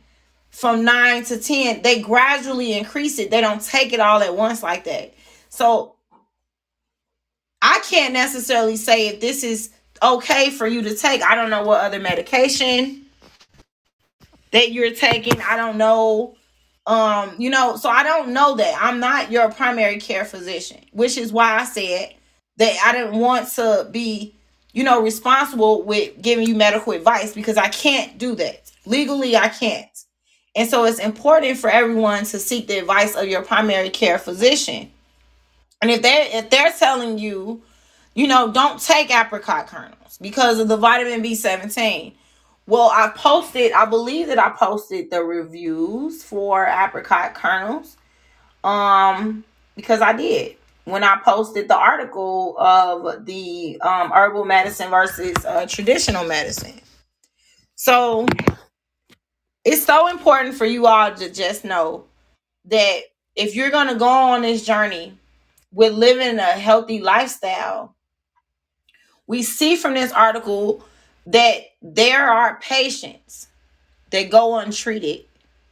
[0.49, 1.83] from nine to 10.
[1.83, 3.29] They gradually increase it.
[3.29, 5.13] They don't take it all at once like that.
[5.49, 5.93] So
[7.61, 9.69] I can't necessarily say if this is
[10.01, 11.21] okay for you to take.
[11.21, 13.05] I don't know what other medication
[14.51, 15.39] that you're taking.
[15.41, 16.35] I don't know.
[16.87, 18.75] Um you know so i don't know that.
[18.81, 22.15] I'm not your primary care physician which is why i said
[22.57, 24.33] that i didn't want to be
[24.73, 28.71] you know responsible with giving you medical advice because i can't do that.
[28.87, 29.87] Legally i can't.
[30.55, 34.91] And so it's important for everyone to seek the advice of your primary care physician.
[35.81, 37.61] And if they if they're telling you,
[38.13, 42.13] you know, don't take apricot kernels because of the vitamin B17.
[42.67, 47.97] Well, I posted, I believe that I posted the reviews for apricot kernels.
[48.63, 49.43] Um,
[49.75, 55.65] because I did when I posted the article of the um, herbal medicine versus uh,
[55.67, 56.79] traditional medicine.
[57.75, 58.27] So
[59.63, 62.05] it's so important for you all to just know
[62.65, 63.01] that
[63.35, 65.17] if you're going to go on this journey
[65.71, 67.95] with living a healthy lifestyle,
[69.31, 70.83] we see from this article
[71.25, 73.47] that there are patients
[74.09, 75.23] that go untreated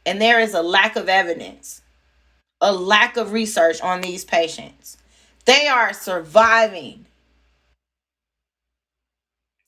[0.06, 1.82] and there is a lack of evidence,
[2.62, 4.96] a lack of research on these patients.
[5.44, 7.04] They are surviving.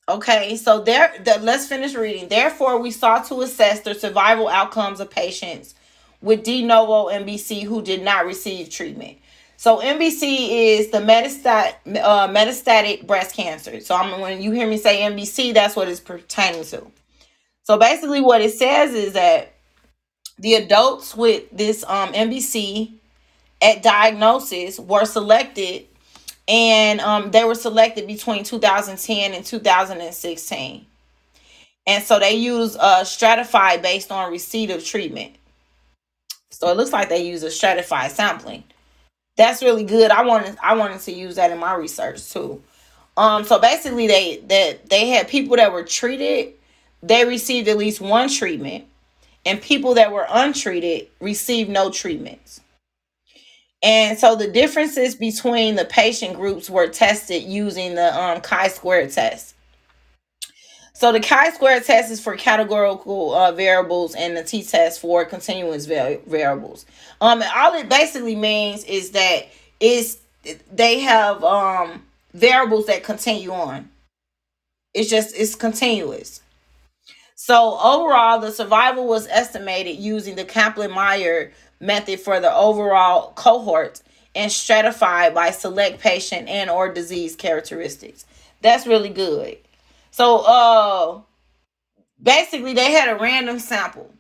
[0.09, 2.31] Okay, so there the, let's finish reading.
[2.31, 5.75] Therefore, we sought to assess the survival outcomes of patients
[6.23, 9.19] with de novo MBC who did not receive treatment.
[9.63, 13.79] So MBC is the metastat, uh, metastatic breast cancer.
[13.79, 16.85] So I'm, when you hear me say MBC, that's what it's pertaining to.
[17.63, 19.53] So basically, what it says is that
[20.37, 22.95] the adults with this um, MBC
[23.63, 25.87] at diagnosis were selected,
[26.49, 30.87] and um, they were selected between 2010 and 2016.
[31.87, 35.37] And so they use uh, stratified based on receipt of treatment
[36.51, 38.65] So it looks like they use a stratified sampling.
[39.37, 40.11] That's really good.
[40.11, 42.63] I wanted I wanted to use that in my research too.
[43.17, 46.55] Um, so basically they that they had people that were treated,
[47.03, 48.85] they received at least one treatment,
[49.47, 52.61] and people that were untreated received no treatments.
[53.83, 59.57] And so the differences between the patient groups were tested using the um, chi-square test.
[60.95, 66.87] So the chi-square test is for categorical uh, variables, and the t-test for continuous variables.
[67.23, 69.47] Um, and all it basically means is that
[69.79, 70.19] is
[70.73, 72.03] they have um
[72.35, 73.89] variables that continue on.
[74.93, 76.41] It's just it's continuous.
[77.37, 84.03] So overall, the survival was estimated using the Kaplan-Meier method for the overall cohort
[84.35, 88.27] and stratified by select patient and or disease characteristics.
[88.63, 89.59] That's really good.
[90.11, 91.21] So uh
[92.21, 94.13] basically they had a random sample.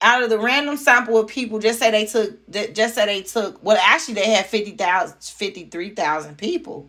[0.00, 3.62] Out of the random sample of people, just say they took just say they took
[3.64, 6.88] well actually they had 50,000 53,000 people.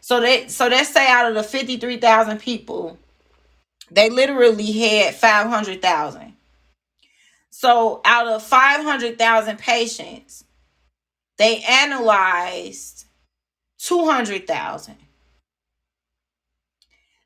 [0.00, 2.98] So they so let's say out of the 53,000 people,
[3.90, 6.34] they literally had 500,000.
[7.50, 10.44] So out of 500,000 patients,
[11.38, 13.06] they analyzed
[13.78, 14.96] 200,000.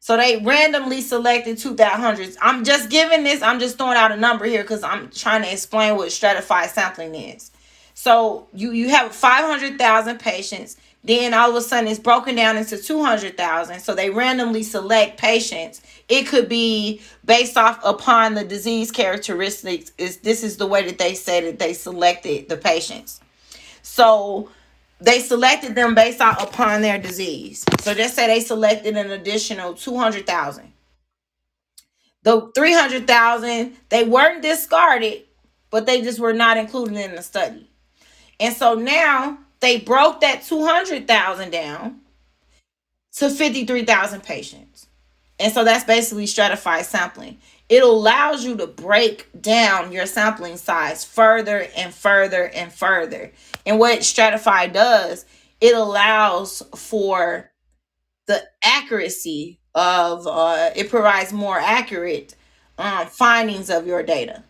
[0.04, 2.36] So they randomly selected 2,000.
[2.42, 5.50] I'm just giving this, I'm just throwing out a number here because I'm trying to
[5.50, 7.50] explain what stratified sampling is.
[7.94, 10.76] So you, you have 500,000 patients.
[11.04, 13.80] Then all of a sudden it's broken down into 200,000.
[13.80, 20.18] So they randomly select patients it could be based off upon the disease characteristics is
[20.18, 23.20] this is the way that they say that they selected the patients
[23.82, 24.50] so
[25.04, 27.64] they selected them based off upon their disease.
[27.80, 30.72] So just say they selected an additional 200000
[32.22, 35.24] the 300000 they weren't discarded
[35.70, 37.68] but they just were not included in the study.
[38.38, 42.00] And so now they broke that 200000 down
[43.16, 44.86] to 53000 patients.
[45.40, 47.38] And so that's basically stratified sampling.
[47.68, 53.32] It allows you to break down your sampling size further and further and further.
[53.64, 55.24] And what Stratify does,
[55.60, 57.50] it allows for
[58.26, 62.34] the accuracy of uh, it provides more accurate
[62.78, 64.44] um, findings of your data.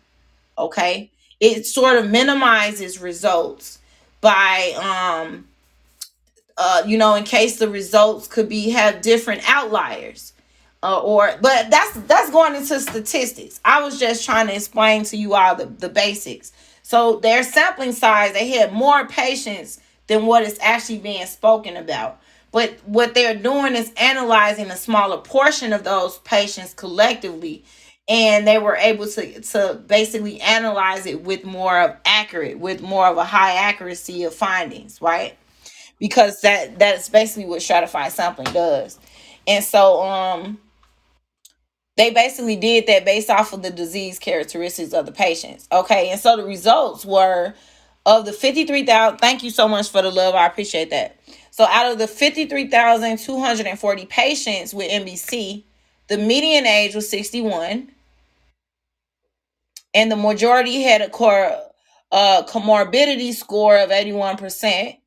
[0.57, 3.79] Okay, it sort of minimizes results
[4.21, 5.47] by um,
[6.57, 10.33] uh, you know in case the results could be have different outliers
[10.85, 13.59] uh, or but that's that's going into statistics.
[13.65, 16.53] I was just trying to explain to you all the, the basics.
[16.83, 22.21] So their sampling size they had more patients than what is actually being spoken about.
[22.51, 27.65] But what they're doing is analyzing a smaller portion of those patients collectively.
[28.07, 33.07] And they were able to to basically analyze it with more of accurate with more
[33.07, 35.35] of a high accuracy of findings right?
[35.97, 38.99] Because that that's basically what stratified sampling does.
[39.47, 40.59] And so um
[41.97, 45.67] they basically did that based off of the disease characteristics of the patients.
[45.71, 46.09] Okay.
[46.09, 47.53] And so the results were
[48.05, 49.17] of the 53,000.
[49.19, 50.35] Thank you so much for the love.
[50.35, 51.19] I appreciate that.
[51.51, 55.63] So out of the 53,240 patients with MBC,
[56.07, 57.89] the median age was 61.
[59.93, 61.09] And the majority had a
[62.11, 64.97] uh, comorbidity score of 81%.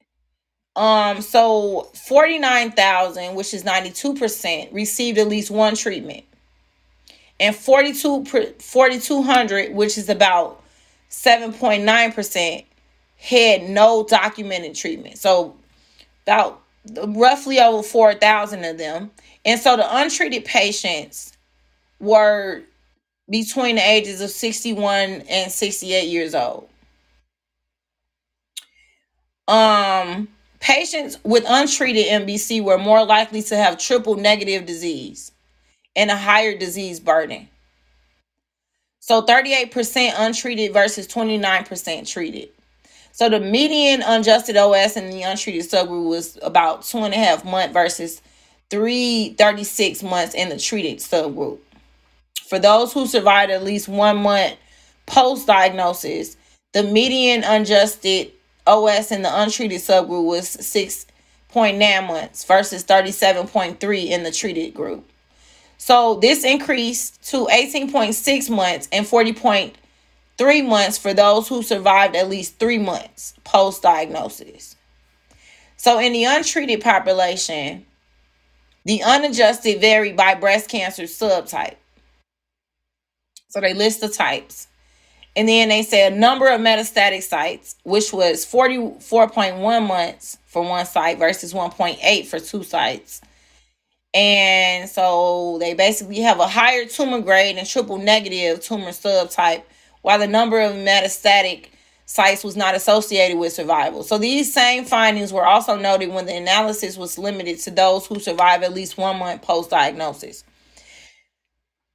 [0.74, 6.24] Um, so 49,000, which is 92%, received at least one treatment
[7.40, 8.24] and 42
[8.58, 10.62] 4200 which is about
[11.10, 12.64] 7.9%
[13.18, 15.18] had no documented treatment.
[15.18, 15.56] So
[16.24, 16.62] about
[17.08, 19.10] roughly over 4000 of them.
[19.44, 21.36] And so the untreated patients
[22.00, 22.62] were
[23.28, 26.68] between the ages of 61 and 68 years old.
[29.46, 30.28] Um
[30.60, 35.30] patients with untreated mbc were more likely to have triple negative disease
[35.98, 37.48] and a higher disease burden.
[39.00, 42.50] So 38% untreated versus 29% treated.
[43.10, 47.44] So the median unjusted OS in the untreated subgroup was about two and a half
[47.44, 48.22] months versus
[48.70, 51.58] 336 months in the treated subgroup.
[52.46, 54.56] For those who survived at least one month
[55.06, 56.36] post diagnosis,
[56.74, 58.30] the median unjusted
[58.68, 65.10] OS in the untreated subgroup was 6.9 months versus 37.3 in the treated group.
[65.78, 72.58] So this increased to 18.6 months and 40.3 months for those who survived at least
[72.58, 74.76] three months post diagnosis.
[75.76, 77.86] So in the untreated population,
[78.84, 81.76] the unadjusted varied by breast cancer subtype.
[83.48, 84.66] So they list the types.
[85.36, 90.84] And then they said a number of metastatic sites, which was 44.1 months for one
[90.84, 93.20] site versus 1.8 for two sites.
[94.14, 99.62] And so they basically have a higher tumor grade and triple negative tumor subtype,
[100.02, 101.66] while the number of metastatic
[102.06, 104.02] sites was not associated with survival.
[104.02, 108.18] So these same findings were also noted when the analysis was limited to those who
[108.18, 110.42] survived at least one month post diagnosis.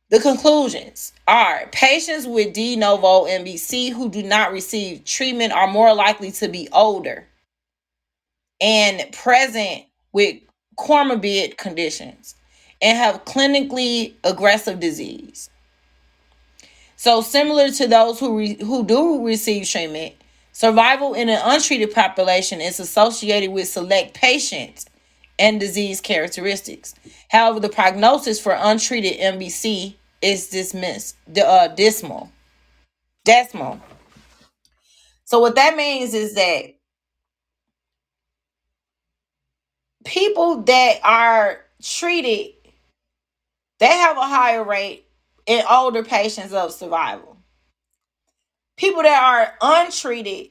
[0.10, 5.96] The conclusions are patients with de novo MBC who do not receive treatment are more
[5.96, 7.28] likely to be older
[8.62, 10.36] and present with
[10.78, 12.36] comorbid conditions
[12.82, 15.50] and have clinically aggressive disease.
[16.96, 20.16] So similar to those who re- who do receive treatment,
[20.52, 24.86] survival in an untreated population is associated with select patients
[25.40, 26.94] and disease characteristics.
[27.30, 32.32] However, the prognosis for untreated MBC is dismissed, the uh, dismal,
[33.26, 33.82] decimal.
[35.26, 36.76] So what that means is that
[40.04, 42.54] people that are treated,
[43.80, 45.06] they have a higher rate
[45.46, 47.38] in older patients of survival.
[48.78, 50.50] People that are untreated,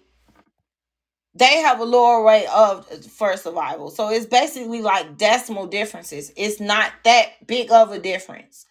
[1.34, 3.90] they have a lower rate of for survival.
[3.90, 6.32] So it's basically like decimal differences.
[6.36, 8.66] It's not that big of a difference.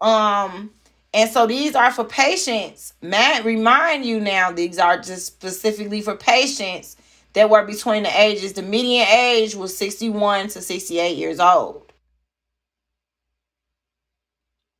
[0.00, 0.70] Um,
[1.12, 2.94] and so these are for patients.
[3.02, 6.96] Matt, remind you now, these are just specifically for patients
[7.34, 11.92] that were between the ages, the median age was 61 to 68 years old.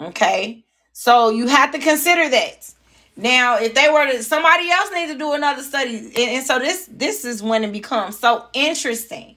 [0.00, 0.64] Okay.
[0.92, 2.72] So you have to consider that.
[3.16, 6.58] Now, if they were to somebody else needs to do another study, and, and so
[6.60, 9.36] this this is when it becomes so interesting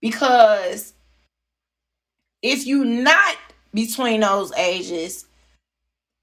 [0.00, 0.94] because
[2.42, 3.36] if you're not
[3.74, 5.26] between those ages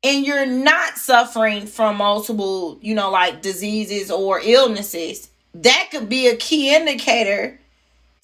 [0.03, 6.27] and you're not suffering from multiple, you know, like diseases or illnesses, that could be
[6.27, 7.59] a key indicator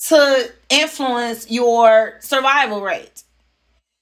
[0.07, 3.23] to influence your survival rate.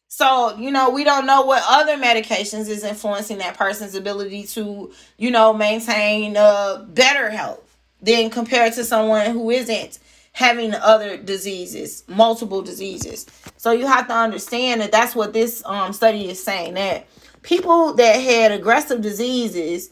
[0.08, 4.92] So, you know, we don't know what other medications is influencing that person's ability to,
[5.18, 10.00] you know, maintain uh, better health than compared to someone who isn't
[10.32, 13.26] having other diseases, multiple diseases.
[13.58, 17.08] So you have to understand that that's what this um, study is saying that
[17.42, 19.90] people that had aggressive diseases,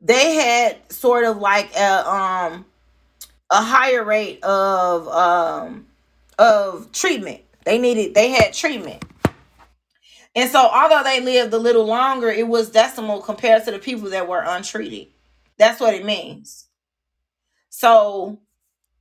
[0.00, 2.64] they had sort of like a um
[3.50, 5.86] a higher rate of um
[6.38, 7.40] of treatment.
[7.64, 9.04] They needed they had treatment.
[10.34, 14.10] And so, although they lived a little longer, it was decimal compared to the people
[14.10, 15.08] that were untreated.
[15.56, 16.66] That's what it means.
[17.70, 18.38] So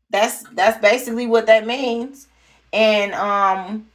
[0.09, 2.27] that's that's basically what that means.
[2.73, 3.87] And um,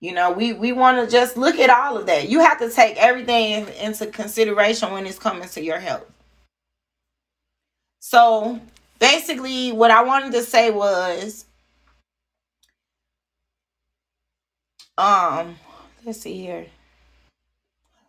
[0.00, 2.28] you know, we we want to just look at all of that.
[2.28, 6.10] You have to take everything into consideration when it's coming to your health.
[8.00, 8.60] So
[9.02, 11.44] basically, what I wanted to say was,
[14.96, 15.56] um,
[16.04, 16.66] let's see here.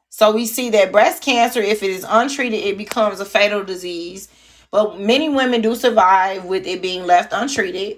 [0.09, 4.29] So we see that breast cancer, if it is untreated, it becomes a fatal disease.
[4.69, 7.97] But many women do survive with it being left untreated.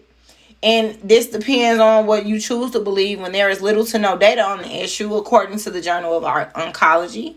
[0.63, 4.17] And this depends on what you choose to believe when there is little to no
[4.17, 6.23] data on the issue, according to the Journal of
[6.53, 7.35] Oncology.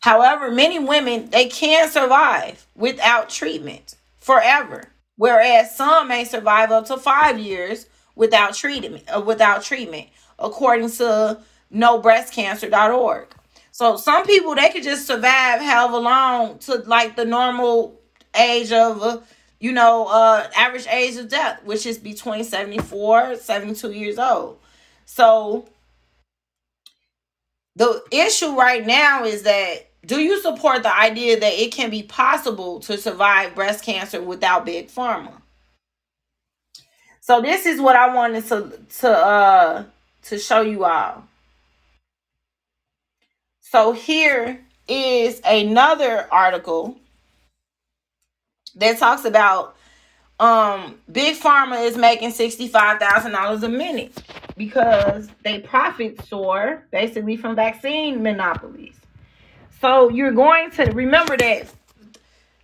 [0.00, 3.96] However, many women they can survive without treatment
[4.26, 4.82] forever,
[5.14, 7.86] whereas some may survive up to five years
[8.16, 9.04] without treatment.
[9.06, 10.08] Uh, without treatment,
[10.40, 11.38] according to
[11.72, 13.28] nobreastcancer.org.
[13.70, 18.00] So some people they could just survive however long to like the normal
[18.34, 19.20] age of uh,
[19.60, 24.58] you know uh average age of death, which is between 74 72 years old.
[25.04, 25.68] So
[27.76, 32.02] the issue right now is that do you support the idea that it can be
[32.04, 35.32] possible to survive breast cancer without big pharma?
[37.20, 39.84] So this is what I wanted to to uh
[40.22, 41.24] to show you all.
[43.60, 46.96] So here is another article
[48.76, 49.76] that talks about
[50.38, 54.22] um big pharma is making $65,000 a minute
[54.56, 58.94] because they profit soar basically from vaccine monopolies.
[59.80, 61.66] So you're going to remember that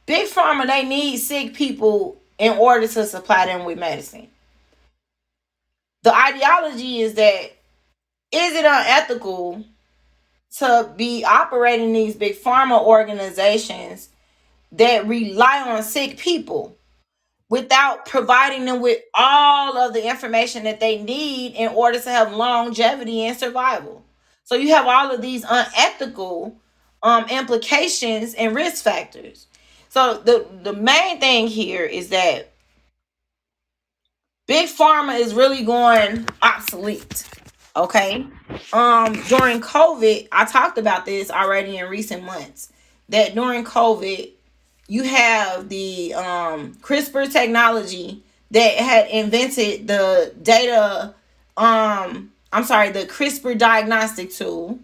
[0.06, 4.28] big pharma they need sick people in order to supply them with medicine.
[6.02, 7.52] The ideology is that
[8.32, 9.64] is it unethical
[10.56, 14.08] to be operating these big pharma organizations
[14.72, 16.76] that rely on sick people
[17.48, 22.32] without providing them with all of the information that they need in order to have
[22.32, 24.02] longevity and survival.
[24.44, 26.56] So you have all of these unethical
[27.02, 29.46] um implications and risk factors.
[29.88, 32.52] So the the main thing here is that
[34.46, 37.28] big pharma is really going obsolete.
[37.76, 38.26] Okay.
[38.72, 42.72] Um during COVID, I talked about this already in recent months
[43.08, 44.30] that during COVID,
[44.88, 51.14] you have the um CRISPR technology that had invented the data
[51.56, 54.78] um I'm sorry, the CRISPR diagnostic tool.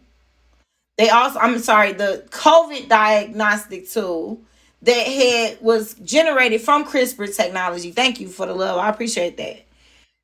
[0.99, 4.43] They also I'm sorry, the COVID diagnostic tool
[4.83, 7.93] that had was generated from CRISPR technology.
[7.93, 8.79] Thank you for the love.
[8.79, 9.65] I appreciate that.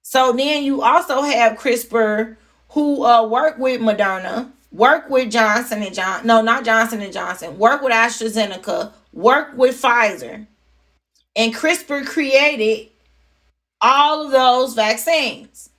[0.03, 2.37] So then you also have CRISPR
[2.71, 7.57] who uh work with Moderna, work with Johnson and John no, not Johnson and Johnson,
[7.57, 10.47] work with AstraZeneca, work with Pfizer.
[11.37, 12.89] And CRISPR created
[13.81, 15.71] all of those vaccines.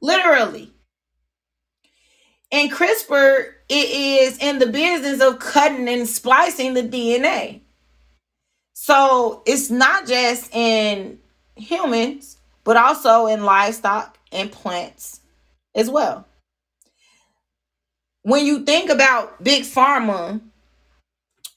[0.00, 0.71] Literally.
[2.52, 7.60] And CRISPR it is in the business of cutting and splicing the DNA.
[8.74, 11.18] So it's not just in
[11.56, 15.20] humans, but also in livestock and plants
[15.74, 16.26] as well.
[18.22, 20.40] When you think about big pharma,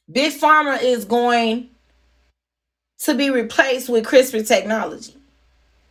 [0.10, 1.70] big pharma is going
[3.00, 5.16] to be replaced with CRISPR technology.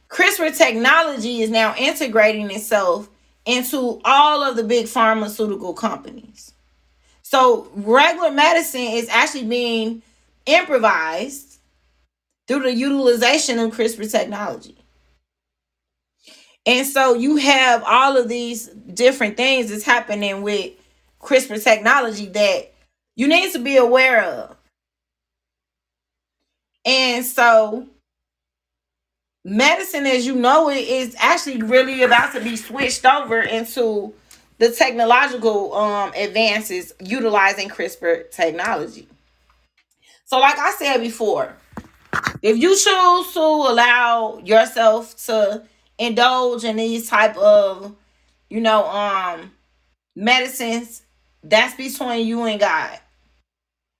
[0.08, 3.10] CRISPR technology is now integrating itself
[3.46, 6.52] into all of the big pharmaceutical companies.
[7.22, 10.02] So regular medicine is actually being
[10.46, 11.58] improvised
[12.46, 14.76] through the utilization of CRISPR technology.
[16.66, 20.72] And so you have all of these different things that's happening with
[21.20, 22.72] CRISPR technology that
[23.16, 24.56] you need to be aware of.
[26.84, 27.88] And so
[29.44, 34.14] medicine as you know it is actually really about to be switched over into
[34.58, 39.06] the technological um advances utilizing CRISPR technology.
[40.24, 41.54] So like I said before,
[42.40, 45.64] if you choose to allow yourself to
[45.98, 47.94] indulge in these type of
[48.48, 49.52] you know um
[50.16, 51.02] medicines
[51.42, 52.98] that's between you and god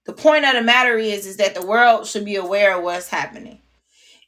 [0.07, 3.09] the point of the matter is is that the world should be aware of what's
[3.09, 3.59] happening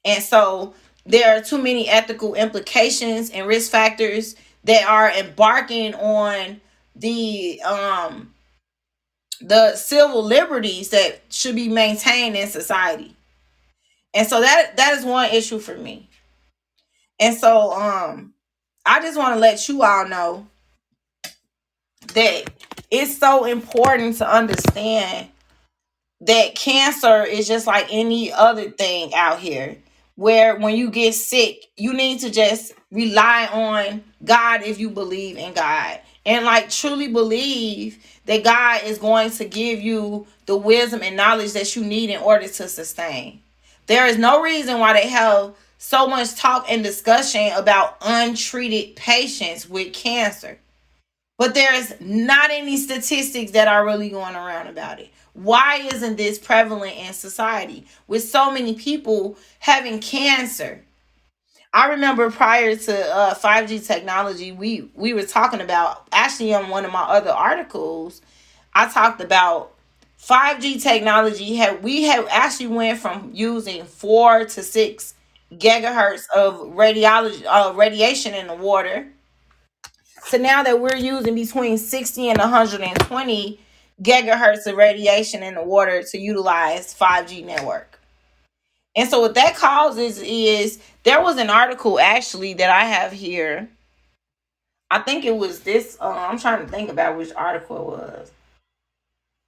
[0.04, 0.74] and so
[1.06, 4.34] there are too many ethical implications and risk factors
[4.64, 6.60] that are embarking on
[6.96, 8.32] the um
[9.40, 13.14] the civil liberties that should be maintained in society.
[14.14, 16.08] And so that that is one issue for me.
[17.20, 18.34] And so um
[18.84, 20.46] I just want to let you all know
[22.14, 22.44] that
[22.90, 25.28] it's so important to understand
[26.20, 29.76] that cancer is just like any other thing out here
[30.16, 35.36] where when you get sick you need to just rely on God if you believe
[35.36, 41.02] in God and like truly believe that God is going to give you the wisdom
[41.02, 43.40] and knowledge that you need in order to sustain.
[43.86, 49.68] There is no reason why they have so much talk and discussion about untreated patients
[49.68, 50.58] with cancer.
[51.38, 55.10] But there's not any statistics that are really going around about it.
[55.36, 60.82] Why isn't this prevalent in society with so many people having cancer?
[61.74, 66.86] I remember prior to uh, 5G technology, we we were talking about actually on one
[66.86, 68.22] of my other articles,
[68.74, 69.74] I talked about
[70.18, 75.14] 5G technology had we have actually went from using 4 to 6
[75.52, 79.06] gigahertz of radiology uh, radiation in the water
[80.24, 83.60] so now that we're using between 60 and 120
[84.02, 87.98] gigahertz of radiation in the water to utilize 5G network.
[88.96, 93.68] And so what that causes is there was an article actually that I have here.
[94.90, 98.32] I think it was this uh, I'm trying to think about which article it was.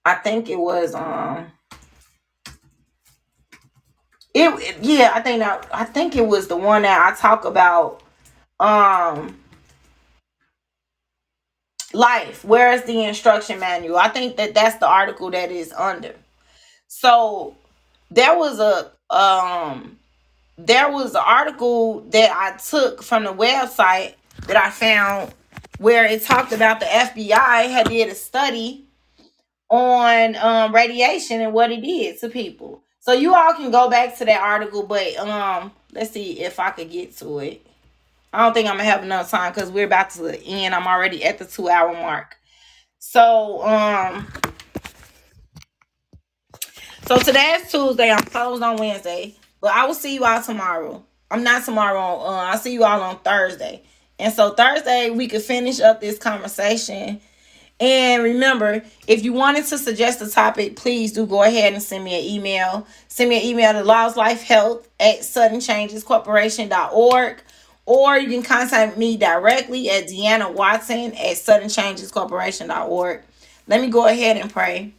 [0.05, 1.51] I think it was um
[4.33, 8.03] it yeah, I think that I think it was the one that I talk about
[8.59, 9.39] um
[11.93, 12.43] life.
[12.45, 13.97] Where is the instruction manual?
[13.97, 16.15] I think that that's the article that is under.
[16.87, 17.55] So
[18.11, 19.97] there was a um
[20.57, 24.15] there was an article that I took from the website
[24.47, 25.33] that I found
[25.77, 28.85] where it talked about the FBI had did a study
[29.69, 32.83] on um radiation and what it did to people.
[32.99, 36.71] So you all can go back to that article, but um, let's see if I
[36.71, 37.65] could get to it.
[38.33, 40.75] I don't think I'm gonna have enough time because we're about to end.
[40.75, 42.37] I'm already at the two hour mark.
[42.99, 44.27] So um,
[47.07, 48.11] so today is Tuesday.
[48.11, 51.05] I'm closed on Wednesday, but I will see you all tomorrow.
[51.31, 52.21] I'm not tomorrow.
[52.21, 53.83] Uh, I'll see you all on Thursday.
[54.19, 57.17] And so Thursday we could finish up this conversation
[57.79, 62.03] And remember, if you wanted to suggest a topic, please do go ahead and send
[62.03, 62.87] me an email.
[63.07, 67.43] Send me an email to Laws Life Health at suddenchangescorporation.org.
[67.89, 73.21] Or you can contact me directly at Deanna Watson at suddenchangescorporation.org.
[73.67, 74.93] Let me go ahead and pray.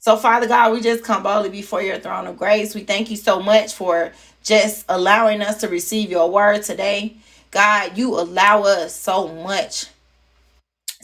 [0.00, 2.74] So, Father God, we just come boldly before your throne of grace.
[2.74, 7.18] We thank you so much for just allowing us to receive your word today.
[7.50, 9.88] God, you allow us so much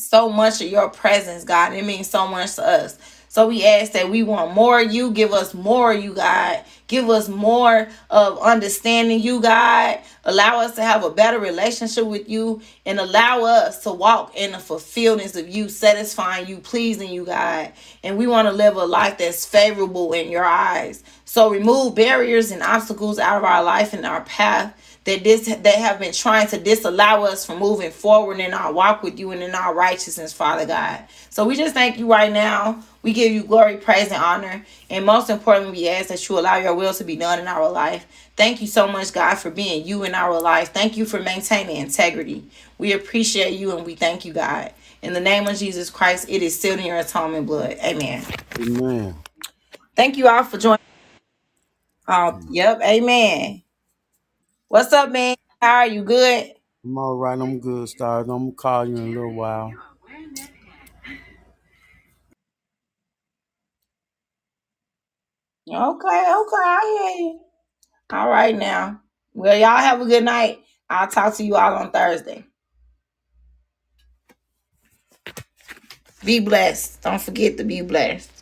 [0.01, 1.75] so much of your presence, God.
[1.75, 2.99] It means so much to us.
[3.29, 5.11] So we ask that we want more of you.
[5.13, 6.65] Give us more of you, God.
[6.91, 10.01] Give us more of understanding you, God.
[10.25, 14.51] Allow us to have a better relationship with you and allow us to walk in
[14.51, 17.73] the fulfillment of you, satisfying you, pleasing you, God.
[18.03, 21.05] And we want to live a life that's favorable in your eyes.
[21.25, 25.67] So remove barriers and obstacles out of our life and our path that this that
[25.77, 29.45] have been trying to disallow us from moving forward in our walk with you and
[29.45, 31.05] in our righteousness, Father God.
[31.31, 32.83] So we just thank you right now.
[33.03, 34.65] We give you glory, praise, and honor.
[34.91, 37.71] And most importantly, we ask that you allow your will to be done in our
[37.71, 38.07] life.
[38.37, 40.73] Thank you so much, God, for being you in our life.
[40.73, 42.45] Thank you for maintaining integrity.
[42.79, 44.73] We appreciate you and we thank you, God.
[45.03, 47.77] In the name of Jesus Christ, it is sealed in your atonement blood.
[47.85, 48.25] Amen.
[48.61, 49.17] Amen.
[49.97, 50.79] Thank you all for joining.
[52.09, 52.81] Oh, yep.
[52.83, 53.63] Amen.
[54.69, 55.37] What's up, man?
[55.61, 56.05] How are you?
[56.05, 56.53] Good?
[56.85, 57.39] I'm all right.
[57.39, 58.29] I'm good, stars.
[58.29, 59.79] I'm gonna call you in a little while.
[65.71, 67.41] Okay, okay, I hear you.
[68.13, 69.01] All right now.
[69.35, 70.61] Well, y'all have a good night.
[70.89, 72.45] I'll talk to you all on Thursday.
[76.25, 77.03] Be blessed.
[77.03, 78.40] Don't forget to be blessed.